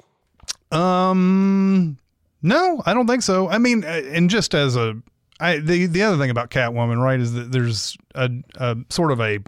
Um, 0.70 1.99
no, 2.43 2.82
I 2.86 2.95
don't 2.95 3.07
think 3.07 3.22
so. 3.22 3.49
I 3.49 3.59
mean, 3.59 3.84
uh, 3.84 4.03
and 4.07 4.30
just 4.30 4.55
as 4.55 4.76
a, 4.76 4.95
I 5.40 5.59
the 5.59 5.86
the 5.86 6.03
other 6.03 6.16
thing 6.18 6.30
about 6.30 6.51
Catwoman, 6.51 7.03
right, 7.03 7.20
is 7.20 7.32
that 7.34 7.53
there's 7.53 7.97
a, 8.14 8.30
a 8.57 8.76
sort 8.88 9.12
of 9.12 9.20
a 9.20 9.40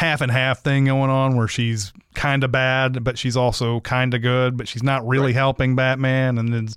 half 0.00 0.22
and 0.22 0.32
half 0.32 0.62
thing 0.62 0.86
going 0.86 1.10
on 1.10 1.36
where 1.36 1.46
she's 1.46 1.92
kind 2.14 2.42
of 2.42 2.50
bad, 2.50 3.04
but 3.04 3.18
she's 3.18 3.36
also 3.36 3.80
kind 3.80 4.14
of 4.14 4.22
good, 4.22 4.56
but 4.56 4.66
she's 4.66 4.82
not 4.82 5.06
really 5.06 5.34
helping 5.34 5.76
Batman, 5.76 6.38
and 6.38 6.54
then 6.54 6.68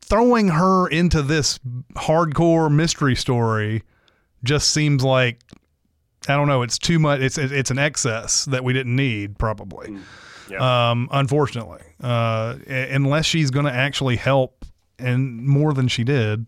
throwing 0.00 0.48
her 0.48 0.88
into 0.88 1.20
this 1.20 1.60
hardcore 1.94 2.72
mystery 2.72 3.14
story 3.14 3.82
just 4.42 4.68
seems 4.68 5.04
like 5.04 5.42
I 6.26 6.36
don't 6.36 6.48
know. 6.48 6.62
It's 6.62 6.78
too 6.78 6.98
much. 6.98 7.20
It's 7.20 7.36
it's 7.36 7.70
an 7.70 7.78
excess 7.78 8.46
that 8.46 8.64
we 8.64 8.72
didn't 8.72 8.96
need, 8.96 9.38
probably. 9.38 9.98
Um, 10.58 11.08
unfortunately, 11.12 11.82
uh, 12.02 12.56
unless 12.66 13.26
she's 13.26 13.50
going 13.50 13.66
to 13.66 13.72
actually 13.72 14.16
help 14.16 14.64
and 14.98 15.44
more 15.44 15.74
than 15.74 15.88
she 15.88 16.02
did. 16.02 16.46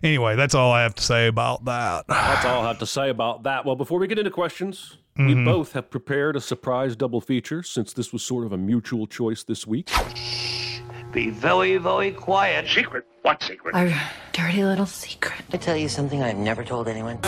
Anyway, 0.00 0.36
that's 0.36 0.54
all 0.54 0.70
I 0.70 0.82
have 0.82 0.94
to 0.94 1.02
say 1.02 1.26
about 1.26 1.64
that. 1.64 2.04
That's 2.06 2.44
all 2.44 2.64
I 2.64 2.68
have 2.68 2.78
to 2.78 2.86
say 2.86 3.10
about 3.10 3.42
that. 3.42 3.64
Well, 3.64 3.74
before 3.74 3.98
we 3.98 4.06
get 4.06 4.16
into 4.16 4.30
questions, 4.30 4.96
we 5.18 5.34
Mhm. 5.34 5.44
both 5.44 5.72
have 5.72 5.90
prepared 5.90 6.36
a 6.36 6.40
surprise 6.40 6.94
double 6.94 7.20
feature 7.20 7.62
since 7.62 7.92
this 7.92 8.12
was 8.12 8.22
sort 8.22 8.46
of 8.46 8.52
a 8.52 8.56
mutual 8.56 9.06
choice 9.06 9.42
this 9.42 9.66
week. 9.66 9.90
Be 11.12 11.30
very, 11.30 11.76
very 11.78 12.12
quiet. 12.12 12.68
Secret? 12.68 13.04
What 13.22 13.42
secret? 13.42 13.74
Our 13.74 13.90
dirty 14.32 14.64
little 14.64 14.86
secret. 14.86 15.40
I 15.52 15.56
tell 15.56 15.76
you 15.76 15.88
something 15.88 16.22
I've 16.22 16.36
never 16.36 16.62
told 16.64 16.86
anyone. 16.88 17.18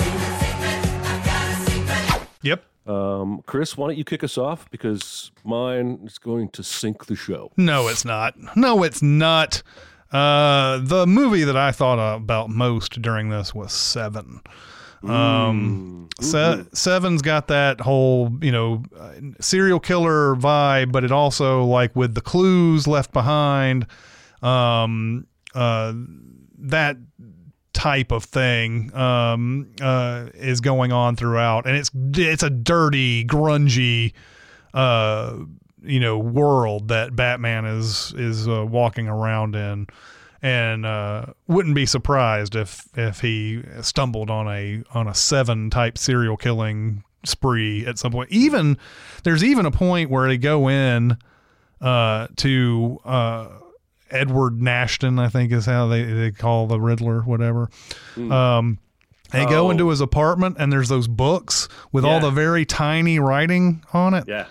Yep. 2.43 2.65
Um, 2.87 3.43
Chris, 3.47 3.77
why 3.77 3.89
don't 3.89 3.99
you 3.99 4.05
kick 4.05 4.25
us 4.25 4.39
off 4.39 4.71
because 4.71 5.31
mine 5.45 6.01
is 6.05 6.19
going 6.19 6.49
to 6.51 6.63
sink 6.63 7.07
the 7.07 7.17
show. 7.17 7.51
No, 7.57 7.89
it's 7.89 8.05
not. 8.05 8.35
No, 8.57 8.83
it's 8.83 9.03
not. 9.03 9.63
Uh, 10.13 10.79
the 10.83 11.07
movie 11.07 11.45
that 11.45 11.57
I 11.57 11.71
thought 11.73 11.99
about 12.17 12.49
most 12.51 13.01
during 13.03 13.29
this 13.31 13.55
was 13.55 13.73
Seven. 13.73 14.41
Um, 15.03 16.09
Se- 16.21 16.65
Seven's 16.75 17.23
got 17.23 17.49
that 17.49 17.81
whole, 17.81 18.31
you 18.43 18.53
know, 18.53 18.83
uh, 18.99 19.13
serial 19.41 19.81
killer 19.81 20.35
vibe, 20.37 20.93
but 20.93 21.05
it 21.05 21.13
also 21.13 21.65
like 21.65 21.97
with 21.97 22.15
the 22.15 22.21
clues 22.21 22.87
left 22.87 23.13
behind, 23.13 23.87
um, 24.43 25.27
uh, 25.55 25.95
that 26.59 26.97
type 27.73 28.13
of 28.13 28.25
thing 28.25 28.95
um, 28.95 29.73
uh, 29.81 30.27
is 30.35 30.61
going 30.61 30.93
on 30.93 31.17
throughout, 31.17 31.67
and 31.67 31.77
it's 31.77 31.91
it's 32.15 32.43
a 32.43 32.51
dirty, 32.51 33.25
grungy, 33.25 34.13
uh, 34.75 35.37
you 35.83 36.01
know, 36.01 36.19
world 36.19 36.89
that 36.89 37.17
Batman 37.17 37.65
is 37.65 38.13
is 38.17 38.47
uh, 38.47 38.67
walking 38.67 39.09
around 39.09 39.57
in, 39.57 39.87
and 40.43 40.87
uh, 40.87 41.27
wouldn't 41.47 41.75
be 41.75 41.87
surprised 41.87 42.55
if 42.57 42.89
if 42.97 43.21
he 43.21 43.63
stumbled 43.83 44.31
on 44.31 44.49
a 44.49 44.83
on 44.95 45.07
a 45.09 45.15
seven 45.15 45.71
type 45.71 45.99
serial 45.99 46.37
killing 46.37 47.05
spree 47.25 47.85
at 47.87 47.99
some 47.99 48.13
point. 48.13 48.31
Even 48.33 48.79
there's 49.25 49.45
even 49.45 49.67
a 49.67 49.71
point 49.71 50.09
where 50.11 50.27
they 50.29 50.39
go 50.39 50.69
in 50.69 51.19
uh, 51.81 52.27
to 52.37 52.99
uh, 53.05 53.49
Edward 54.11 54.61
Nashton, 54.61 55.19
I 55.19 55.29
think 55.29 55.53
is 55.53 55.67
how 55.67 55.87
they, 55.89 56.03
they 56.05 56.31
call 56.31 56.67
the 56.67 56.81
Riddler, 56.81 57.21
whatever. 57.21 57.69
Um, 58.17 58.79
they 59.33 59.45
go 59.47 59.67
Oh. 59.67 59.71
into 59.71 59.89
his 59.91 60.01
apartment 60.01 60.57
and 60.59 60.73
there's 60.73 60.89
those 60.89 61.07
books 61.09 61.69
with 61.93 62.05
all 62.05 62.19
the 62.21 62.31
very 62.31 62.65
tiny 62.65 63.19
writing 63.21 63.83
on 63.93 64.15
it. 64.15 64.25
Yeah. 64.27 64.47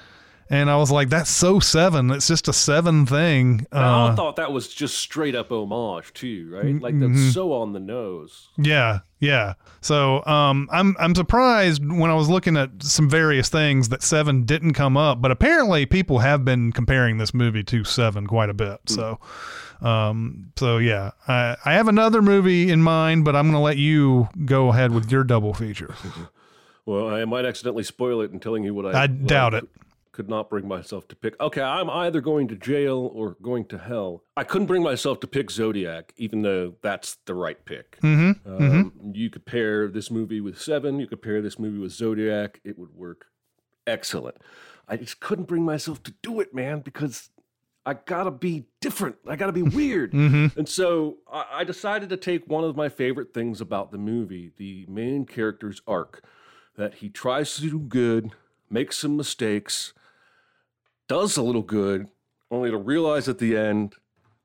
And 0.52 0.68
I 0.70 0.78
was 0.78 0.89
like, 0.89 1.10
that's 1.10 1.30
so 1.30 1.60
seven. 1.60 2.10
It's 2.10 2.28
just 2.28 2.47
a 2.47 2.54
seven 2.54 3.06
thing. 3.06 3.68
I 3.72 4.08
Uh, 4.10 4.16
thought 4.16 4.36
that 4.38 4.52
was 4.52 4.68
just 4.68 4.97
straight 4.97 5.36
up 5.36 5.52
homage 5.52 6.12
too, 6.14 6.50
right? 6.52 6.82
Like 6.82 7.00
that's 7.00 7.34
so 7.34 7.54
on 7.54 7.74
the 7.74 7.80
nose. 7.80 8.47
Yeah, 8.58 9.02
yeah. 9.20 9.54
So 9.82 10.26
um, 10.26 10.68
I'm 10.72 10.95
I'm 11.00 11.14
surprised 11.14 11.86
when 11.88 12.10
I 12.10 12.16
was 12.16 12.30
looking 12.30 12.58
at 12.58 12.72
some 12.82 13.08
various 13.08 13.47
things 13.50 13.89
that 13.89 14.02
Seven 14.02 14.43
didn't 14.43 14.74
come 14.74 14.97
up, 14.97 15.22
but 15.22 15.30
apparently 15.30 15.86
people 15.86 16.18
have 16.20 16.43
been 16.43 16.72
comparing 16.72 17.20
this 17.20 17.32
movie 17.32 17.64
to 17.66 17.84
Seven 17.84 18.26
quite 18.26 18.50
a 18.50 18.56
bit. 18.56 18.80
So, 18.88 19.20
um, 19.82 20.52
so 20.58 20.80
yeah, 20.80 21.12
I 21.28 21.58
I 21.64 21.74
have 21.74 21.88
another 21.88 22.24
movie 22.24 22.72
in 22.72 22.82
mind, 22.82 23.24
but 23.24 23.36
I'm 23.36 23.45
gonna 23.45 23.62
let 23.62 23.78
you 23.78 24.30
go 24.45 24.70
ahead 24.70 24.91
with 24.93 25.12
your 25.12 25.24
double 25.24 25.54
feature. 25.54 25.93
Well, 26.86 27.08
I 27.08 27.24
might 27.26 27.45
accidentally 27.45 27.84
spoil 27.84 28.22
it 28.22 28.32
in 28.32 28.39
telling 28.39 28.64
you 28.64 28.74
what 28.74 28.95
I. 28.95 29.04
I 29.04 29.06
doubt 29.08 29.54
it. 29.54 29.68
Could 30.20 30.28
not 30.30 30.49
bring 30.49 30.67
myself 30.67 31.07
to 31.07 31.15
pick. 31.15 31.39
Okay, 31.39 31.61
I'm 31.61 31.89
either 31.89 32.20
going 32.20 32.49
to 32.49 32.55
jail 32.57 33.09
or 33.13 33.38
going 33.41 33.63
to 33.67 33.78
hell. 33.78 34.26
I 34.36 34.43
couldn't 34.43 34.67
bring 34.67 34.84
myself 34.84 35.22
to 35.22 35.28
pick 35.28 35.49
Zodiac, 35.49 36.13
even 36.17 36.41
though 36.41 36.74
that's 36.82 37.15
the 37.26 37.34
right 37.34 37.63
pick. 37.63 37.97
Mm-hmm. 38.01 38.53
Um, 38.53 38.91
You 39.13 39.30
could 39.30 39.45
pair 39.45 39.88
this 39.88 40.11
movie 40.11 40.41
with 40.41 40.59
Seven. 40.59 40.99
You 40.99 41.07
could 41.07 41.22
pair 41.22 41.41
this 41.41 41.57
movie 41.57 41.78
with 41.78 41.93
Zodiac. 41.93 42.59
It 42.65 42.78
would 42.78 42.93
work 42.93 43.28
excellent. 43.88 44.36
I 44.89 44.97
just 44.97 45.22
couldn't 45.22 45.47
bring 45.47 45.63
myself 45.63 46.03
to 46.03 46.13
do 46.22 46.41
it, 46.41 46.53
man, 46.53 46.82
because 46.82 47.30
I 47.86 47.93
gotta 47.93 48.32
be 48.32 48.65
different. 48.82 49.15
I 49.26 49.38
gotta 49.38 49.53
be 49.53 49.61
weird. 49.80 50.11
Mm-hmm. 50.11 50.59
And 50.59 50.67
so 50.67 51.20
I, 51.32 51.45
I 51.59 51.63
decided 51.63 52.09
to 52.09 52.17
take 52.17 52.45
one 52.45 52.65
of 52.65 52.76
my 52.76 52.89
favorite 52.89 53.34
things 53.34 53.61
about 53.61 53.93
the 53.93 53.97
movie, 53.97 54.51
the 54.57 54.86
main 54.89 55.26
character's 55.26 55.82
arc, 55.88 56.26
that 56.76 56.95
he 56.95 57.07
tries 57.07 57.55
to 57.55 57.61
do 57.61 57.80
good, 57.80 58.32
makes 58.70 58.97
some 58.97 59.15
mistakes, 59.15 59.93
does 61.10 61.36
a 61.36 61.41
little 61.43 61.64
good, 61.64 62.07
only 62.49 62.72
to 62.72 62.78
realize 62.78 63.28
at 63.28 63.39
the 63.39 63.57
end 63.57 63.95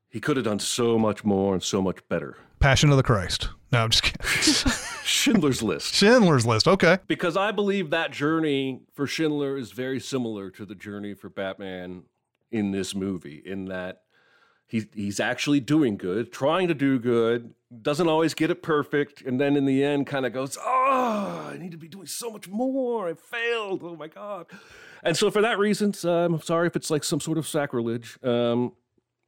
he 0.09 0.19
could 0.19 0.35
have 0.35 0.45
done 0.45 0.59
so 0.59 0.99
much 0.99 1.23
more 1.23 1.53
and 1.53 1.63
so 1.63 1.81
much 1.81 1.99
better. 2.09 2.37
Passion 2.59 2.89
of 2.89 2.97
the 2.97 3.03
Christ. 3.03 3.49
No, 3.71 3.83
I'm 3.83 3.89
just 3.89 4.03
kidding. 4.03 4.73
Schindler's 5.03 5.61
List. 5.61 5.93
Schindler's 5.93 6.45
List. 6.45 6.67
Okay. 6.67 6.97
Because 7.07 7.37
I 7.37 7.51
believe 7.51 7.91
that 7.91 8.11
journey 8.11 8.81
for 8.93 9.05
Schindler 9.07 9.57
is 9.57 9.71
very 9.71 9.99
similar 9.99 10.49
to 10.51 10.65
the 10.65 10.75
journey 10.75 11.13
for 11.13 11.29
Batman 11.29 12.03
in 12.51 12.71
this 12.71 12.95
movie, 12.95 13.41
in 13.45 13.65
that 13.65 14.01
he, 14.67 14.87
he's 14.93 15.19
actually 15.19 15.59
doing 15.59 15.97
good, 15.97 16.31
trying 16.31 16.67
to 16.69 16.73
do 16.73 16.97
good, 16.97 17.53
doesn't 17.81 18.07
always 18.07 18.33
get 18.33 18.49
it 18.49 18.63
perfect, 18.63 19.21
and 19.21 19.39
then 19.39 19.55
in 19.55 19.65
the 19.65 19.83
end 19.83 20.07
kind 20.07 20.25
of 20.25 20.33
goes, 20.33 20.57
Oh, 20.59 21.49
I 21.51 21.57
need 21.59 21.71
to 21.71 21.77
be 21.77 21.87
doing 21.87 22.07
so 22.07 22.31
much 22.31 22.47
more. 22.47 23.09
I 23.09 23.13
failed. 23.13 23.81
Oh 23.83 23.95
my 23.95 24.07
God. 24.07 24.47
And 25.05 25.15
so 25.15 25.29
for 25.31 25.41
that 25.41 25.57
reason, 25.59 25.93
uh, 26.03 26.09
I'm 26.25 26.41
sorry 26.41 26.67
if 26.67 26.75
it's 26.75 26.89
like 26.89 27.03
some 27.03 27.19
sort 27.19 27.37
of 27.37 27.47
sacrilege. 27.47 28.17
Um, 28.23 28.73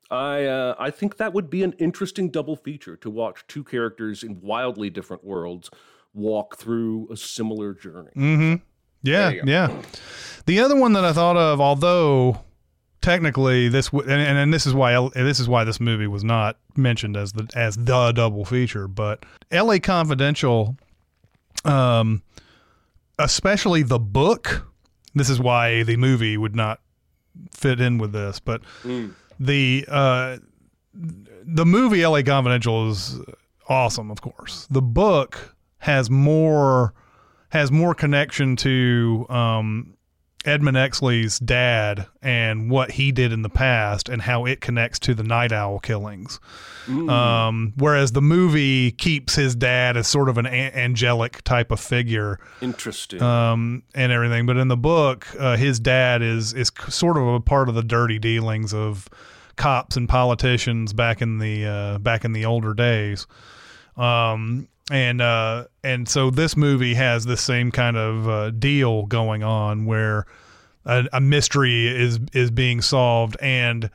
I 0.09 0.45
uh, 0.45 0.75
I 0.79 0.89
think 0.89 1.17
that 1.17 1.33
would 1.33 1.49
be 1.49 1.63
an 1.63 1.73
interesting 1.73 2.29
double 2.31 2.55
feature 2.55 2.95
to 2.97 3.09
watch 3.09 3.45
two 3.47 3.63
characters 3.63 4.23
in 4.23 4.41
wildly 4.41 4.89
different 4.89 5.23
worlds 5.23 5.69
walk 6.13 6.57
through 6.57 7.07
a 7.11 7.17
similar 7.17 7.73
journey. 7.73 8.09
Mm-hmm. 8.15 8.55
Yeah, 9.03 9.29
There 9.29 9.35
you 9.35 9.43
go. 9.43 9.51
yeah. 9.51 9.81
The 10.47 10.59
other 10.61 10.75
one 10.75 10.93
that 10.93 11.05
I 11.05 11.13
thought 11.13 11.37
of, 11.37 11.61
although 11.61 12.41
technically 13.01 13.69
this 13.69 13.89
w- 13.89 14.09
and, 14.09 14.19
and 14.19 14.37
and 14.37 14.53
this 14.53 14.65
is 14.65 14.73
why 14.73 14.93
L- 14.93 15.11
this 15.13 15.39
is 15.39 15.47
why 15.47 15.63
this 15.63 15.79
movie 15.79 16.07
was 16.07 16.23
not 16.23 16.57
mentioned 16.75 17.15
as 17.17 17.33
the 17.33 17.47
as 17.53 17.75
the 17.75 18.11
double 18.13 18.45
feature, 18.45 18.87
but 18.87 19.25
L.A. 19.51 19.79
Confidential, 19.79 20.75
um, 21.65 22.23
especially 23.19 23.83
the 23.83 23.99
book. 23.99 24.63
This 25.17 25.29
is 25.29 25.39
why 25.39 25.83
the 25.83 25.97
movie 25.97 26.37
would 26.37 26.55
not 26.55 26.79
fit 27.51 27.81
in 27.81 27.97
with 27.97 28.11
this, 28.13 28.39
but 28.39 28.61
the 29.39 29.85
uh, 29.87 30.37
the 30.93 31.65
movie 31.65 32.03
L.A. 32.03 32.23
Confidential 32.23 32.89
is 32.89 33.19
awesome, 33.69 34.11
of 34.11 34.21
course. 34.21 34.67
The 34.69 34.81
book 34.81 35.55
has 35.79 36.09
more 36.09 36.93
has 37.49 37.71
more 37.71 37.93
connection 37.93 38.55
to 38.57 39.25
um, 39.29 39.96
Edmund 40.47 40.77
Exley's 40.77 41.39
dad 41.39 42.07
and 42.21 42.71
what 42.71 42.91
he 42.91 43.11
did 43.11 43.33
in 43.33 43.41
the 43.41 43.49
past 43.49 44.07
and 44.07 44.21
how 44.21 44.45
it 44.45 44.61
connects 44.61 44.97
to 44.99 45.13
the 45.13 45.23
Nite 45.23 45.51
Owl 45.51 45.79
killings. 45.79 46.39
Um, 46.87 47.73
whereas 47.75 48.13
the 48.13 48.21
movie 48.21 48.91
keeps 48.91 49.35
his 49.35 49.55
dad 49.55 49.97
as 49.97 50.07
sort 50.07 50.29
of 50.29 50.37
an 50.37 50.45
a- 50.45 50.71
angelic 50.73 51.43
type 51.43 51.69
of 51.69 51.81
figure 51.81 52.39
Interesting. 52.61 53.21
um, 53.21 53.83
and 53.93 54.09
everything. 54.11 54.45
But 54.45 54.55
in 54.55 54.69
the 54.69 54.77
book, 54.77 55.27
uh, 55.37 55.57
his 55.57 55.81
dad 55.81 56.21
is 56.21 56.53
is 56.53 56.71
sort 56.87 57.17
of 57.17 57.27
a 57.27 57.41
part 57.41 57.67
of 57.67 57.75
the 57.75 57.83
dirty 57.83 58.19
dealings 58.19 58.73
of 58.73 59.09
cops 59.57 59.97
and 59.97 60.07
politicians 60.07 60.93
back 60.93 61.21
in 61.21 61.39
the 61.39 61.65
uh, 61.65 61.97
back 61.97 62.23
in 62.23 62.31
the 62.31 62.45
older 62.45 62.73
days. 62.73 63.27
Um, 63.97 64.69
and 64.91 65.21
uh, 65.21 65.65
and 65.83 66.07
so 66.07 66.29
this 66.29 66.55
movie 66.55 66.93
has 66.93 67.25
this 67.25 67.41
same 67.41 67.71
kind 67.71 67.97
of 67.97 68.29
uh, 68.29 68.51
deal 68.51 69.05
going 69.05 69.43
on 69.43 69.85
where 69.85 70.25
a, 70.85 71.05
a 71.13 71.21
mystery 71.21 71.87
is 71.87 72.19
is 72.33 72.51
being 72.51 72.81
solved 72.81 73.37
and 73.41 73.89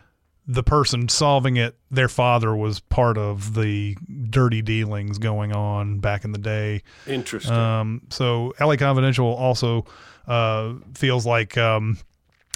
the 0.46 0.62
person 0.62 1.08
solving 1.08 1.56
it 1.56 1.76
their 1.90 2.08
father 2.08 2.54
was 2.54 2.80
part 2.80 3.16
of 3.16 3.54
the 3.54 3.96
dirty 4.28 4.60
dealings 4.60 5.18
going 5.18 5.52
on 5.52 6.00
back 6.00 6.24
in 6.24 6.32
the 6.32 6.38
day 6.38 6.82
Interesting. 7.06 7.54
um, 7.54 8.02
so 8.10 8.52
LA 8.60 8.76
Confidential 8.76 9.26
also 9.26 9.86
uh, 10.26 10.74
feels 10.94 11.24
like 11.24 11.56
um, 11.56 11.96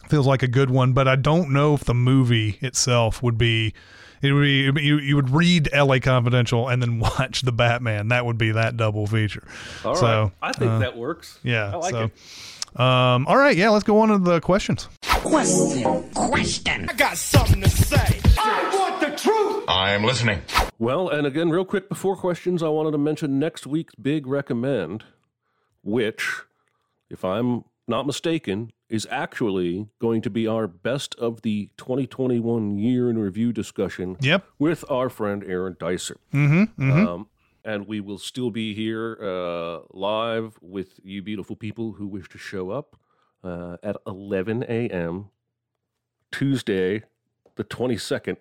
feels 0.09 0.26
like 0.26 0.43
a 0.43 0.49
good 0.49 0.70
one, 0.70 0.93
but 0.93 1.09
I 1.09 1.16
don't 1.16 1.51
know 1.53 1.74
if 1.74 1.84
the 1.84 1.95
movie 1.95 2.59
itself 2.61 3.22
would 3.22 3.39
be. 3.39 3.74
It 4.23 4.33
would 4.33 4.43
be 4.43 4.83
you, 4.83 4.99
you 4.99 5.17
would 5.17 5.31
read 5.31 5.69
LA 5.75 5.99
Confidential 5.99 6.69
and 6.69 6.83
then 6.83 6.99
watch 7.19 7.43
the 7.43 7.53
Batman. 7.53 8.09
That 8.09 8.27
would 8.27 8.39
be 8.39 8.53
that 8.53 8.77
double 8.77 9.07
feature. 9.07 9.47
All 9.85 9.93
right. 9.93 10.01
so, 10.01 10.33
I 10.43 10.53
think 10.53 10.71
uh, 10.71 10.79
that 10.81 10.97
works. 10.97 11.39
Yeah. 11.43 11.73
I 11.73 11.77
like 11.77 11.93
so, 11.93 12.05
it. 12.05 12.81
Um, 12.81 13.27
all 13.27 13.37
right. 13.37 13.57
Yeah. 13.57 13.71
Let's 13.71 13.85
go 13.85 14.01
on 14.01 14.09
to 14.09 14.19
the 14.19 14.41
questions. 14.41 14.89
Question, 15.03 16.11
question. 16.14 16.89
I 16.89 16.93
got 16.93 17.17
something 17.17 17.61
to 17.61 17.69
say. 17.69 18.21
I 18.39 18.77
want 18.79 19.01
the 19.01 19.17
truth. 19.17 19.64
I 19.67 19.91
am 19.91 20.05
listening. 20.05 20.43
Well, 20.79 21.09
and 21.09 21.27
again, 21.27 21.51
real 21.51 21.64
quick 21.64 21.89
before 21.89 22.17
questions, 22.17 22.62
I 22.62 22.69
wanted 22.69 22.93
to 22.93 22.99
mention 22.99 23.39
next 23.39 23.67
week's 23.67 23.95
big 23.97 24.27
recommend, 24.27 25.05
which, 25.83 26.43
if 27.11 27.25
I'm 27.25 27.64
not 27.89 28.07
mistaken, 28.07 28.73
is 28.89 29.07
actually 29.11 29.89
going 29.99 30.22
to 30.22 30.30
be 30.30 30.47
our 30.47 30.66
best 30.66 31.14
of 31.16 31.43
the 31.43 31.70
2021 31.76 32.78
year 32.78 33.11
in 33.11 33.18
review 33.18 33.53
discussion 33.53 34.16
Yep. 34.20 34.45
with 34.59 34.84
our 34.91 35.09
friend 35.09 35.43
Aaron 35.45 35.76
Dicer. 35.78 36.18
Mm-hmm. 36.32 36.82
mm-hmm. 36.82 37.07
Um, 37.07 37.26
and 37.64 37.89
we 37.89 38.01
will 38.01 38.18
still 38.18 38.53
be 38.53 38.74
here 38.74 39.18
uh, 39.20 39.80
live 39.91 40.57
with 40.62 41.01
you 41.03 41.20
beautiful 41.20 41.57
people 41.57 41.93
who 41.95 42.07
wish 42.07 42.28
to 42.28 42.39
show 42.39 42.70
up 42.70 42.97
uh, 43.43 43.76
at 43.82 43.97
11 44.07 44.64
a.m. 44.68 45.30
Tuesday, 46.30 47.03
the 47.57 47.64
22nd, 47.64 48.37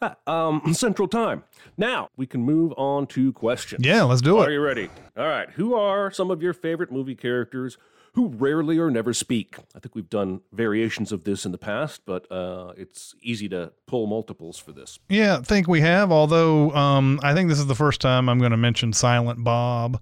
uh, 0.00 0.14
um, 0.26 0.62
Central 0.72 1.06
Time. 1.06 1.44
Now 1.76 2.08
we 2.16 2.26
can 2.26 2.42
move 2.42 2.72
on 2.78 3.06
to 3.08 3.32
questions. 3.34 3.84
yeah. 3.84 4.02
Let's 4.04 4.22
do 4.22 4.40
it. 4.40 4.48
Are 4.48 4.52
you 4.52 4.60
ready? 4.60 4.88
All 5.18 5.28
right. 5.28 5.50
Who 5.50 5.74
are 5.74 6.10
some 6.10 6.30
of 6.30 6.42
your 6.42 6.54
favorite 6.54 6.90
movie 6.90 7.14
characters 7.14 7.76
who 8.14 8.28
rarely 8.28 8.78
or 8.78 8.90
never 8.90 9.12
speak? 9.12 9.56
I 9.74 9.80
think 9.80 9.94
we've 9.94 10.08
done 10.08 10.40
variations 10.52 11.10
of 11.10 11.24
this 11.24 11.44
in 11.44 11.52
the 11.52 11.58
past, 11.58 12.02
but 12.06 12.30
uh, 12.30 12.72
it's 12.76 13.14
easy 13.20 13.48
to 13.48 13.72
pull 13.86 14.06
multiples 14.06 14.56
for 14.56 14.72
this. 14.72 14.98
Yeah, 15.08 15.38
I 15.38 15.42
think 15.42 15.66
we 15.66 15.80
have. 15.80 16.12
Although 16.12 16.70
um, 16.72 17.18
I 17.22 17.34
think 17.34 17.48
this 17.48 17.58
is 17.58 17.66
the 17.66 17.74
first 17.74 18.00
time 18.00 18.28
I'm 18.28 18.38
going 18.38 18.52
to 18.52 18.56
mention 18.56 18.92
Silent 18.92 19.42
Bob. 19.42 20.00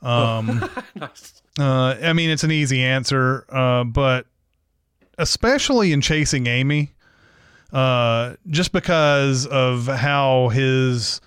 Um, 0.00 0.68
uh, 1.58 1.96
I 2.02 2.12
mean, 2.12 2.30
it's 2.30 2.44
an 2.44 2.50
easy 2.50 2.82
answer, 2.82 3.46
uh, 3.48 3.84
but 3.84 4.26
especially 5.18 5.92
in 5.92 6.00
Chasing 6.00 6.48
Amy, 6.48 6.94
uh, 7.72 8.34
just 8.48 8.72
because 8.72 9.46
of 9.46 9.86
how 9.86 10.48
his 10.48 11.20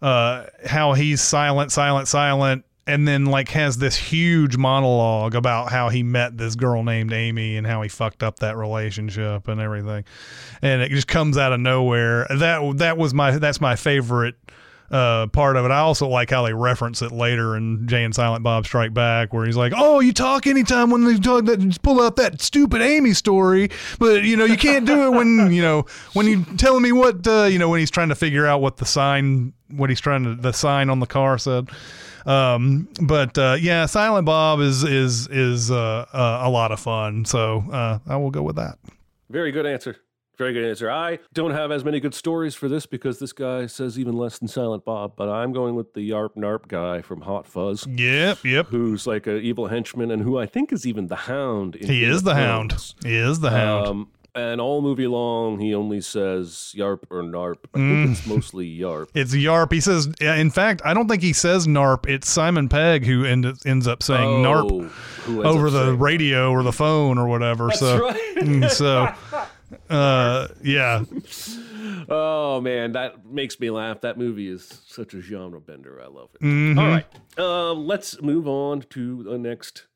uh, 0.00 0.46
how 0.64 0.94
he's 0.94 1.20
silent, 1.20 1.72
silent, 1.72 2.08
silent, 2.08 2.64
and 2.86 3.06
then 3.06 3.26
like 3.26 3.48
has 3.50 3.78
this 3.78 3.96
huge 3.96 4.56
monologue 4.56 5.34
about 5.34 5.70
how 5.70 5.88
he 5.88 6.02
met 6.02 6.36
this 6.38 6.54
girl 6.54 6.82
named 6.82 7.12
Amy 7.12 7.56
and 7.56 7.66
how 7.66 7.82
he 7.82 7.88
fucked 7.88 8.22
up 8.22 8.38
that 8.38 8.56
relationship 8.56 9.48
and 9.48 9.60
everything, 9.60 10.04
and 10.62 10.82
it 10.82 10.90
just 10.90 11.08
comes 11.08 11.36
out 11.36 11.52
of 11.52 11.60
nowhere. 11.60 12.26
That 12.30 12.78
that 12.78 12.96
was 12.96 13.12
my 13.12 13.38
that's 13.38 13.60
my 13.60 13.76
favorite 13.76 14.36
uh, 14.90 15.26
part 15.28 15.56
of 15.56 15.64
it. 15.64 15.70
I 15.70 15.78
also 15.78 16.06
like 16.06 16.30
how 16.30 16.44
they 16.44 16.52
reference 16.52 17.02
it 17.02 17.10
later 17.10 17.56
in 17.56 17.88
Jay 17.88 18.04
and 18.04 18.14
Silent 18.14 18.44
Bob 18.44 18.66
Strike 18.66 18.94
Back, 18.94 19.32
where 19.32 19.44
he's 19.44 19.56
like, 19.56 19.72
"Oh, 19.74 20.00
you 20.00 20.12
talk 20.12 20.46
anytime 20.46 20.90
when 20.90 21.04
they 21.04 21.16
talk 21.16 21.44
that 21.46 21.58
just 21.58 21.82
pull 21.82 22.00
out 22.00 22.16
that 22.16 22.40
stupid 22.40 22.82
Amy 22.82 23.12
story, 23.12 23.70
but 23.98 24.22
you 24.22 24.36
know 24.36 24.44
you 24.44 24.56
can't 24.56 24.86
do 24.86 25.06
it 25.06 25.10
when 25.16 25.52
you 25.52 25.62
know 25.62 25.86
when 26.12 26.26
you 26.26 26.44
telling 26.56 26.82
me 26.82 26.92
what 26.92 27.26
uh, 27.26 27.44
you 27.44 27.58
know 27.58 27.68
when 27.68 27.80
he's 27.80 27.90
trying 27.90 28.10
to 28.10 28.14
figure 28.14 28.46
out 28.46 28.60
what 28.60 28.76
the 28.76 28.86
sign 28.86 29.52
what 29.70 29.90
he's 29.90 30.00
trying 30.00 30.22
to 30.22 30.34
the 30.36 30.52
sign 30.52 30.88
on 30.90 31.00
the 31.00 31.06
car 31.06 31.38
said." 31.38 31.68
Um, 32.26 32.88
but 33.02 33.38
uh, 33.38 33.56
yeah, 33.60 33.86
Silent 33.86 34.26
Bob 34.26 34.60
is 34.60 34.82
is 34.84 35.28
is 35.28 35.70
uh, 35.70 36.06
uh, 36.12 36.40
a 36.42 36.50
lot 36.50 36.72
of 36.72 36.80
fun, 36.80 37.24
so 37.24 37.64
uh, 37.72 37.98
I 38.06 38.16
will 38.16 38.30
go 38.30 38.42
with 38.42 38.56
that. 38.56 38.78
Very 39.30 39.52
good 39.52 39.66
answer. 39.66 39.96
Very 40.38 40.52
good 40.52 40.64
answer. 40.66 40.90
I 40.90 41.18
don't 41.32 41.52
have 41.52 41.70
as 41.72 41.82
many 41.82 41.98
good 41.98 42.12
stories 42.14 42.54
for 42.54 42.68
this 42.68 42.84
because 42.84 43.18
this 43.18 43.32
guy 43.32 43.64
says 43.64 43.98
even 43.98 44.14
less 44.18 44.38
than 44.38 44.48
Silent 44.48 44.84
Bob, 44.84 45.14
but 45.16 45.30
I'm 45.30 45.50
going 45.54 45.74
with 45.76 45.94
the 45.94 46.10
Yarp 46.10 46.36
Narp 46.36 46.68
guy 46.68 47.00
from 47.00 47.22
Hot 47.22 47.46
Fuzz, 47.46 47.86
Yep, 47.86 48.44
yep. 48.44 48.66
who's 48.66 49.06
like 49.06 49.26
an 49.26 49.38
evil 49.38 49.68
henchman 49.68 50.10
and 50.10 50.20
who 50.22 50.38
I 50.38 50.44
think 50.44 50.74
is 50.74 50.86
even 50.86 51.06
the 51.06 51.16
Hound. 51.16 51.74
In 51.76 51.88
He 51.88 52.04
is 52.04 52.18
of 52.18 52.24
the 52.24 52.34
Hound. 52.34 52.76
He 53.02 53.16
is 53.16 53.40
the 53.40 53.48
Hound. 53.50 53.86
Um, 53.86 54.08
and 54.36 54.60
all 54.60 54.82
movie 54.82 55.06
long, 55.06 55.58
he 55.58 55.74
only 55.74 56.00
says 56.00 56.72
Yarp 56.76 57.00
or 57.10 57.22
Narp. 57.22 57.56
I 57.74 57.78
think 57.78 58.10
it's 58.10 58.26
mostly 58.26 58.66
Yarp. 58.78 59.08
It's 59.14 59.34
Yarp. 59.34 59.72
He 59.72 59.80
says, 59.80 60.08
in 60.20 60.50
fact, 60.50 60.82
I 60.84 60.94
don't 60.94 61.08
think 61.08 61.22
he 61.22 61.32
says 61.32 61.66
Narp. 61.66 62.06
It's 62.08 62.28
Simon 62.30 62.68
Pegg 62.68 63.04
who 63.06 63.24
end, 63.24 63.46
ends 63.64 63.88
up 63.88 64.02
saying 64.02 64.44
Oh, 64.46 64.88
Narp 65.28 65.44
over 65.44 65.70
the 65.70 65.86
saying- 65.86 65.98
radio 65.98 66.50
or 66.50 66.62
the 66.62 66.72
phone 66.72 67.18
or 67.18 67.26
whatever. 67.26 67.68
That's 67.68 67.80
so, 67.80 68.00
right. 68.00 68.36
mm, 68.36 68.70
so, 68.70 69.08
uh, 69.94 70.48
yeah, 70.62 71.02
Oh 72.08 72.60
man, 72.60 72.92
that 72.92 73.26
makes 73.26 73.58
me 73.58 73.70
laugh. 73.70 74.00
That 74.02 74.16
movie 74.18 74.48
is 74.48 74.80
such 74.86 75.14
a 75.14 75.20
genre 75.20 75.60
bender. 75.60 76.00
I 76.02 76.06
love 76.06 76.28
it. 76.34 76.40
Mhm. 76.44 76.78
All 76.78 76.86
right, 76.86 77.06
uh, 77.38 77.72
let's 77.72 78.20
move 78.22 78.46
on 78.46 78.82
to 78.90 79.22
the 79.24 79.38
next. 79.38 79.86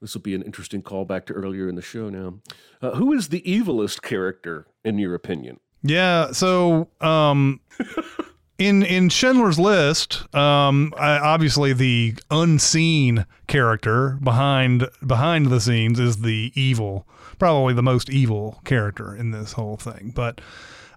This 0.00 0.14
will 0.14 0.22
be 0.22 0.34
an 0.34 0.42
interesting 0.42 0.82
callback 0.82 1.26
to 1.26 1.34
earlier 1.34 1.68
in 1.68 1.74
the 1.74 1.82
show. 1.82 2.08
Now, 2.08 2.40
uh, 2.80 2.92
who 2.92 3.12
is 3.12 3.28
the 3.28 3.42
evilest 3.42 4.02
character 4.02 4.66
in 4.84 4.98
your 4.98 5.14
opinion? 5.14 5.60
yeah. 5.82 6.32
So, 6.32 6.88
um, 7.00 7.60
in 8.58 8.82
in 8.82 9.08
Schindler's 9.08 9.58
List, 9.58 10.32
um, 10.34 10.92
I, 10.96 11.18
obviously 11.18 11.72
the 11.72 12.14
unseen 12.30 13.26
character 13.46 14.18
behind 14.22 14.88
behind 15.06 15.46
the 15.46 15.60
scenes 15.60 15.98
is 15.98 16.18
the 16.18 16.52
evil, 16.54 17.06
probably 17.38 17.74
the 17.74 17.82
most 17.82 18.10
evil 18.10 18.60
character 18.64 19.14
in 19.14 19.30
this 19.30 19.52
whole 19.52 19.76
thing. 19.76 20.12
But 20.14 20.40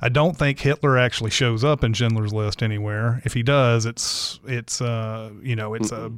I 0.01 0.09
don't 0.09 0.37
think 0.37 0.59
Hitler 0.59 0.97
actually 0.97 1.31
shows 1.31 1.63
up 1.63 1.83
in 1.83 1.93
Schindler's 1.93 2.33
List 2.33 2.61
anywhere. 2.61 3.21
If 3.23 3.33
he 3.33 3.43
does, 3.43 3.85
it's 3.85 4.39
it's 4.45 4.81
uh 4.81 5.31
you 5.41 5.55
know 5.55 5.73
it's 5.73 5.91
a 5.91 6.11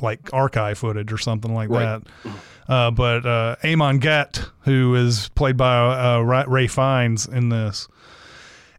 like 0.00 0.32
archive 0.32 0.78
footage 0.78 1.12
or 1.12 1.18
something 1.18 1.54
like 1.54 1.68
Right. 1.70 2.00
that. 2.24 2.32
Uh, 2.68 2.90
but 2.90 3.24
uh, 3.24 3.56
Amon 3.64 3.98
Goeth, 3.98 4.50
who 4.60 4.94
is 4.94 5.30
played 5.30 5.56
by 5.56 6.16
uh, 6.16 6.20
Ralph 6.20 6.70
Fiennes 6.72 7.26
in 7.26 7.48
this, 7.48 7.88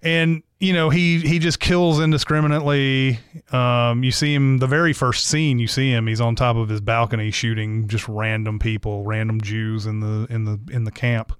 and 0.03 0.43
you 0.59 0.73
know 0.73 0.89
he 0.91 1.19
he 1.19 1.39
just 1.39 1.59
kills 1.59 1.99
indiscriminately. 1.99 3.19
Um, 3.51 4.03
you 4.03 4.11
see 4.11 4.33
him 4.33 4.59
the 4.59 4.67
very 4.67 4.93
first 4.93 5.25
scene. 5.27 5.57
You 5.57 5.67
see 5.67 5.89
him. 5.91 6.05
He's 6.07 6.21
on 6.21 6.35
top 6.35 6.55
of 6.55 6.69
his 6.69 6.81
balcony 6.81 7.31
shooting 7.31 7.87
just 7.87 8.07
random 8.07 8.59
people, 8.59 9.03
random 9.05 9.41
Jews 9.41 9.85
in 9.87 10.01
the 10.01 10.27
in 10.29 10.45
the 10.45 10.59
in 10.71 10.83
the 10.83 10.91
camp, 10.91 11.33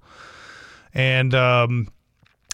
and 0.92 1.32
um, 1.34 1.88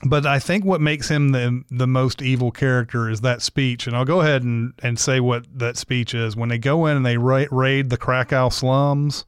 but 0.04 0.26
I 0.26 0.38
think 0.38 0.64
what 0.64 0.80
makes 0.80 1.08
him 1.08 1.30
the 1.30 1.62
the 1.70 1.86
most 1.86 2.20
evil 2.22 2.50
character 2.50 3.08
is 3.08 3.22
that 3.22 3.42
speech, 3.42 3.86
and 3.86 3.96
I'll 3.96 4.04
go 4.04 4.20
ahead 4.20 4.42
and, 4.42 4.74
and 4.82 4.98
say 4.98 5.20
what 5.20 5.46
that 5.58 5.76
speech 5.76 6.14
is. 6.14 6.36
When 6.36 6.48
they 6.48 6.58
go 6.58 6.86
in 6.86 6.96
and 6.96 7.06
they 7.06 7.16
ra- 7.16 7.46
raid 7.50 7.90
the 7.90 7.96
Krakow 7.96 8.50
slums, 8.50 9.24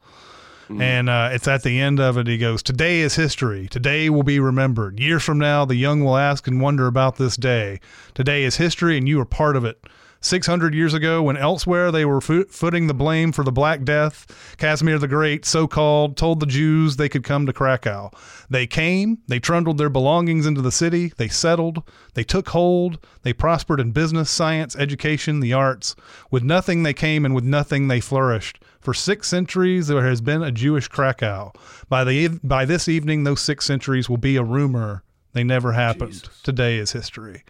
And 0.69 1.09
uh, 1.09 1.29
it's 1.31 1.47
at 1.47 1.63
the 1.63 1.79
end 1.79 1.99
of 1.99 2.17
it. 2.17 2.27
He 2.27 2.37
goes, 2.37 2.61
"Today 2.61 2.99
is 2.99 3.15
history. 3.15 3.67
Today 3.67 4.09
will 4.09 4.23
be 4.23 4.39
remembered. 4.39 4.99
Years 4.99 5.23
from 5.23 5.39
now, 5.39 5.65
the 5.65 5.75
young 5.75 6.03
will 6.03 6.15
ask 6.15 6.47
and 6.47 6.61
wonder 6.61 6.85
about 6.85 7.15
this 7.15 7.35
day. 7.35 7.79
Today 8.13 8.43
is 8.43 8.57
history, 8.57 8.95
and 8.97 9.07
you 9.07 9.19
are 9.19 9.25
part 9.25 9.55
of 9.55 9.65
it." 9.65 9.83
600 10.21 10.73
years 10.73 10.93
ago, 10.93 11.23
when 11.23 11.37
elsewhere 11.37 11.91
they 11.91 12.03
were 12.03 12.19
fo- 12.19 12.45
footing 12.45 12.87
the 12.87 12.93
blame 12.93 13.31
for 13.31 13.43
the 13.43 13.51
Black 13.51 13.83
Death, 13.83 14.55
Casimir 14.57 14.99
the 14.99 15.07
Great, 15.07 15.45
so 15.45 15.67
called, 15.67 16.17
told 16.17 16.39
the 16.39 16.45
Jews 16.45 16.97
they 16.97 17.07
could 17.07 17.23
come 17.23 17.45
to 17.45 17.53
Krakow. 17.53 18.11
They 18.49 18.67
came, 18.67 19.19
they 19.27 19.39
trundled 19.39 19.77
their 19.77 19.89
belongings 19.89 20.45
into 20.45 20.61
the 20.61 20.71
city, 20.71 21.13
they 21.17 21.29
settled, 21.29 21.83
they 22.15 22.23
took 22.23 22.49
hold, 22.49 22.99
they 23.21 23.31
prospered 23.31 23.79
in 23.79 23.91
business, 23.91 24.29
science, 24.29 24.75
education, 24.75 25.39
the 25.39 25.53
arts. 25.53 25.95
With 26.29 26.43
nothing 26.43 26.83
they 26.83 26.93
came, 26.93 27.23
and 27.23 27.33
with 27.33 27.45
nothing 27.45 27.87
they 27.87 28.01
flourished. 28.01 28.59
For 28.81 28.93
six 28.93 29.27
centuries 29.27 29.87
there 29.87 30.05
has 30.05 30.21
been 30.21 30.43
a 30.43 30.51
Jewish 30.51 30.87
Krakow. 30.87 31.53
By, 31.87 32.03
the, 32.03 32.39
by 32.43 32.65
this 32.65 32.89
evening, 32.89 33.23
those 33.23 33.41
six 33.41 33.65
centuries 33.65 34.09
will 34.09 34.17
be 34.17 34.35
a 34.35 34.43
rumor. 34.43 35.03
They 35.33 35.43
never 35.43 35.73
happened. 35.73 36.13
Jesus. 36.13 36.41
Today 36.41 36.77
is 36.77 36.91
history 36.91 37.43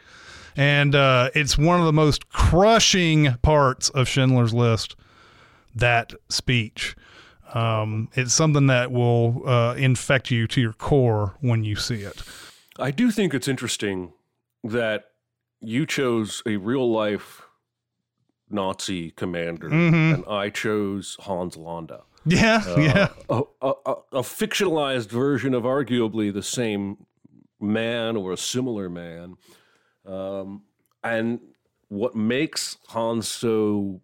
and 0.59 0.93
uh, 0.93 1.29
it's 1.33 1.57
one 1.57 1.79
of 1.79 1.85
the 1.85 1.93
most 1.93 2.27
crushing 2.27 3.33
parts 3.41 3.87
of 3.89 4.09
Schindler's 4.09 4.53
List. 4.53 4.97
That 5.73 6.13
speech, 6.27 6.95
um, 7.53 8.09
it's 8.13 8.33
something 8.33 8.67
that 8.67 8.91
will 8.91 9.47
uh, 9.47 9.75
infect 9.75 10.31
you 10.31 10.47
to 10.47 10.59
your 10.59 10.73
core 10.73 11.35
when 11.39 11.63
you 11.63 11.75
see 11.77 12.01
it. 12.01 12.21
I 12.77 12.91
do 12.91 13.09
think 13.11 13.33
it's 13.33 13.47
interesting 13.47 14.11
that 14.63 15.05
you 15.61 15.85
chose 15.85 16.41
a 16.45 16.57
real 16.57 16.91
life 16.91 17.43
Nazi 18.49 19.11
commander 19.11 19.69
Mhm. 19.69 20.13
and 20.15 20.25
I 20.27 20.49
chose 20.49 21.15
Hans 21.21 21.55
Landa. 21.55 22.01
Yeah, 22.25 22.61
Uh, 22.67 22.79
yeah, 22.81 23.07
A, 23.29 23.43
a, 23.61 23.73
a, 23.85 23.91
a 24.13 24.21
fictionalized 24.21 25.09
version 25.09 25.53
of 25.53 25.63
arguably 25.63 26.33
the 26.33 26.43
same 26.43 27.05
man 27.61 28.17
or 28.17 28.33
a 28.33 28.37
similar 28.37 28.89
man. 28.89 29.35
Um, 30.09 30.63
and 31.03 31.39
what 31.87 32.15
makes 32.15 32.77
Hans 32.87 33.27
so 33.27 34.01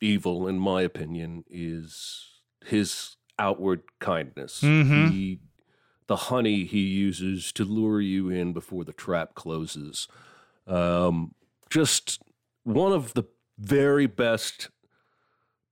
evil, 0.00 0.46
in 0.46 0.58
my 0.58 0.82
opinion, 0.82 1.44
is 1.50 2.40
his 2.64 3.16
outward 3.38 3.82
kindness. 3.98 4.60
Mhm. 4.62 5.10
He, 5.10 5.40
the 6.06 6.16
honey 6.16 6.64
he 6.64 6.80
uses 6.80 7.52
to 7.52 7.64
lure 7.64 8.00
you 8.00 8.30
in 8.30 8.52
before 8.52 8.84
the 8.84 8.92
trap 8.92 9.34
closes. 9.34 10.08
Um, 10.66 11.34
just 11.70 12.22
one 12.64 12.92
of 12.92 13.14
the 13.14 13.24
very 13.58 14.06
best 14.06 14.70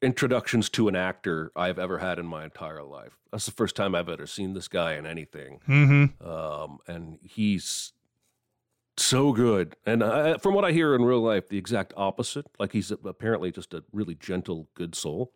introductions 0.03 0.69
to 0.71 0.89
an 0.89 0.97
actor 0.97 1.53
I've 1.57 1.79
ever 1.79 1.99
had 1.99 2.19
in 2.19 2.27
my 2.27 2.45
entire 2.45 2.83
life. 2.83 3.19
That's 3.33 3.47
the 3.47 3.53
first 3.53 3.77
time 3.77 3.95
I've 3.95 4.09
ever 4.09 4.27
seen 4.27 4.53
this 4.53 4.69
guy 4.69 4.95
in 4.95 5.07
anything. 5.07 5.61
mm-hmm. 5.67 6.27
Um, 6.27 6.79
and 6.87 7.19
he's 7.23 7.93
so 8.97 9.33
good. 9.33 9.77
And 9.85 10.03
I, 10.03 10.39
from 10.39 10.55
what 10.55 10.65
I 10.65 10.73
hear 10.73 10.95
in 10.95 11.03
real 11.05 11.21
life, 11.21 11.49
the 11.49 11.59
exact 11.59 11.93
opposite. 11.97 12.47
Like 12.59 12.73
he's 12.73 12.91
apparently 12.91 13.51
just 13.53 13.75
a 13.75 13.85
really 13.93 14.15
gentle, 14.15 14.69
good 14.75 14.95
soul. 14.95 15.33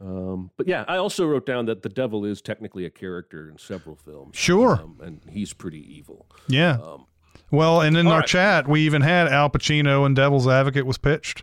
Um, 0.00 0.50
but 0.56 0.66
yeah, 0.68 0.84
I 0.88 0.96
also 0.96 1.26
wrote 1.26 1.46
down 1.46 1.66
that 1.66 1.82
the 1.82 1.88
devil 1.88 2.24
is 2.24 2.42
technically 2.42 2.84
a 2.84 2.90
character 2.90 3.48
in 3.48 3.58
several 3.58 3.96
films. 3.96 4.36
Sure. 4.36 4.80
Um, 4.82 4.98
and 5.02 5.20
he's 5.30 5.52
pretty 5.52 5.80
evil. 5.96 6.26
yeah. 6.48 6.78
Um, 6.82 7.06
Well, 7.50 7.80
and 7.80 7.96
in 7.96 8.06
our 8.08 8.18
right. 8.18 8.26
chat, 8.28 8.68
we 8.68 8.80
even 8.82 9.02
had 9.02 9.28
Al 9.28 9.48
Pacino 9.50 10.04
and 10.04 10.16
Devil's 10.16 10.48
Advocate 10.48 10.84
was 10.86 10.98
pitched. 10.98 11.42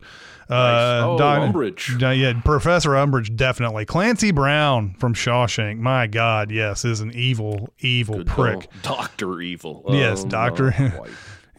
Uh, 0.49 1.01
Oh, 1.05 1.17
Doc- 1.17 1.53
Umbridge. 1.53 2.03
Uh, 2.03 2.09
yeah, 2.09 2.33
Professor 2.43 2.89
Umbridge, 2.89 3.33
definitely. 3.37 3.85
Clancy 3.85 4.31
Brown 4.31 4.95
from 4.99 5.13
Shawshank. 5.13 5.77
My 5.79 6.07
God, 6.07 6.51
yes, 6.51 6.83
is 6.83 6.99
an 6.99 7.11
evil, 7.15 7.69
evil 7.79 8.17
good 8.17 8.27
prick. 8.27 8.69
call. 8.83 8.97
Doctor 8.97 9.39
Evil. 9.41 9.85
Yes, 9.89 10.23
Oh, 10.25 10.29
Doctor-. 10.29 11.03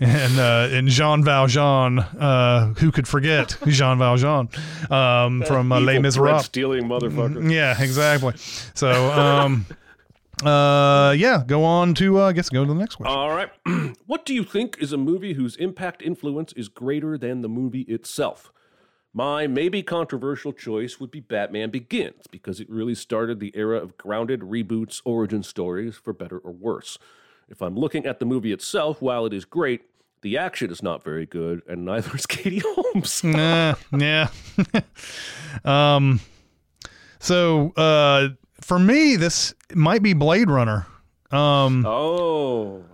and 0.02 0.38
uh, 0.38 0.68
and 0.70 0.88
Jean 0.88 1.22
Valjean, 1.22 2.00
uh, 2.00 2.74
who 2.78 2.90
could 2.90 3.06
forget 3.06 3.56
Jean 3.66 3.98
Valjean 3.98 4.48
um, 4.90 5.42
from 5.42 5.72
uh, 5.72 5.80
Les 5.80 5.98
Miserables? 5.98 6.44
stealing 6.44 6.84
motherfucker. 6.84 7.50
Yeah, 7.50 7.80
exactly. 7.80 8.34
So, 8.74 9.12
um, 9.12 9.66
uh, 10.44 11.14
yeah, 11.16 11.42
go 11.46 11.64
on 11.64 11.94
to 11.94 12.20
uh, 12.20 12.28
I 12.28 12.32
guess 12.32 12.48
go 12.48 12.64
to 12.64 12.72
the 12.72 12.78
next 12.78 12.96
question. 12.96 13.16
All 13.16 13.30
right. 13.30 13.50
what 14.06 14.26
do 14.26 14.34
you 14.34 14.44
think 14.44 14.76
is 14.80 14.92
a 14.92 14.98
movie 14.98 15.34
whose 15.34 15.56
impact 15.56 16.02
influence 16.02 16.52
is 16.54 16.68
greater 16.68 17.16
than 17.16 17.42
the 17.42 17.48
movie 17.48 17.82
itself? 17.82 18.52
My 19.14 19.46
maybe 19.46 19.82
controversial 19.82 20.54
choice 20.54 20.98
would 20.98 21.10
be 21.10 21.20
Batman 21.20 21.68
Begins 21.68 22.26
because 22.30 22.60
it 22.60 22.70
really 22.70 22.94
started 22.94 23.40
the 23.40 23.52
era 23.54 23.76
of 23.76 23.98
grounded 23.98 24.40
reboots, 24.40 25.02
origin 25.04 25.42
stories, 25.42 25.96
for 25.96 26.14
better 26.14 26.38
or 26.38 26.50
worse. 26.50 26.96
If 27.46 27.60
I'm 27.60 27.76
looking 27.76 28.06
at 28.06 28.18
the 28.18 28.24
movie 28.24 28.52
itself, 28.52 29.02
while 29.02 29.26
it 29.26 29.34
is 29.34 29.44
great, 29.44 29.82
the 30.22 30.38
action 30.38 30.70
is 30.70 30.82
not 30.82 31.04
very 31.04 31.26
good, 31.26 31.62
and 31.68 31.84
neither 31.84 32.14
is 32.16 32.26
Katie 32.26 32.62
Holmes. 32.64 33.22
Nah, 33.22 33.74
yeah. 33.96 34.28
um, 35.64 36.20
so 37.18 37.72
uh, 37.76 38.30
for 38.60 38.78
me, 38.78 39.16
this 39.16 39.54
might 39.74 40.02
be 40.02 40.14
Blade 40.14 40.48
Runner. 40.48 40.86
Um, 41.30 41.84
oh, 41.86 42.84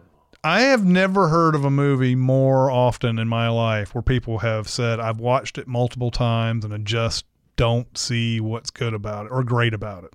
I 0.45 0.61
have 0.61 0.85
never 0.85 1.29
heard 1.29 1.55
of 1.55 1.65
a 1.65 1.71
movie 1.71 2.15
more 2.15 2.71
often 2.71 3.19
in 3.19 3.29
my 3.29 3.49
life 3.49 3.95
where 3.95 4.03
people 4.03 4.39
have 4.39 4.69
said, 4.69 5.01
I've 5.01 5.19
watched 5.19 5.59
it 5.59 5.67
multiple 5.67 6.11
times 6.11 6.65
and 6.65 6.73
I 6.73 6.79
just 6.79 7.25
don't 7.57 7.99
see 7.99 8.41
what's 8.41 8.71
good 8.71 8.95
about 8.95 9.27
it 9.27 9.33
or 9.33 9.43
great 9.43 9.75
about 9.75 10.05
it. 10.05 10.15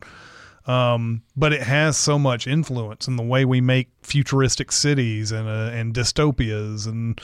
Um, 0.66 1.24
but 1.36 1.52
it 1.52 1.64
has 1.64 1.98
so 1.98 2.18
much 2.18 2.48
influence 2.48 3.08
in 3.08 3.18
the 3.18 3.24
way 3.24 3.44
we 3.44 3.60
make 3.60 3.90
futuristic 4.02 4.72
cities 4.72 5.32
and, 5.32 5.48
uh, 5.48 5.72
and 5.74 5.94
dystopias. 5.94 6.88
And, 6.88 7.20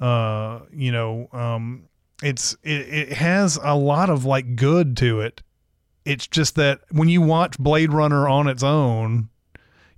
uh, 0.00 0.60
you 0.72 0.92
know, 0.92 1.28
um, 1.32 1.88
it's, 2.22 2.54
it, 2.62 2.88
it 2.88 3.12
has 3.14 3.58
a 3.62 3.74
lot 3.74 4.10
of 4.10 4.24
like 4.24 4.56
good 4.56 4.96
to 4.98 5.20
it. 5.20 5.42
It's 6.04 6.26
just 6.26 6.56
that 6.56 6.80
when 6.90 7.08
you 7.08 7.22
watch 7.22 7.58
Blade 7.58 7.92
Runner 7.92 8.28
on 8.28 8.46
its 8.46 8.62
own, 8.62 9.30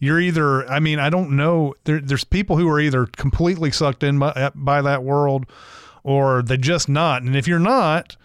you're 0.05 0.20
either 0.20 0.68
i 0.70 0.78
mean 0.78 0.99
i 0.99 1.09
don't 1.09 1.30
know 1.30 1.74
there, 1.84 2.01
there's 2.01 2.24
people 2.24 2.57
who 2.57 2.68
are 2.68 2.80
either 2.80 3.07
completely 3.07 3.70
sucked 3.70 4.03
in 4.03 4.18
by, 4.18 4.51
by 4.55 4.82
that 4.82 5.03
world 5.03 5.47
or 6.03 6.42
they're 6.42 6.57
just 6.57 6.88
not 6.88 7.22
and 7.22 7.34
if 7.34 7.49
you're 7.49 7.59
not 7.59 8.16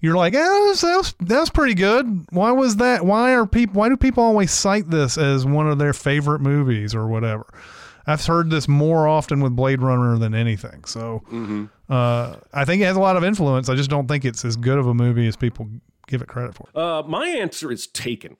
you're 0.00 0.16
like 0.16 0.34
eh, 0.34 0.38
that, 0.38 0.58
was, 0.68 0.80
that, 0.80 0.96
was, 0.96 1.14
that 1.20 1.40
was 1.40 1.50
pretty 1.50 1.74
good. 1.74 2.26
Why 2.30 2.52
was 2.52 2.76
that? 2.76 3.04
Why 3.04 3.32
are 3.34 3.46
people 3.46 3.78
why 3.78 3.88
do 3.88 3.96
people 3.96 4.22
always 4.22 4.50
cite 4.50 4.90
this 4.90 5.18
as 5.18 5.44
one 5.46 5.68
of 5.68 5.78
their 5.78 5.92
favorite 5.92 6.40
movies 6.40 6.94
or 6.94 7.06
whatever? 7.08 7.46
I've 8.06 8.24
heard 8.24 8.50
this 8.50 8.68
more 8.68 9.06
often 9.06 9.40
with 9.42 9.54
blade 9.54 9.82
runner 9.82 10.16
than 10.16 10.34
anything. 10.34 10.84
So 10.84 11.22
uh, 11.90 12.36
i 12.54 12.64
think 12.64 12.80
it 12.80 12.86
has 12.86 12.96
a 12.96 13.00
lot 13.00 13.16
of 13.16 13.24
influence. 13.24 13.68
I 13.68 13.74
just 13.74 13.90
don't 13.90 14.08
think 14.08 14.24
it's 14.24 14.44
as 14.44 14.56
good 14.56 14.78
of 14.78 14.86
a 14.86 14.94
movie 14.94 15.26
as 15.26 15.36
people 15.36 15.68
give 16.06 16.22
it 16.22 16.28
credit 16.28 16.54
for. 16.54 16.68
Uh, 16.74 17.02
my 17.02 17.26
answer 17.28 17.70
is 17.70 17.86
Taken. 17.86 18.36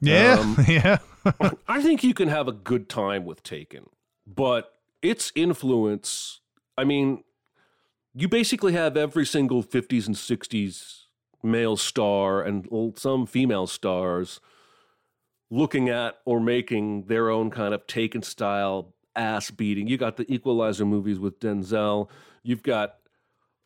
yeah 0.00 0.38
Um, 0.40 0.56
yeah. 0.68 0.98
I 1.68 1.80
think 1.80 2.02
you 2.04 2.12
can 2.12 2.28
have 2.28 2.48
a 2.48 2.52
good 2.52 2.88
time 2.88 3.24
with 3.24 3.42
Taken, 3.44 3.88
but 4.26 4.72
its 5.00 5.30
influence, 5.34 6.40
I 6.76 6.84
mean, 6.84 7.22
you 8.14 8.28
basically 8.28 8.72
have 8.72 8.96
every 8.96 9.26
single 9.26 9.62
50s 9.62 10.06
and 10.06 10.16
60s 10.16 11.02
male 11.42 11.76
star 11.76 12.42
and 12.42 12.66
some 12.96 13.26
female 13.26 13.66
stars 13.66 14.40
looking 15.50 15.88
at 15.88 16.16
or 16.24 16.40
making 16.40 17.04
their 17.04 17.28
own 17.28 17.50
kind 17.50 17.74
of 17.74 17.86
Taken 17.86 18.22
style 18.22 18.94
ass 19.14 19.50
beating. 19.50 19.86
You 19.86 19.96
got 19.98 20.16
the 20.16 20.32
Equalizer 20.32 20.84
movies 20.86 21.18
with 21.18 21.38
Denzel. 21.40 22.08
You've 22.42 22.62
got 22.62 22.96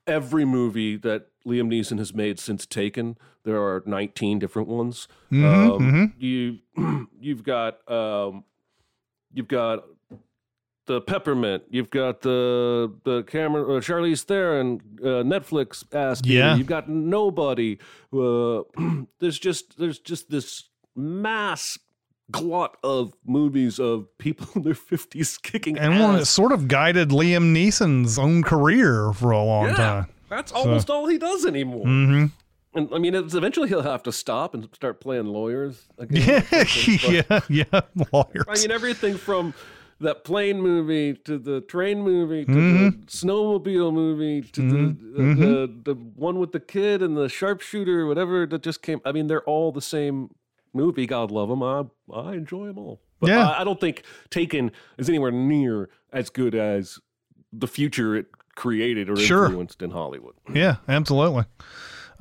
every 0.06 0.44
movie 0.44 0.96
that 0.96 1.28
Liam 1.46 1.68
Neeson 1.72 1.98
has 1.98 2.14
made 2.14 2.38
since 2.38 2.66
Taken. 2.66 3.16
There 3.44 3.62
are 3.62 3.82
19 3.86 4.38
different 4.38 4.68
ones. 4.68 5.08
um, 5.32 6.14
You 6.18 6.58
you've 7.20 7.44
got 7.44 7.88
um, 7.90 8.44
you've 9.32 9.48
got 9.48 9.84
the 10.88 11.00
Peppermint. 11.00 11.62
You've 11.70 11.90
got 11.90 12.22
the 12.22 12.92
the 13.04 13.22
camera 13.22 13.62
uh, 13.62 13.80
Charlize 13.80 14.24
Theron 14.24 14.80
uh, 15.00 15.22
Netflix 15.22 15.84
ass. 15.94 16.20
Yeah. 16.24 16.56
You've 16.56 16.66
got 16.66 16.88
Nobody. 16.88 17.78
Uh, 18.12 18.62
there's 19.20 19.38
just 19.38 19.78
there's 19.78 20.00
just 20.00 20.30
this 20.30 20.64
mass 20.96 21.78
glut 22.30 22.76
of 22.82 23.12
movies 23.24 23.78
of 23.78 24.06
people 24.18 24.48
in 24.56 24.62
their 24.62 24.74
50s 24.74 25.40
kicking 25.40 25.78
and 25.78 25.98
one 25.98 26.16
that 26.16 26.26
sort 26.26 26.52
of 26.52 26.68
guided 26.68 27.08
Liam 27.10 27.54
Neeson's 27.54 28.18
own 28.18 28.42
career 28.42 29.12
for 29.12 29.30
a 29.30 29.42
long 29.42 29.68
yeah, 29.68 29.74
time. 29.74 30.06
that's 30.28 30.52
almost 30.52 30.90
all 30.90 31.06
he 31.06 31.16
does 31.16 31.46
anymore. 31.46 31.86
hmm 31.86 32.26
And 32.74 32.88
I 32.92 32.98
mean, 32.98 33.14
it's, 33.14 33.34
eventually 33.34 33.68
he'll 33.68 33.82
have 33.82 34.02
to 34.02 34.12
stop 34.12 34.52
and 34.52 34.68
start 34.74 35.00
playing 35.00 35.26
lawyers. 35.26 35.86
Again, 35.96 36.44
Yeah, 36.52 37.22
yeah, 37.30 37.40
yeah. 37.48 37.80
Lawyers. 38.12 38.44
I 38.46 38.56
mean, 38.60 38.70
everything 38.70 39.16
from 39.16 39.54
that 40.00 40.22
plane 40.24 40.60
movie 40.60 41.14
to 41.14 41.38
the 41.38 41.60
train 41.62 42.02
movie 42.02 42.44
to 42.44 42.50
Mm-hmm. 42.52 43.00
the 43.00 43.06
snowmobile 43.06 43.92
movie 43.92 44.42
to 44.42 44.60
the, 44.62 44.84
uh, 45.18 45.34
the 45.34 45.80
the 45.84 45.94
one 46.14 46.38
with 46.38 46.52
the 46.52 46.60
kid 46.60 47.02
and 47.02 47.16
the 47.16 47.28
sharpshooter, 47.28 48.06
whatever 48.06 48.46
that 48.46 48.62
just 48.62 48.82
came. 48.82 49.00
I 49.04 49.12
mean, 49.12 49.26
they're 49.26 49.42
all 49.44 49.72
the 49.72 49.82
same 49.82 50.30
movie. 50.72 51.06
God 51.06 51.30
love 51.30 51.48
them. 51.48 51.62
I 51.62 51.84
I 52.14 52.34
enjoy 52.34 52.66
them 52.68 52.78
all. 52.78 53.00
But 53.20 53.30
Yeah. 53.30 53.48
I, 53.48 53.62
I 53.62 53.64
don't 53.64 53.80
think 53.80 54.02
Taken 54.30 54.70
is 54.98 55.08
anywhere 55.08 55.32
near 55.32 55.88
as 56.12 56.30
good 56.30 56.54
as 56.54 57.00
the 57.52 57.66
future 57.66 58.14
it 58.14 58.26
created 58.54 59.08
or 59.10 59.16
Sure. 59.16 59.46
influenced 59.46 59.82
in 59.82 59.90
Hollywood. 59.90 60.34
Yeah, 60.54 60.76
absolutely. 60.88 61.44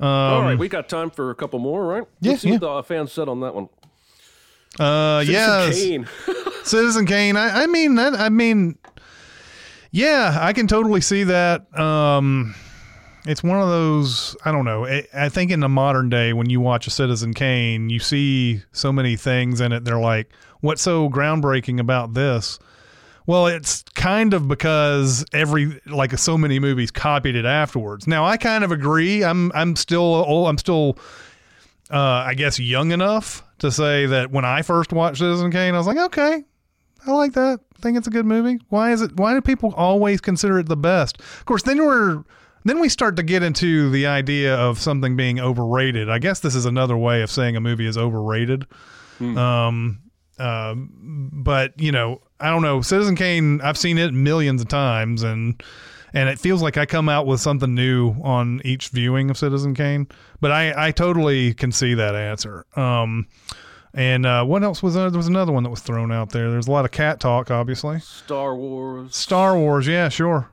Um, 0.00 0.06
all 0.08 0.42
right, 0.42 0.58
we 0.58 0.68
got 0.68 0.88
time 0.88 1.10
for 1.10 1.30
a 1.30 1.34
couple 1.34 1.58
more, 1.58 1.84
right? 1.84 2.04
Yeah, 2.20 2.30
Let's 2.30 2.42
see 2.42 2.48
yeah. 2.50 2.58
what 2.58 2.60
the 2.60 2.82
fans 2.84 3.12
said 3.12 3.28
on 3.28 3.40
that 3.40 3.54
one. 3.54 3.68
Uh, 4.78 5.24
Citizen 5.24 5.32
yes. 5.34 5.82
Kane. 5.82 6.08
Citizen 6.64 7.06
Kane. 7.06 7.36
I, 7.36 7.62
I 7.62 7.66
mean 7.66 7.96
that. 7.96 8.14
I 8.14 8.28
mean, 8.28 8.78
yeah, 9.90 10.38
I 10.40 10.52
can 10.52 10.66
totally 10.66 11.00
see 11.00 11.24
that. 11.24 11.78
Um, 11.78 12.54
it's 13.26 13.42
one 13.42 13.60
of 13.60 13.68
those. 13.68 14.36
I 14.44 14.52
don't 14.52 14.64
know. 14.64 14.86
I, 14.86 15.06
I 15.14 15.28
think 15.28 15.50
in 15.50 15.60
the 15.60 15.68
modern 15.68 16.08
day, 16.08 16.32
when 16.32 16.50
you 16.50 16.60
watch 16.60 16.86
a 16.86 16.90
Citizen 16.90 17.34
Kane, 17.34 17.90
you 17.90 17.98
see 17.98 18.62
so 18.72 18.92
many 18.92 19.16
things 19.16 19.60
in 19.60 19.72
it. 19.72 19.84
They're 19.84 19.98
like, 19.98 20.30
"What's 20.60 20.82
so 20.82 21.08
groundbreaking 21.08 21.80
about 21.80 22.14
this?" 22.14 22.58
Well, 23.26 23.46
it's 23.46 23.82
kind 23.94 24.32
of 24.32 24.48
because 24.48 25.24
every 25.34 25.80
like 25.84 26.16
so 26.18 26.38
many 26.38 26.58
movies 26.58 26.90
copied 26.90 27.36
it 27.36 27.44
afterwards. 27.44 28.06
Now, 28.06 28.24
I 28.24 28.38
kind 28.38 28.64
of 28.64 28.72
agree. 28.72 29.22
I'm 29.22 29.52
I'm 29.54 29.76
still 29.76 30.00
old, 30.00 30.48
I'm 30.48 30.58
still 30.58 30.98
uh, 31.90 31.98
I 31.98 32.34
guess 32.34 32.58
young 32.58 32.92
enough 32.92 33.42
to 33.58 33.70
say 33.70 34.06
that 34.06 34.30
when 34.30 34.44
I 34.44 34.62
first 34.62 34.92
watched 34.92 35.18
Citizen 35.18 35.50
Kane, 35.50 35.74
I 35.74 35.78
was 35.78 35.86
like, 35.86 35.98
okay, 35.98 36.44
I 37.06 37.10
like 37.12 37.32
that. 37.34 37.60
I 37.76 37.80
think 37.80 37.96
it's 37.96 38.06
a 38.06 38.10
good 38.10 38.26
movie. 38.26 38.58
Why 38.68 38.92
is 38.92 39.02
it? 39.02 39.16
Why 39.16 39.34
do 39.34 39.40
people 39.40 39.72
always 39.76 40.20
consider 40.20 40.58
it 40.58 40.68
the 40.68 40.76
best? 40.76 41.20
Of 41.20 41.44
course, 41.44 41.62
then 41.62 41.78
we're 41.84 42.24
then 42.64 42.80
we 42.80 42.88
start 42.88 43.16
to 43.16 43.22
get 43.22 43.42
into 43.42 43.88
the 43.90 44.06
idea 44.06 44.54
of 44.56 44.78
something 44.78 45.16
being 45.16 45.38
overrated. 45.40 46.10
I 46.10 46.18
guess 46.18 46.40
this 46.40 46.54
is 46.54 46.64
another 46.66 46.96
way 46.96 47.22
of 47.22 47.30
saying 47.30 47.56
a 47.56 47.60
movie 47.60 47.86
is 47.86 47.96
overrated. 47.96 48.66
Um, 49.38 50.00
uh, 50.38 50.74
but 50.76 51.80
you 51.80 51.92
know, 51.92 52.20
I 52.40 52.50
don't 52.50 52.62
know. 52.62 52.82
Citizen 52.82 53.16
Kane, 53.16 53.60
I've 53.60 53.78
seen 53.78 53.98
it 53.98 54.12
millions 54.12 54.60
of 54.60 54.68
times, 54.68 55.22
and 55.22 55.62
and 56.14 56.28
it 56.28 56.38
feels 56.38 56.62
like 56.62 56.76
I 56.76 56.86
come 56.86 57.08
out 57.08 57.26
with 57.26 57.40
something 57.40 57.74
new 57.74 58.14
on 58.22 58.60
each 58.64 58.88
viewing 58.88 59.30
of 59.30 59.36
Citizen 59.38 59.74
Kane. 59.74 60.06
But 60.40 60.50
I 60.52 60.88
I 60.88 60.90
totally 60.92 61.54
can 61.54 61.72
see 61.72 61.94
that 61.94 62.14
answer. 62.14 62.64
Um, 62.76 63.26
and 63.94 64.26
uh, 64.26 64.44
what 64.44 64.62
else 64.62 64.82
was 64.82 64.94
there? 64.94 65.10
There 65.10 65.18
was 65.18 65.28
another 65.28 65.52
one 65.52 65.62
that 65.64 65.70
was 65.70 65.80
thrown 65.80 66.12
out 66.12 66.30
there. 66.30 66.50
There's 66.50 66.68
a 66.68 66.70
lot 66.70 66.84
of 66.84 66.90
cat 66.90 67.20
talk, 67.20 67.50
obviously. 67.50 68.00
Star 68.00 68.54
Wars, 68.54 69.16
Star 69.16 69.56
Wars, 69.58 69.86
yeah, 69.86 70.08
sure, 70.08 70.50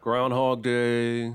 Groundhog 0.00 0.62
Day. 0.62 1.32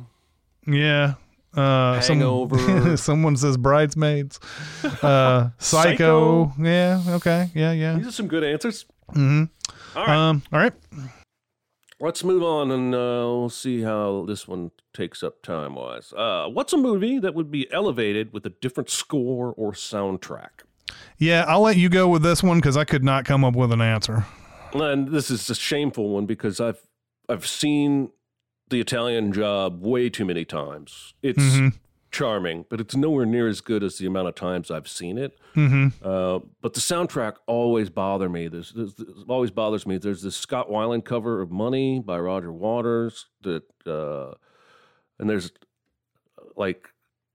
yeah. 0.68 1.14
Uh, 1.56 2.02
Hangover. 2.02 2.98
someone 2.98 3.38
says 3.38 3.58
bridesmaids. 3.58 4.40
Uh, 5.04 5.50
Psycho. 5.60 6.48
Psycho. 6.48 6.54
Yeah. 6.60 7.04
Okay. 7.10 7.52
Yeah. 7.54 7.72
Yeah. 7.74 7.94
These 7.98 8.08
are 8.08 8.12
some 8.12 8.28
good 8.28 8.44
answers. 8.44 8.86
hmm 9.14 9.44
All 9.96 10.04
right. 10.08 10.16
Um. 10.30 10.42
All 10.52 10.58
right. 10.60 10.74
Let's 12.04 12.22
move 12.22 12.44
on 12.44 12.70
and 12.70 12.94
uh, 12.94 12.98
we'll 12.98 13.50
see 13.50 13.82
how 13.82 14.26
this 14.28 14.46
one 14.46 14.72
takes 14.94 15.24
up 15.24 15.42
time 15.42 15.76
wise. 15.76 16.12
Uh, 16.12 16.48
what's 16.50 16.74
a 16.74 16.78
movie 16.78 17.18
that 17.20 17.34
would 17.34 17.50
be 17.50 17.72
elevated 17.72 18.34
with 18.34 18.46
a 18.46 18.50
different 18.50 18.90
score 18.90 19.54
or 19.56 19.72
soundtrack? 19.72 20.50
Yeah, 21.18 21.46
I'll 21.48 21.62
let 21.62 21.78
you 21.78 21.88
go 21.88 22.10
with 22.10 22.22
this 22.22 22.44
one 22.44 22.58
because 22.58 22.76
I 22.76 22.84
could 22.84 23.06
not 23.06 23.24
come 23.24 23.46
up 23.46 23.56
with 23.56 23.72
an 23.72 23.80
answer. 23.80 24.26
And 24.74 25.14
this 25.14 25.32
is 25.32 25.50
a 25.50 25.56
shameful 25.56 26.10
one 26.10 26.26
because 26.26 26.60
I've 26.60 26.82
I've 27.30 27.48
seen 27.48 28.10
the 28.70 28.82
Italian 28.82 29.32
Job 29.32 29.82
way 29.82 30.10
too 30.10 30.26
many 30.26 30.44
times. 30.44 31.14
It's 31.24 31.42
Mhm. 31.42 31.74
Charming, 32.14 32.64
but 32.70 32.80
it's 32.80 32.96
nowhere 32.96 33.26
near 33.26 33.48
as 33.50 33.60
good 33.60 33.84
as 33.84 33.98
the 33.98 34.06
amount 34.06 34.30
of 34.30 34.36
times 34.36 34.72
I've 34.72 34.88
seen 34.88 35.18
it. 35.18 35.38
hmm 35.54 35.88
Uh, 36.02 36.40
but 36.62 36.74
the 36.74 36.80
soundtrack 36.80 37.34
always 37.48 37.90
bother 37.90 38.30
me. 38.30 38.48
There's, 38.48 38.72
there's, 38.72 38.94
there's- 38.94 39.26
always 39.28 39.52
bothers 39.52 39.86
me. 39.86 39.98
There's 39.98 40.22
this 40.22 40.38
Scott 40.38 40.70
Weiland 40.70 41.04
cover 41.04 41.42
of 41.42 41.52
"Money" 41.52 42.00
by 42.00 42.18
Roger 42.20 42.54
Waters 42.54 43.26
that, 43.42 43.64
uh, 43.86 44.36
and 45.20 45.30
there's 45.30 45.52
like 46.56 46.88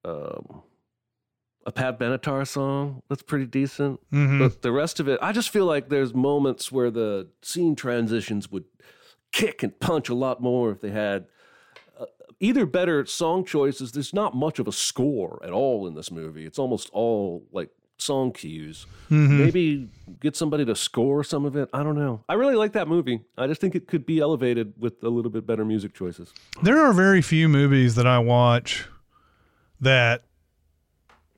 um, 0.05 0.62
a 1.66 1.72
Pat 1.72 1.99
Benatar 1.99 2.47
song 2.47 3.03
that's 3.09 3.22
pretty 3.22 3.47
decent. 3.47 4.01
Mhm. 4.12 4.39
But 4.39 4.62
the 4.62 4.72
rest 4.72 5.01
of 5.01 5.09
it, 5.09 5.18
I 5.20 5.33
just 5.33 5.51
feel 5.51 5.66
like 5.66 5.89
there's 5.89 6.14
moments 6.14 6.70
where 6.72 6.91
the 6.91 7.29
scene 7.43 7.74
transitions 7.76 8.51
would 8.51 8.64
kick 9.33 9.62
and 9.62 9.79
punch 9.81 10.09
a 10.09 10.14
lot 10.14 10.41
more 10.41 10.70
if 10.70 10.81
they 10.81 10.91
had 10.91 11.22
uh, 11.22 11.26
either 12.41 12.66
better 12.66 13.05
song 13.07 13.45
choices. 13.45 13.93
There's 13.93 14.14
not 14.14 14.34
much 14.36 14.59
of 14.59 14.68
a 14.68 14.72
score 14.72 15.41
at 15.45 15.51
all 15.51 15.86
in 15.86 15.95
this 15.95 16.11
movie. 16.11 16.45
It's 16.47 16.59
almost 16.59 16.91
all 16.93 17.45
like 17.53 17.70
song 18.01 18.30
cues. 18.32 18.86
Mhm. 19.11 19.39
Maybe 19.39 19.89
get 20.20 20.36
somebody 20.36 20.64
to 20.64 20.76
score 20.76 21.24
some 21.24 21.45
of 21.45 21.57
it. 21.57 21.68
I 21.72 21.82
don't 21.82 21.97
know. 21.97 22.22
I 22.28 22.34
really 22.34 22.55
like 22.55 22.72
that 22.74 22.86
movie. 22.86 23.20
I 23.36 23.49
just 23.49 23.61
think 23.61 23.74
it 23.74 23.89
could 23.89 24.07
be 24.07 24.20
elevated 24.20 24.72
with 24.78 25.03
a 25.03 25.09
little 25.09 25.32
bit 25.32 25.47
better 25.47 25.64
music 25.64 25.95
choices. 25.95 26.32
There 26.62 26.78
are 26.78 26.93
very 26.93 27.22
few 27.22 27.49
movies 27.49 27.97
that 27.97 28.07
I 28.07 28.20
watch 28.20 28.86
that 29.80 30.24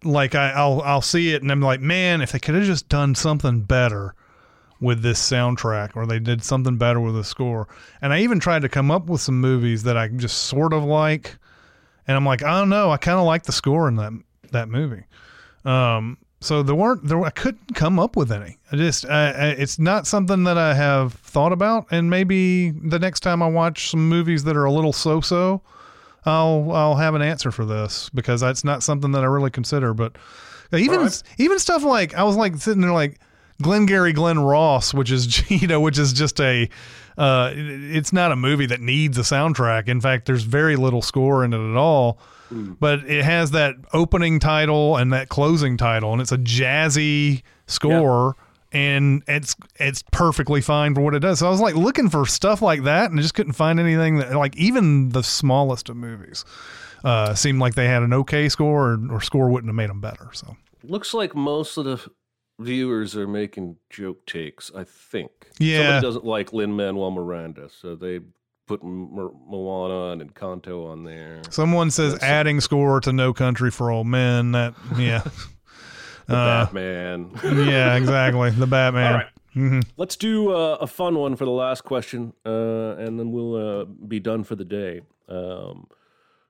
like 0.05 0.35
I, 0.35 0.51
I'll 0.53 0.81
I'll 0.83 1.03
see 1.03 1.33
it 1.33 1.43
and 1.43 1.51
I'm 1.51 1.61
like, 1.61 1.81
man, 1.81 2.21
if 2.21 2.33
they 2.33 2.39
could 2.39 2.55
have 2.55 2.65
just 2.65 2.89
done 2.89 3.15
something 3.15 3.61
better 3.63 4.15
with 4.81 5.03
this 5.03 5.21
soundtrack 5.21 5.95
or 5.95 6.07
they 6.07 6.19
did 6.19 6.43
something 6.43 6.77
better 6.77 7.01
with 7.01 7.15
the 7.15 7.25
score. 7.25 7.69
And 8.01 8.13
I 8.13 8.21
even 8.21 8.41
tried 8.41 8.63
to 8.63 8.69
come 8.69 8.91
up 8.91 9.07
with 9.07 9.21
some 9.21 9.41
movies 9.41 9.83
that 9.83 9.97
I 9.97 10.09
just 10.09 10.45
sort 10.45 10.73
of 10.73 10.85
like 10.85 11.37
and 12.07 12.17
I'm 12.17 12.25
like, 12.25 12.43
I 12.43 12.59
don't 12.59 12.71
know, 12.71 12.91
I 12.91 12.97
kind 12.97 13.19
of 13.19 13.25
like 13.25 13.45
the 13.45 13.53
score 13.53 13.89
in 13.89 13.97
that 13.97 14.13
that 14.53 14.69
movie. 14.69 15.05
Um 15.65 16.19
so 16.43 16.63
there 16.63 16.75
weren't 16.75 17.07
there 17.07 17.23
I 17.23 17.31
couldn't 17.31 17.75
come 17.75 17.99
up 17.99 18.17
with 18.17 18.33
any. 18.33 18.59
I 18.73 18.77
just 18.77 19.05
I, 19.07 19.31
I, 19.31 19.47
it's 19.51 19.79
not 19.79 20.07
something 20.07 20.45
that 20.45 20.57
I 20.57 20.75
have 20.75 21.13
thought 21.15 21.53
about 21.53 21.87
and 21.91 22.09
maybe 22.09 22.71
the 22.71 22.99
next 22.99 23.21
time 23.21 23.43
I 23.43 23.49
watch 23.49 23.91
some 23.91 24.09
movies 24.09 24.45
that 24.45 24.57
are 24.57 24.65
a 24.65 24.73
little 24.73 24.95
so-so 24.95 25.63
I'll 26.25 26.73
I'll 26.73 26.97
have 26.97 27.15
an 27.15 27.23
answer 27.23 27.51
for 27.51 27.65
this 27.65 28.11
because 28.11 28.41
that's 28.41 28.65
not 28.65 28.83
something 28.83 29.13
that 29.13 29.23
I 29.23 29.27
really 29.27 29.51
consider. 29.51 29.95
But 29.95 30.17
even 30.73 31.01
right. 31.01 31.23
even 31.39 31.59
stuff 31.59 31.83
like 31.83 32.15
I 32.15 32.23
was 32.23 32.37
like 32.37 32.57
sitting 32.57 32.81
there 32.81 32.93
like 32.93 33.21
Glengarry 33.61 34.13
Glen 34.13 34.39
Ross, 34.39 34.95
which 34.95 35.11
is 35.11 35.51
you 35.63 35.67
know 35.67 35.81
which 35.81 35.99
is 35.99 36.13
just 36.13 36.41
a 36.41 36.69
uh, 37.19 37.53
it's 37.55 38.13
not 38.13 38.33
a 38.33 38.37
movie 38.37 38.67
that 38.67 38.81
needs 38.81 39.19
a 39.19 39.23
soundtrack. 39.23 39.89
In 39.89 40.01
fact, 40.01 40.27
there's 40.27 40.45
very 40.45 40.77
little 40.77 41.03
score 41.03 41.45
in 41.45 41.53
it 41.53 41.71
at 41.71 41.77
all. 41.77 42.19
But 42.53 43.09
it 43.09 43.25
has 43.25 43.53
that 43.53 43.77
opening 43.93 44.41
title 44.41 44.97
and 44.97 45.13
that 45.13 45.29
closing 45.29 45.77
title, 45.77 46.13
and 46.13 46.21
it's 46.21 46.33
a 46.33 46.39
jazzy 46.39 47.43
score. 47.69 48.35
And 48.73 49.23
it's 49.29 49.55
it's 49.77 50.03
perfectly 50.11 50.61
fine 50.61 50.95
for 50.95 51.01
what 51.01 51.15
it 51.15 51.21
does. 51.21 51.41
So 51.41 51.47
I 51.47 51.51
was 51.51 51.61
like 51.61 51.77
looking 51.77 52.09
for 52.09 52.27
stuff 52.27 52.61
like 52.61 52.85
that, 52.85 53.11
and 53.11 53.21
I 53.21 53.23
just 53.23 53.35
couldn't 53.35 53.53
find 53.53 53.79
anything 53.79 54.17
that 54.17 54.35
like 54.35 54.57
even 54.57 55.11
the 55.11 55.23
smallest 55.23 55.89
of 55.89 55.97
movies 55.97 56.45
uh, 57.05 57.35
seemed 57.35 57.61
like 57.61 57.75
they 57.75 57.87
had 57.87 58.03
an 58.03 58.13
okay 58.13 58.49
score, 58.49 58.93
or, 58.93 59.15
or 59.17 59.21
score 59.21 59.49
wouldn't 59.49 59.69
have 59.69 59.77
made 59.77 59.91
them 59.91 60.01
better. 60.01 60.31
So 60.33 60.57
Looks 60.83 61.13
like 61.15 61.35
most 61.35 61.77
of 61.77 61.85
the 61.85 61.99
viewers 62.61 63.17
are 63.17 63.27
making 63.27 63.77
joke 63.91 64.25
takes. 64.27 64.71
I 64.75 64.85
think. 64.85 65.31
Yeah. 65.59 65.79
Somebody 65.79 66.07
doesn't 66.07 66.25
like 66.25 66.53
Lin 66.53 66.75
Manuel 66.77 67.11
Miranda, 67.11 67.69
so 67.71 67.95
they 67.97 68.21
put 68.67 68.83
M- 68.83 69.15
Mo- 69.15 69.41
Moana 69.49 70.21
and 70.23 70.35
Kanto 70.35 70.87
on 70.87 71.05
there. 71.05 71.43
someone 71.51 71.91
says 71.91 72.13
That's- 72.15 72.31
adding 72.31 72.61
score 72.61 73.01
to 73.01 73.13
No 73.13 73.33
Country 73.33 73.71
for 73.71 73.91
Old 73.91 74.07
Men. 74.07 74.53
That 74.53 74.75
yeah, 74.97 75.23
The 76.27 76.37
uh, 76.37 76.65
Batman. 76.67 77.31
yeah, 77.43 77.97
exactly. 77.97 78.51
The 78.51 78.67
Batman. 78.67 79.07
All 79.13 79.19
right. 79.19 79.27
Mhm. 79.57 79.85
Let's 79.97 80.15
do 80.15 80.53
uh, 80.53 80.79
a 80.81 80.87
fun 80.87 81.17
one 81.17 81.35
for 81.35 81.45
the 81.45 81.51
last 81.51 81.83
question, 81.83 82.33
uh, 82.47 82.95
and 82.99 83.19
then 83.19 83.33
we'll 83.33 83.57
uh, 83.81 83.85
be 83.85 84.21
done 84.21 84.45
for 84.45 84.55
the 84.55 84.65
day. 84.65 85.01
Um, 85.29 85.89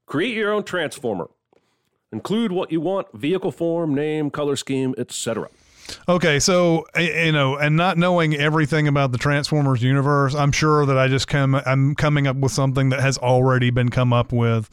create 0.04 0.36
your 0.36 0.52
own 0.52 0.64
transformer. 0.64 1.30
Include 2.12 2.52
what 2.52 2.70
you 2.70 2.80
want: 2.82 3.06
vehicle 3.14 3.52
form, 3.52 3.94
name, 3.94 4.28
color 4.30 4.54
scheme, 4.56 4.94
etc. 4.98 5.48
Okay, 6.08 6.38
so 6.38 6.86
eh, 6.94 7.08
eh, 7.12 7.24
you 7.26 7.32
know, 7.32 7.56
and 7.56 7.76
not 7.76 7.98
knowing 7.98 8.34
everything 8.34 8.88
about 8.88 9.12
the 9.12 9.18
Transformers 9.18 9.82
universe, 9.82 10.34
I'm 10.34 10.52
sure 10.52 10.86
that 10.86 10.98
I 10.98 11.08
just 11.08 11.28
come 11.28 11.54
I'm 11.54 11.94
coming 11.94 12.26
up 12.26 12.36
with 12.36 12.52
something 12.52 12.90
that 12.90 13.00
has 13.00 13.18
already 13.18 13.70
been 13.70 13.88
come 13.88 14.12
up 14.12 14.32
with. 14.32 14.68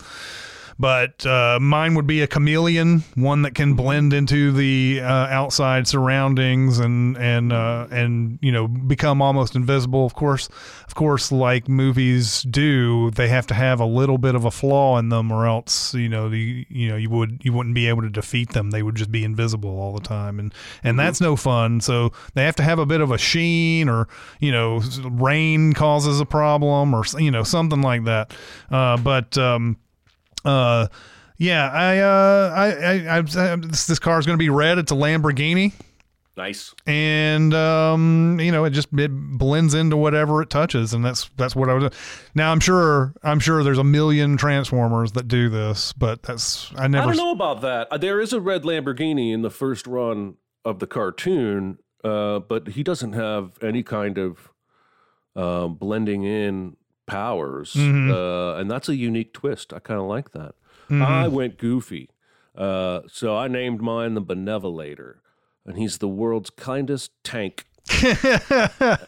But 0.80 1.26
uh, 1.26 1.58
mine 1.60 1.96
would 1.96 2.06
be 2.06 2.22
a 2.22 2.28
chameleon, 2.28 3.04
one 3.16 3.42
that 3.42 3.56
can 3.56 3.74
blend 3.74 4.14
into 4.14 4.52
the 4.52 5.02
uh, 5.02 5.08
outside 5.08 5.88
surroundings 5.88 6.78
and 6.78 7.18
and 7.18 7.52
uh, 7.52 7.88
and 7.90 8.38
you 8.44 8.52
know 8.52 8.68
become 8.68 9.20
almost 9.20 9.56
invisible. 9.56 10.06
Of 10.06 10.14
course, 10.14 10.50
of 10.88 10.94
course, 10.94 11.32
like 11.32 11.68
movies 11.68 12.44
do, 12.44 13.10
they 13.12 13.28
have 13.28 13.48
to 13.48 13.56
have 13.56 13.80
a 13.80 13.86
little 13.86 14.20
bit 14.20 14.36
of 14.36 14.46
a 14.46 14.52
flaw 14.52 15.00
in 15.00 15.10
them, 15.10 15.32
or 15.32 15.48
else 15.48 15.96
you 15.96 16.10
know 16.10 16.30
the 16.30 16.68
you 16.70 16.90
know 16.90 16.96
you 16.96 17.10
would 17.10 17.42
you 17.44 17.54
wouldn't 17.54 17.74
be 17.74 17.88
able 17.88 18.04
to 18.04 18.10
defeat 18.10 18.52
them. 18.52 18.70
They 18.70 18.84
would 18.84 18.96
just 18.96 19.12
be 19.12 19.24
invisible 19.24 19.80
all 19.80 19.94
the 19.94 20.02
time, 20.02 20.40
and 20.40 20.54
and 20.84 21.00
that's 21.00 21.20
no 21.20 21.36
fun. 21.36 21.82
So 21.82 22.12
they 22.36 22.46
have 22.46 22.56
to 22.58 22.64
have 22.64 22.78
a 22.78 22.86
bit 22.86 23.02
of 23.02 23.10
a 23.10 23.18
sheen, 23.18 23.90
or 23.90 24.08
you 24.40 24.52
know, 24.52 24.82
rain 25.10 25.74
causes 25.74 26.20
a 26.20 26.26
problem, 26.26 26.94
or 26.94 27.04
you 27.18 27.32
know 27.32 27.42
something 27.42 27.82
like 27.82 28.04
that. 28.04 28.32
Uh, 28.70 28.98
but 28.98 29.36
um, 29.40 29.78
uh, 30.48 30.88
yeah, 31.38 31.70
I, 31.70 32.00
uh, 32.00 32.54
I, 32.56 32.66
I, 32.66 33.18
I, 33.18 33.18
I 33.20 33.56
this, 33.58 33.86
this 33.86 34.00
car 34.00 34.18
is 34.20 34.26
going 34.26 34.38
to 34.38 34.44
be 34.44 34.50
red. 34.50 34.78
It's 34.78 34.92
a 34.92 34.96
Lamborghini. 34.96 35.74
Nice. 36.36 36.76
and 36.86 37.52
um, 37.56 38.40
you 38.40 38.52
know 38.52 38.64
it 38.64 38.70
just 38.70 38.90
it 38.94 39.10
blends 39.12 39.74
into 39.74 39.98
whatever 39.98 40.44
it 40.44 40.52
touches, 40.52 40.94
and 40.94 41.04
that's 41.04 41.32
that's 41.36 41.56
what 41.56 41.68
I 41.68 41.74
was. 41.74 41.92
Now 42.36 42.52
I'm 42.52 42.60
sure 42.60 43.16
I'm 43.24 43.40
sure 43.40 43.64
there's 43.64 43.80
a 43.80 43.84
million 43.84 44.38
Transformers 44.38 45.14
that 45.14 45.28
do 45.28 45.50
this, 45.50 45.94
but 45.94 46.22
that's 46.22 46.72
I 46.78 46.88
never. 46.88 47.06
I 47.06 47.08
don't 47.08 47.18
know 47.18 47.32
about 47.32 47.62
that. 47.62 47.88
Uh, 47.92 47.98
There 47.98 48.22
is 48.22 48.34
a 48.34 48.40
red 48.40 48.62
Lamborghini 48.62 49.34
in 49.34 49.42
the 49.42 49.50
first 49.50 49.88
run 49.88 50.36
of 50.64 50.78
the 50.78 50.86
cartoon, 50.86 51.80
uh, 52.04 52.38
but 52.38 52.68
he 52.68 52.84
doesn't 52.84 53.14
have 53.14 53.58
any 53.64 53.82
kind 53.82 54.20
of 54.20 54.52
um, 55.36 55.74
blending 55.74 56.24
in 56.24 56.78
powers, 57.08 57.74
Mhm. 57.74 58.12
uh, 58.14 58.60
and 58.60 58.70
that's 58.70 58.88
a 58.90 58.96
unique 58.96 59.34
twist. 59.34 59.74
I 59.74 59.80
kind 59.80 60.00
of 60.00 60.06
like 60.06 60.32
that. 60.34 60.54
Mhm. 60.90 61.02
I 61.04 61.28
went 61.28 61.58
goofy, 61.58 62.10
uh, 62.56 63.02
so 63.08 63.36
I 63.36 63.48
named 63.48 63.82
mine 63.82 64.14
the 64.14 64.22
Benevolator, 64.22 65.16
and 65.66 65.78
he's 65.78 65.98
the 65.98 66.08
world's 66.08 66.50
kindest 66.52 67.12
tank. 67.24 67.66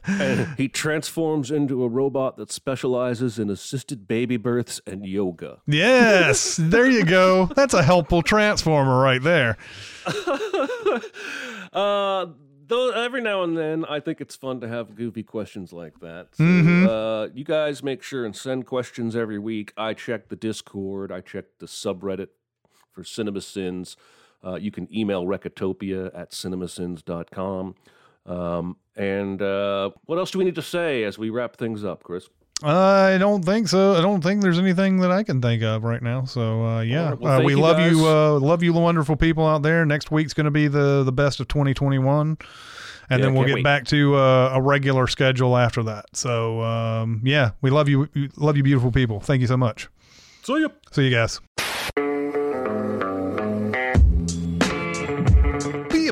and 0.06 0.56
he 0.58 0.68
transforms 0.84 1.52
into 1.52 1.84
a 1.84 1.90
robot 1.90 2.38
that 2.38 2.50
specializes 2.50 3.38
in 3.38 3.50
assisted 3.50 4.08
baby 4.08 4.38
births 4.38 4.80
and 4.88 5.06
yoga. 5.06 5.58
Yes, 5.68 6.56
there 6.56 6.90
you 6.90 7.04
go. 7.04 7.48
That's 7.58 7.74
a 7.74 7.84
helpful 7.84 8.22
Transformer 8.22 9.02
right 9.02 9.22
there. 9.22 9.58
uh, 11.74 12.28
though 12.70 12.90
every 12.92 13.22
now 13.22 13.44
and 13.44 13.58
then, 13.58 13.84
I 13.86 14.00
think 14.00 14.22
it's 14.22 14.36
fun 14.36 14.62
to 14.62 14.68
have 14.68 14.96
goofy 14.96 15.24
questions 15.24 15.74
like 15.74 16.00
that. 16.00 16.30
So, 16.36 16.44
Mhm. 16.44 16.88
uh, 16.88 17.30
you 17.34 17.44
guys 17.44 17.84
make 17.84 18.02
sure 18.02 18.26
and 18.26 18.36
send 18.36 18.66
questions 18.66 19.16
every 19.16 19.38
week. 19.40 19.74
I 19.76 19.94
check 19.94 20.30
the 20.30 20.36
Discord. 20.38 21.12
I 21.12 21.20
check 21.22 21.46
the 21.60 21.66
subreddit 21.66 22.30
for 22.92 23.04
Cinema 23.04 23.42
Sins. 23.42 23.98
Uh, 24.44 24.56
you 24.56 24.72
can 24.72 24.88
email 24.96 25.26
Recotopia 25.26 26.10
at 26.18 26.32
cinemasins.com. 26.32 27.76
Um, 28.26 28.78
and 28.96 29.42
uh, 29.42 29.92
what 30.06 30.18
else 30.18 30.32
do 30.32 30.38
we 30.40 30.46
need 30.46 30.56
to 30.56 30.62
say 30.62 31.04
as 31.04 31.18
we 31.18 31.30
wrap 31.30 31.58
things 31.58 31.84
up, 31.84 32.04
Chris? 32.04 32.30
I 32.62 33.18
don't 33.18 33.44
think 33.44 33.70
so. 33.70 33.96
I 33.96 34.02
don't 34.02 34.22
think 34.22 34.42
there's 34.42 34.60
anything 34.60 35.00
that 35.00 35.12
I 35.12 35.24
can 35.24 35.42
think 35.42 35.64
of 35.64 35.84
right 35.84 36.02
now. 36.02 36.26
So 36.26 36.66
uh, 36.66 36.82
yeah, 36.82 37.12
right. 37.12 37.20
Well, 37.20 37.40
uh, 37.40 37.44
we 37.44 37.54
you, 37.54 37.60
love 37.60 37.80
you. 37.80 38.06
Uh, 38.06 38.38
love 38.40 38.64
you, 38.64 38.74
wonderful 38.74 39.16
people 39.16 39.46
out 39.48 39.62
there. 39.62 39.86
Next 39.86 40.12
week's 40.12 40.34
going 40.34 40.46
to 40.46 40.52
be 40.52 40.68
the 40.68 41.04
the 41.04 41.12
best 41.14 41.40
of 41.40 41.48
2021, 41.48 42.28
and 42.28 42.38
Yeah, 43.10 43.18
then 43.18 43.34
we'll 43.34 43.46
get 43.48 43.56
wait. 43.56 43.64
back 43.64 43.86
to 43.86 44.16
uh, 44.16 44.52
a 44.56 44.62
regular 44.62 45.08
schedule 45.08 45.56
after 45.56 45.84
that. 45.84 46.06
So 46.14 46.62
um, 46.62 47.22
yeah, 47.24 47.52
we 47.62 47.70
love 47.70 47.88
you. 47.88 48.10
Love 48.36 48.58
you, 48.58 48.64
beautiful 48.64 48.92
people. 48.92 49.22
Thank 49.22 49.40
you 49.42 49.48
so 49.48 49.58
much. 49.58 49.88
See 50.44 50.54
you. 50.54 50.70
See 50.92 51.06
you 51.08 51.12
guys. 51.16 51.40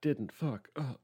Didn't 0.00 0.32
fuck 0.32 0.68
up. 0.76 1.00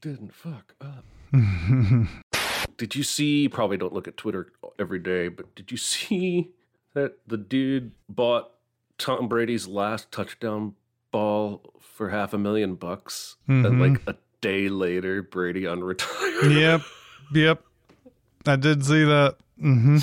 Didn't 0.00 0.34
fuck 0.34 0.74
up. 0.80 1.04
Did 2.76 2.94
you 2.94 3.02
see? 3.02 3.48
Probably 3.48 3.76
don't 3.76 3.92
look 3.92 4.08
at 4.08 4.16
Twitter 4.16 4.52
every 4.78 4.98
day, 4.98 5.28
but 5.28 5.54
did 5.54 5.70
you 5.70 5.76
see 5.76 6.50
that 6.94 7.18
the 7.26 7.36
dude 7.36 7.92
bought 8.08 8.50
Tom 8.98 9.28
Brady's 9.28 9.66
last 9.68 10.10
touchdown 10.10 10.74
ball 11.12 11.62
for 11.80 12.10
half 12.10 12.32
a 12.34 12.38
million 12.38 12.74
bucks, 12.74 13.36
and 13.46 13.64
Mhm. 13.64 13.80
like 13.92 14.00
a 14.08 14.16
day 14.40 14.68
later, 14.68 15.22
Brady 15.22 15.62
unretired? 15.62 16.54
yep, 16.60 16.80
yep. 17.32 17.62
I 18.46 18.56
did 18.56 18.84
see 18.84 19.04
that. 19.04 19.36
hmm 19.60 19.98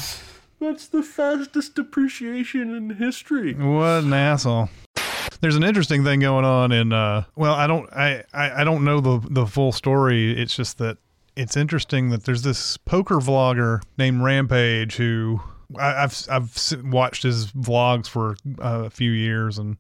That's 0.60 0.88
the 0.88 1.04
fastest 1.04 1.76
depreciation 1.76 2.74
in 2.74 2.92
history. 2.92 3.54
What 3.54 4.04
an 4.04 4.14
asshole. 4.14 4.70
There's 5.42 5.56
an 5.56 5.64
interesting 5.64 6.04
thing 6.04 6.20
going 6.20 6.46
on 6.46 6.72
in 6.72 6.94
uh 6.94 7.24
well 7.36 7.54
I 7.54 7.68
don't 7.68 7.92
I, 7.92 8.24
I, 8.34 8.62
I 8.62 8.64
don't 8.64 8.84
know 8.84 9.02
the 9.02 9.20
the 9.30 9.46
full 9.46 9.72
story. 9.72 10.40
It's 10.40 10.56
just 10.56 10.78
that 10.78 10.98
it's 11.36 11.58
interesting 11.58 12.10
that 12.10 12.26
there's 12.26 12.44
this 12.44 12.78
poker 12.78 13.16
vlogger 13.16 13.82
named 13.98 14.22
Rampage 14.22 14.96
who 14.96 15.42
I, 15.80 16.04
I've 16.04 16.28
I've 16.30 16.84
watched 16.86 17.24
his 17.24 17.52
vlogs 17.52 18.08
for 18.08 18.38
uh, 18.60 18.84
a 18.86 18.90
few 18.90 19.12
years 19.12 19.58
and 19.58 19.78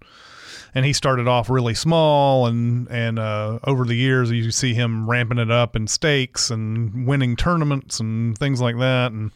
and 0.73 0.85
he 0.85 0.93
started 0.93 1.27
off 1.27 1.49
really 1.49 1.73
small 1.73 2.47
and 2.47 2.87
and 2.89 3.19
uh, 3.19 3.59
over 3.65 3.85
the 3.85 3.95
years 3.95 4.31
you 4.31 4.51
see 4.51 4.73
him 4.73 5.09
ramping 5.09 5.37
it 5.37 5.51
up 5.51 5.75
in 5.75 5.87
stakes 5.87 6.49
and 6.49 7.05
winning 7.05 7.35
tournaments 7.35 7.99
and 7.99 8.37
things 8.37 8.61
like 8.61 8.77
that 8.79 9.11
and 9.11 9.31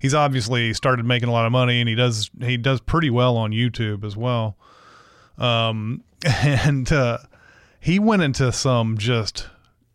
he's 0.00 0.14
obviously 0.14 0.72
started 0.74 1.04
making 1.04 1.28
a 1.28 1.32
lot 1.32 1.46
of 1.46 1.52
money 1.52 1.80
and 1.80 1.88
he 1.88 1.94
does 1.94 2.30
he 2.40 2.56
does 2.56 2.80
pretty 2.80 3.10
well 3.10 3.36
on 3.36 3.50
YouTube 3.50 4.04
as 4.04 4.16
well 4.16 4.56
um 5.38 6.02
and 6.24 6.90
uh 6.92 7.18
he 7.80 7.98
went 7.98 8.22
into 8.22 8.50
some 8.52 8.98
just 8.98 9.48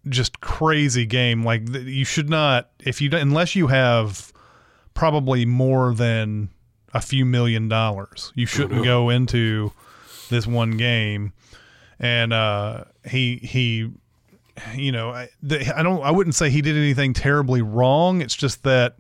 just 0.07 0.41
crazy 0.41 1.05
game. 1.05 1.43
Like 1.43 1.63
you 1.69 2.05
should 2.05 2.29
not 2.29 2.69
if 2.79 3.01
you 3.01 3.09
unless 3.11 3.55
you 3.55 3.67
have 3.67 4.31
probably 4.93 5.45
more 5.45 5.93
than 5.93 6.49
a 6.93 7.01
few 7.01 7.25
million 7.25 7.69
dollars 7.69 8.33
you 8.35 8.45
shouldn't 8.45 8.83
go 8.83 9.09
into 9.09 9.71
this 10.29 10.47
one 10.47 10.77
game. 10.77 11.33
And 11.99 12.33
uh 12.33 12.85
he 13.05 13.37
he 13.37 13.91
you 14.75 14.91
know 14.91 15.11
I, 15.11 15.29
the, 15.41 15.77
I 15.77 15.83
don't 15.83 16.01
I 16.01 16.11
wouldn't 16.11 16.35
say 16.35 16.49
he 16.49 16.61
did 16.61 16.75
anything 16.75 17.13
terribly 17.13 17.61
wrong. 17.61 18.21
It's 18.21 18.35
just 18.35 18.63
that 18.63 18.95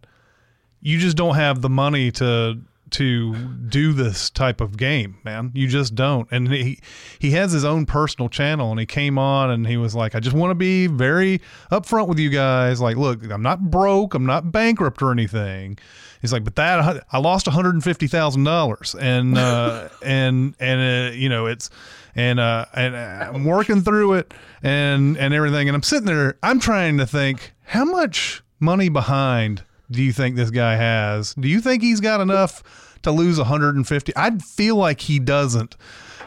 you 0.81 0.97
just 0.97 1.15
don't 1.15 1.35
have 1.35 1.61
the 1.61 1.69
money 1.69 2.11
to 2.13 2.59
to 2.91 3.33
do 3.33 3.93
this 3.93 4.29
type 4.29 4.61
of 4.61 4.77
game, 4.77 5.17
man. 5.23 5.51
You 5.53 5.67
just 5.67 5.95
don't. 5.95 6.27
And 6.31 6.51
he 6.51 6.79
he 7.19 7.31
has 7.31 7.51
his 7.51 7.65
own 7.65 7.85
personal 7.85 8.29
channel 8.29 8.71
and 8.71 8.79
he 8.79 8.85
came 8.85 9.17
on 9.17 9.49
and 9.49 9.65
he 9.67 9.77
was 9.77 9.95
like, 9.95 10.15
I 10.15 10.19
just 10.19 10.35
want 10.35 10.51
to 10.51 10.55
be 10.55 10.87
very 10.87 11.41
upfront 11.71 12.07
with 12.07 12.19
you 12.19 12.29
guys. 12.29 12.81
Like, 12.81 12.97
look, 12.97 13.23
I'm 13.29 13.41
not 13.41 13.71
broke, 13.71 14.13
I'm 14.13 14.25
not 14.25 14.51
bankrupt 14.51 15.01
or 15.01 15.11
anything. 15.11 15.77
He's 16.21 16.31
like, 16.31 16.43
but 16.43 16.55
that 16.55 17.03
I 17.11 17.17
lost 17.17 17.47
one 17.47 17.55
hundred 17.55 17.73
and 17.73 17.83
fifty 17.83 18.05
thousand 18.07 18.43
dollars, 18.43 18.95
and 18.99 19.37
uh, 19.37 19.89
and 20.03 20.55
and 20.59 21.09
uh, 21.09 21.15
you 21.15 21.29
know 21.29 21.47
it's 21.47 21.71
and 22.15 22.39
uh, 22.39 22.65
and 22.75 22.95
uh, 22.95 23.31
I'm 23.33 23.45
working 23.45 23.81
through 23.81 24.13
it 24.13 24.33
and 24.61 25.17
and 25.17 25.33
everything, 25.33 25.67
and 25.67 25.75
I'm 25.75 25.83
sitting 25.83 26.05
there, 26.05 26.37
I'm 26.43 26.59
trying 26.59 26.97
to 26.99 27.07
think 27.07 27.53
how 27.63 27.85
much 27.85 28.43
money 28.59 28.89
behind 28.89 29.63
do 29.91 30.01
you 30.01 30.13
think 30.13 30.35
this 30.35 30.49
guy 30.51 30.75
has? 30.75 31.33
Do 31.35 31.47
you 31.47 31.61
think 31.61 31.81
he's 31.83 31.99
got 31.99 32.21
enough 32.21 32.97
to 33.03 33.11
lose 33.11 33.37
150? 33.37 34.15
I'd 34.15 34.43
feel 34.43 34.75
like 34.75 35.01
he 35.01 35.19
doesn't. 35.19 35.75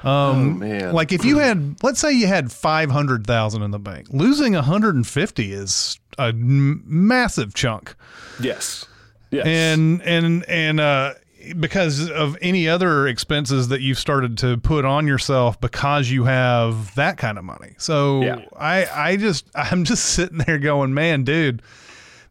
Um, 0.02 0.04
Oh, 0.06 0.34
man. 0.34 0.92
Like 0.92 1.12
if 1.12 1.24
you 1.24 1.38
had, 1.38 1.76
let's 1.82 1.98
say 1.98 2.12
you 2.12 2.26
had 2.26 2.52
500,000 2.52 3.62
in 3.62 3.70
the 3.70 3.78
bank, 3.78 4.08
losing 4.10 4.52
150 4.52 5.52
is 5.52 5.98
a 6.18 6.24
m- 6.24 6.82
massive 6.86 7.54
chunk. 7.54 7.94
Yes. 8.38 8.84
Yes. 9.30 9.46
And, 9.46 10.02
and, 10.02 10.44
and, 10.48 10.78
uh, 10.80 11.14
because 11.58 12.08
of 12.10 12.38
any 12.40 12.68
other 12.68 13.06
expenses 13.06 13.68
that 13.68 13.80
you've 13.82 13.98
started 13.98 14.38
to 14.38 14.56
put 14.58 14.84
on 14.86 15.06
yourself 15.06 15.60
because 15.60 16.10
you 16.10 16.24
have 16.24 16.94
that 16.94 17.18
kind 17.18 17.36
of 17.36 17.44
money. 17.44 17.74
So 17.78 18.22
Yeah. 18.22 18.44
I, 18.58 18.86
I 18.86 19.16
just, 19.16 19.46
I'm 19.54 19.84
just 19.84 20.04
sitting 20.14 20.38
there 20.38 20.58
going, 20.58 20.94
man, 20.94 21.24
dude, 21.24 21.60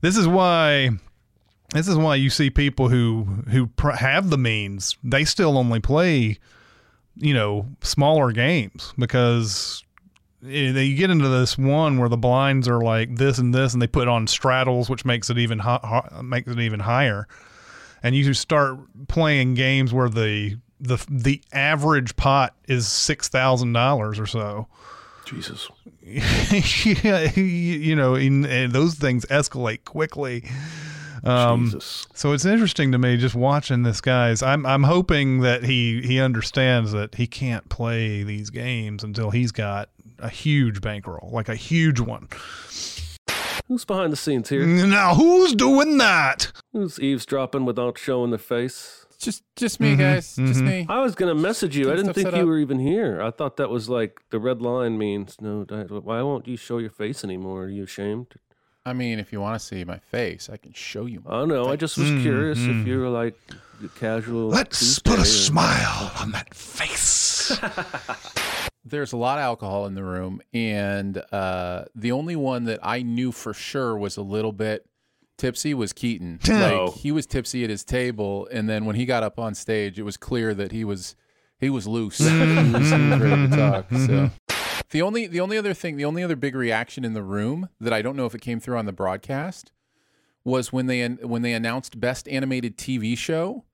this 0.02 0.18
is 0.18 0.28
why 0.28 0.92
this 1.74 1.88
is 1.88 1.98
why 1.98 2.16
you 2.16 2.30
see 2.30 2.50
people 2.50 2.90
who 2.90 3.24
who 3.50 3.68
pr- 3.68 3.92
have 3.92 4.30
the 4.30 4.38
means 4.38 4.98
they 5.04 5.26
still 5.26 5.58
only 5.58 5.80
play 5.80 6.38
you 7.16 7.34
know 7.34 7.68
smaller 7.82 8.32
games 8.32 8.94
because 8.98 9.84
eh, 10.48 10.72
they 10.72 10.94
get 10.94 11.10
into 11.10 11.28
this 11.28 11.58
one 11.58 11.98
where 11.98 12.10
the 12.10 12.18
blinds 12.18 12.68
are 12.68 12.82
like 12.82 13.16
this 13.16 13.38
and 13.38 13.54
this 13.54 13.74
and 13.74 13.82
they 13.82 13.88
put 13.88 14.08
on 14.08 14.28
straddles 14.28 14.90
which 14.90 15.06
makes 15.06 15.30
it 15.30 15.38
even 15.38 15.60
hi- 15.60 16.10
makes 16.24 16.50
it 16.50 16.60
even 16.60 16.80
higher 16.80 17.28
and 18.02 18.16
you 18.16 18.34
start 18.34 18.78
playing 19.08 19.54
games 19.54 19.94
where 19.94 20.10
the 20.10 20.58
the 20.80 21.04
the 21.10 21.42
average 21.52 22.16
pot 22.16 22.56
is 22.68 22.88
six 22.88 23.28
thousand 23.30 23.74
dollars 23.74 24.20
or 24.20 24.26
so 24.26 24.68
Jesus. 25.26 25.70
yeah, 26.04 27.32
you, 27.36 27.44
you 27.44 27.96
know, 27.96 28.16
in, 28.16 28.46
and 28.46 28.72
those 28.74 28.96
things 28.96 29.26
escalate 29.28 29.86
quickly. 29.86 30.44
Um, 31.24 31.66
Jesus. 31.66 32.06
so 32.14 32.34
it's 32.34 32.46
interesting 32.46 32.92
to 32.92 32.98
me 32.98 33.18
just 33.18 33.36
watching 33.36 33.84
this 33.84 34.02
guy's. 34.02 34.44
I'm 34.44 34.66
I'm 34.66 34.84
hoping 34.84 35.40
that 35.40 35.64
he 35.64 36.02
he 36.02 36.20
understands 36.20 36.92
that 36.92 37.16
he 37.16 37.28
can't 37.28 37.68
play 37.70 38.24
these 38.24 38.50
games 38.50 39.04
until 39.04 39.32
he's 39.32 39.52
got 39.52 39.90
a 40.20 40.30
huge 40.30 40.82
bankroll, 40.82 41.30
like 41.32 41.50
a 41.50 41.56
huge 41.56 42.00
one. 42.00 42.28
Who's 43.68 43.86
behind 43.86 44.12
the 44.12 44.18
scenes 44.18 44.50
here? 44.50 44.66
Now, 44.66 45.16
who's 45.16 45.54
doing 45.54 45.98
that? 45.98 46.52
Who's 46.74 47.00
eavesdropping 47.00 47.66
without 47.66 47.98
showing 47.98 48.32
their 48.32 48.40
face? 48.40 49.06
Just 49.20 49.44
just 49.56 49.80
me, 49.80 49.96
guys. 49.96 50.36
Just 50.36 50.60
me. 50.62 50.86
I 50.90 51.00
was 51.00 51.16
gonna 51.16 51.36
message 51.36 51.78
you. 51.78 51.90
I 51.90 51.96
didn't 51.96 52.14
think 52.14 52.32
you 52.34 52.42
up. 52.42 52.46
were 52.46 52.60
even 52.60 52.80
here. 52.80 53.22
I 53.22 53.32
thought 53.32 53.56
that 53.56 53.70
was 53.70 53.88
like 53.88 54.20
the 54.32 54.40
red 54.40 54.62
line 54.62 54.98
means 54.98 55.38
no. 55.40 55.62
Why 55.64 56.22
won't 56.22 56.46
you 56.46 56.58
show 56.58 56.80
your 56.80 56.90
face 56.90 57.24
anymore? 57.24 57.64
Are 57.64 57.70
you 57.70 57.84
ashamed? 57.84 58.36
I 58.86 58.94
mean, 58.94 59.20
if 59.20 59.32
you 59.32 59.40
want 59.40 59.60
to 59.60 59.66
see 59.66 59.84
my 59.86 59.98
face, 59.98 60.50
I 60.52 60.58
can 60.58 60.74
show 60.74 61.06
you. 61.06 61.22
My 61.26 61.42
I 61.42 61.46
know. 61.46 61.70
I 61.70 61.76
just 61.78 61.98
was 61.98 62.10
curious 62.22 62.60
if 62.60 62.86
you 62.86 63.00
were 63.00 63.10
like 63.10 63.38
casual. 63.96 64.50
Let's 64.50 65.00
put 65.00 65.20
a 65.20 65.22
or- 65.22 65.26
smile 65.26 66.12
on 66.20 66.32
that 66.32 66.54
face. 66.54 67.58
There's 68.86 69.14
a 69.14 69.18
lot 69.18 69.38
of 69.38 69.44
alcohol 69.44 69.86
in 69.86 69.96
the 69.96 70.04
room, 70.04 70.42
and 70.54 71.18
uh, 71.32 71.86
the 71.96 72.12
only 72.12 72.36
one 72.36 72.66
that 72.66 72.80
I 72.84 73.02
knew 73.02 73.32
for 73.32 73.54
sure 73.54 73.98
was 73.98 74.18
a 74.18 74.22
little 74.22 74.52
bit 74.52 74.86
tipsy 75.38 75.74
was 75.74 75.94
Keaton. 75.94 76.40
Oh. 76.50 76.86
like 76.86 76.96
he 76.96 77.14
was 77.14 77.26
tipsy 77.26 77.64
at 77.64 77.70
his 77.70 77.86
table, 77.86 78.50
and 78.52 78.68
then 78.70 78.84
when 78.84 78.98
he 78.98 79.06
got 79.06 79.24
up 79.24 79.40
on 79.40 79.56
stage, 79.56 79.98
it 79.98 80.04
was 80.04 80.18
clear 80.18 80.54
that 80.54 80.74
he 80.74 80.84
was 80.84 81.16
he 81.58 81.70
was 81.70 81.88
loose. 81.88 82.18
he, 82.18 82.26
was, 82.26 82.34
he 82.34 82.72
was 82.74 82.92
ready 83.22 83.48
to 83.50 83.56
talk. 83.56 83.86
So 83.92 84.30
the 84.94 85.02
only 85.02 85.28
the 85.28 85.42
only 85.42 85.58
other 85.58 85.74
thing, 85.74 85.98
the 85.98 86.06
only 86.06 86.24
other 86.24 86.36
big 86.38 86.56
reaction 86.56 87.04
in 87.04 87.14
the 87.14 87.24
room 87.24 87.68
that 87.82 87.92
I 87.92 88.02
don't 88.02 88.16
know 88.16 88.26
if 88.28 88.34
it 88.34 88.42
came 88.42 88.60
through 88.60 88.78
on 88.78 88.86
the 88.86 88.94
broadcast 88.94 89.72
was 90.46 90.72
when 90.72 90.86
they 90.86 91.06
when 91.08 91.42
they 91.42 91.54
announced 91.54 92.00
best 92.00 92.28
animated 92.30 92.78
TV 92.78 93.18
show, 93.18 93.66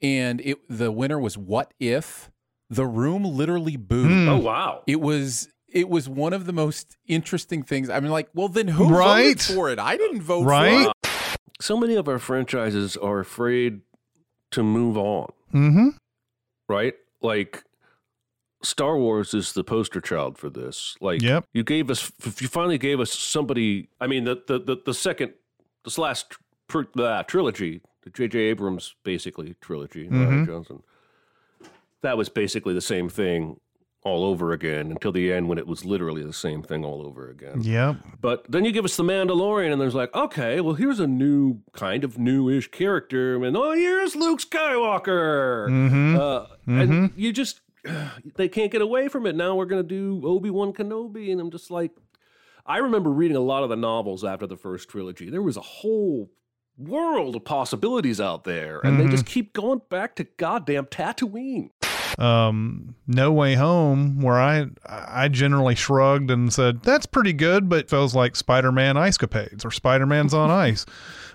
and 0.00 0.40
it 0.42 0.58
the 0.68 0.92
winner 0.92 1.18
was 1.18 1.36
What 1.36 1.72
If. 1.80 2.30
The 2.70 2.84
room 2.86 3.24
literally 3.24 3.76
booed. 3.78 4.28
Oh 4.28 4.36
wow! 4.36 4.82
It 4.86 5.00
was 5.00 5.48
it 5.68 5.88
was 5.88 6.06
one 6.08 6.34
of 6.34 6.44
the 6.44 6.52
most 6.52 6.98
interesting 7.06 7.62
things. 7.62 7.88
I 7.88 7.98
mean, 8.00 8.10
like, 8.10 8.28
well, 8.34 8.48
then 8.48 8.68
who 8.68 8.88
Right? 8.90 9.38
voted 9.38 9.40
for 9.42 9.70
it? 9.70 9.78
I 9.78 9.96
didn't 9.96 10.20
vote 10.22 10.44
Right? 10.44 10.84
for 10.84 10.90
it. 10.90 11.10
So 11.60 11.78
many 11.78 11.94
of 11.96 12.08
our 12.08 12.18
franchises 12.18 12.96
are 12.96 13.20
afraid 13.20 13.80
to 14.50 14.62
move 14.62 14.96
on, 14.98 15.32
mm-hmm. 15.52 15.88
right? 16.68 16.94
Like 17.22 17.64
Star 18.62 18.96
Wars 18.98 19.34
is 19.34 19.52
the 19.52 19.62
poster 19.64 20.00
child 20.00 20.36
for 20.38 20.50
this. 20.50 20.96
Like, 21.00 21.22
Yep. 21.22 21.44
you 21.52 21.62
gave 21.62 21.90
us, 21.90 22.10
you 22.40 22.48
finally 22.48 22.78
gave 22.78 22.98
us 23.00 23.12
somebody. 23.12 23.88
I 24.00 24.06
mean, 24.06 24.24
the 24.24 24.42
the 24.46 24.58
the, 24.58 24.76
the 24.84 24.94
second, 24.94 25.34
this 25.84 25.96
last 25.98 26.34
tr- 26.68 26.82
uh, 26.98 27.22
trilogy, 27.24 27.82
the 28.02 28.10
J.J. 28.10 28.38
Abrams 28.38 28.94
basically 29.04 29.54
trilogy, 29.60 30.08
Rian 30.08 30.46
Johnson. 30.46 30.82
That 32.02 32.16
was 32.16 32.28
basically 32.28 32.74
the 32.74 32.80
same 32.80 33.08
thing 33.08 33.58
all 34.04 34.24
over 34.24 34.52
again 34.52 34.92
until 34.92 35.10
the 35.10 35.32
end 35.32 35.48
when 35.48 35.58
it 35.58 35.66
was 35.66 35.84
literally 35.84 36.22
the 36.22 36.32
same 36.32 36.62
thing 36.62 36.84
all 36.84 37.02
over 37.04 37.28
again. 37.28 37.60
Yep. 37.60 37.96
But 38.20 38.46
then 38.50 38.64
you 38.64 38.70
give 38.70 38.84
us 38.84 38.96
the 38.96 39.02
Mandalorian, 39.02 39.72
and 39.72 39.80
there's 39.80 39.94
like, 39.96 40.14
okay, 40.14 40.60
well, 40.60 40.74
here's 40.74 41.00
a 41.00 41.06
new 41.08 41.60
kind 41.72 42.04
of 42.04 42.16
newish 42.16 42.70
character, 42.70 43.44
and 43.44 43.56
oh, 43.56 43.72
here's 43.72 44.14
Luke 44.14 44.40
Skywalker, 44.40 45.68
Mm-hmm. 45.68 46.16
uh, 46.16 46.46
and 46.66 47.12
you 47.16 47.32
just 47.32 47.60
they 48.36 48.48
can't 48.48 48.70
get 48.72 48.82
away 48.82 49.08
from 49.08 49.26
it. 49.26 49.34
Now 49.36 49.54
we're 49.54 49.66
gonna 49.66 49.82
do 49.82 50.20
Obi 50.24 50.50
Wan 50.50 50.72
Kenobi, 50.72 51.30
and 51.32 51.40
I'm 51.40 51.50
just 51.50 51.70
like, 51.70 51.92
I 52.66 52.78
remember 52.78 53.10
reading 53.10 53.36
a 53.36 53.40
lot 53.40 53.62
of 53.62 53.68
the 53.70 53.76
novels 53.76 54.24
after 54.24 54.46
the 54.46 54.56
first 54.56 54.88
trilogy. 54.88 55.30
There 55.30 55.42
was 55.42 55.56
a 55.56 55.62
whole 55.62 56.30
world 56.76 57.34
of 57.34 57.44
possibilities 57.44 58.20
out 58.20 58.44
there, 58.44 58.80
and 58.84 59.00
they 59.00 59.08
just 59.08 59.26
keep 59.26 59.52
going 59.52 59.80
back 59.90 60.14
to 60.16 60.24
goddamn 60.24 60.86
Tatooine. 60.86 61.70
um, 62.18 62.94
No 63.06 63.32
Way 63.32 63.54
Home, 63.54 64.20
where 64.20 64.38
I 64.40 64.66
I 64.86 65.28
generally 65.28 65.74
shrugged 65.74 66.30
and 66.30 66.52
said 66.52 66.82
that's 66.82 67.06
pretty 67.06 67.32
good, 67.32 67.68
but 67.68 67.88
feels 67.90 68.14
like 68.14 68.36
Spider-Man 68.36 68.96
Ice 68.96 69.18
Capades 69.18 69.64
or 69.64 69.70
Spider-Man's 69.70 70.34
on 70.34 70.50
Ice, 70.68 70.84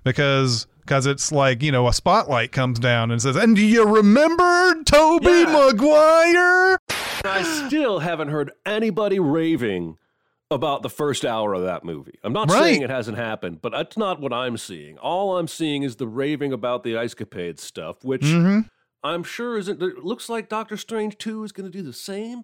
because 0.03 0.67
because 0.86 1.05
it's 1.05 1.31
like 1.31 1.61
you 1.63 1.71
know 1.71 1.88
a 1.88 1.93
spotlight 1.93 2.51
comes 2.51 2.79
down 2.79 3.11
and 3.11 3.21
says, 3.21 3.36
and 3.36 3.55
do 3.55 3.65
you 3.65 3.86
remember 3.86 4.84
Tobey 4.84 5.25
Yeah. 5.25 5.45
Maguire? 5.45 6.77
I 7.25 7.43
still 7.67 7.99
haven't 7.99 8.29
heard 8.29 8.51
anybody 8.65 9.19
raving 9.19 9.97
about 10.51 10.84
the 10.84 10.89
first 10.89 11.25
hour 11.25 11.53
of 11.53 11.63
that 11.63 11.84
movie. 11.84 12.19
I'm 12.23 12.34
not 12.34 12.49
Right. 12.51 12.61
saying 12.63 12.81
it 12.84 12.89
hasn't 12.89 13.17
happened, 13.17 13.61
but 13.61 13.71
that's 13.71 13.97
not 13.97 14.19
what 14.21 14.31
I'm 14.34 14.57
seeing. 14.57 14.97
All 14.99 15.38
I'm 15.38 15.47
seeing 15.47 15.84
is 15.84 15.95
the 15.95 16.07
raving 16.07 16.53
about 16.53 16.84
the 16.84 16.97
Ice 16.97 17.13
Capade 17.15 17.59
stuff, 17.59 18.03
which 18.03 18.21
Mm-hmm. 18.23 18.59
I'm 19.05 19.23
sure 19.23 19.57
isn't. 19.57 19.81
It 19.81 20.03
looks 20.05 20.29
like 20.29 20.47
Doctor 20.49 20.77
Strange 20.77 21.17
2 21.17 21.43
is 21.43 21.51
going 21.51 21.69
to 21.69 21.75
do 21.77 21.84
the 21.84 21.91
same 21.93 22.43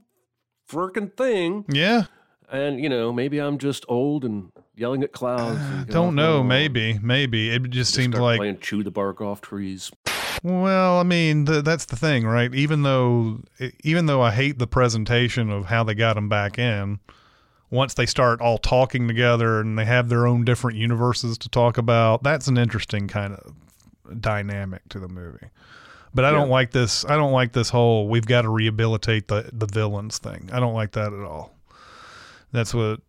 frickin' 0.70 1.16
thing. 1.16 1.66
Yeah, 1.70 2.06
And, 2.52 2.80
you 2.80 2.89
know, 2.89 3.14
maybe 3.14 3.39
I'm 3.39 3.58
just 3.58 3.86
old 3.88 4.26
and 4.26 4.52
yelling 4.76 5.04
at 5.04 5.12
clouds. 5.12 5.60
and 5.60 5.86
ah, 5.89 5.93
don't 5.93 6.16
know. 6.16 6.43
Maybe, 6.43 6.97
maybe 7.02 7.50
it 7.50 7.70
just 7.70 7.93
seems 7.93 8.16
like 8.16 8.38
playing 8.38 8.60
chew 8.60 8.84
the 8.84 8.91
bark 8.91 9.22
off 9.22 9.41
trees. 9.41 9.91
Well, 10.41 11.00
I 11.00 11.04
mean, 11.04 11.45
th- 11.45 11.64
that's 11.64 11.86
the 11.86 11.95
thing, 11.95 12.26
right? 12.26 12.54
Even 12.56 12.84
though, 12.84 13.41
even 13.84 14.06
though 14.06 14.22
I 14.22 14.32
hate 14.32 14.58
the 14.58 14.68
presentation 14.68 15.52
of 15.52 15.66
how 15.66 15.84
they 15.84 15.93
got 15.93 16.14
them 16.14 16.30
back 16.30 16.58
in, 16.58 17.00
once 17.70 17.93
they 17.93 18.06
start 18.06 18.41
all 18.41 18.58
talking 18.58 19.08
together 19.08 19.60
and 19.60 19.78
they 19.78 19.86
have 19.86 20.10
their 20.10 20.26
own 20.26 20.45
different 20.45 20.78
universes 20.78 21.38
to 21.39 21.50
talk 21.50 21.78
about, 21.78 22.24
that's 22.24 22.47
an 22.47 22.58
interesting 22.58 23.08
kind 23.08 23.34
of 23.34 23.54
dynamic 24.22 24.88
to 24.89 25.00
the 25.00 25.08
movie. 25.08 25.47
But 26.14 26.26
I 26.26 26.32
don't 26.32 26.50
like 26.50 26.72
this. 26.72 27.06
I 27.06 27.16
don't 27.16 27.32
like 27.32 27.54
this 27.54 27.70
whole 27.70 28.08
we've 28.08 28.26
got 28.26 28.41
to 28.41 28.50
rehabilitate 28.50 29.28
the 29.28 29.50
the 29.54 29.68
villains 29.68 30.18
thing. 30.18 30.50
I 30.52 30.60
don't 30.60 30.74
like 30.74 30.93
that 30.93 31.14
at 31.14 31.20
all. 31.20 31.54
That's 32.52 32.74
what 32.74 33.00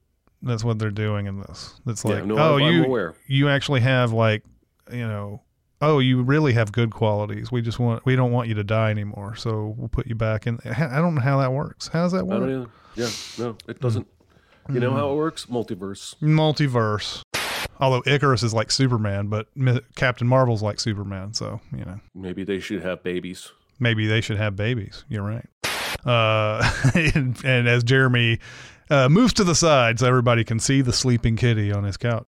that's 0.42 0.64
what 0.64 0.78
they're 0.78 0.90
doing 0.90 1.26
in 1.26 1.40
this. 1.40 1.80
It's 1.86 2.04
Yeah, 2.04 2.14
like, 2.14 2.24
no, 2.26 2.38
oh, 2.38 2.56
I'm- 2.58 2.64
I'm 2.64 2.74
you 2.74 2.84
aware. 2.84 3.14
you 3.26 3.48
actually 3.48 3.80
have 3.80 4.12
like, 4.12 4.42
you 4.90 5.06
know, 5.06 5.42
oh, 5.82 5.98
you 5.98 6.22
really 6.22 6.52
have 6.54 6.72
good 6.72 6.90
qualities. 6.92 7.50
We 7.52 7.60
just 7.62 7.78
want 7.78 8.04
we 8.06 8.16
don't 8.16 8.32
want 8.32 8.48
you 8.48 8.54
to 8.54 8.64
die 8.64 8.90
anymore, 8.90 9.34
so 9.36 9.74
we'll 9.76 9.88
put 9.88 10.06
you 10.06 10.14
back 10.14 10.46
in. 10.46 10.58
I 10.64 10.96
don't 11.00 11.14
know 11.14 11.20
how 11.20 11.38
that 11.40 11.52
works. 11.52 11.88
How 11.88 12.02
does 12.04 12.12
that 12.12 12.20
I 12.20 12.22
work? 12.22 12.40
don't 12.40 12.50
either. 12.62 12.70
Yeah, 12.96 13.08
no, 13.38 13.56
it 13.68 13.80
doesn't. 13.80 14.06
You 14.68 14.74
Hmm. 14.74 14.80
know 14.80 14.92
how 14.94 15.12
it 15.12 15.16
works? 15.16 15.46
Multiverse. 15.46 16.16
Multiverse. 16.20 17.22
Although 17.78 18.02
Ikaris 18.02 18.44
is 18.44 18.52
like 18.52 18.70
Superman, 18.70 19.28
but 19.28 19.46
Captain 19.94 20.26
Marvel's 20.26 20.62
like 20.62 20.78
Superman, 20.80 21.32
so 21.32 21.60
you 21.72 21.84
know 21.84 21.98
Maybe 22.14 22.44
they 22.44 22.60
should 22.60 22.82
have 22.82 23.02
babies. 23.02 23.50
maybe 23.78 24.06
they 24.06 24.20
should 24.20 24.36
have 24.36 24.54
babies. 24.56 25.04
You're 25.08 25.22
right. 25.22 25.46
Uh, 26.04 26.70
and, 26.94 27.42
and 27.44 27.68
as 27.68 27.82
Jeremy 27.84 28.38
uh, 28.90 29.08
moves 29.08 29.32
to 29.34 29.44
the 29.44 29.54
side 29.54 29.98
so 29.98 30.06
everybody 30.06 30.44
can 30.44 30.58
see 30.58 30.82
the 30.82 30.92
sleeping 30.92 31.36
kitty 31.36 31.72
on 31.72 31.84
his 31.84 31.96
couch. 31.96 32.26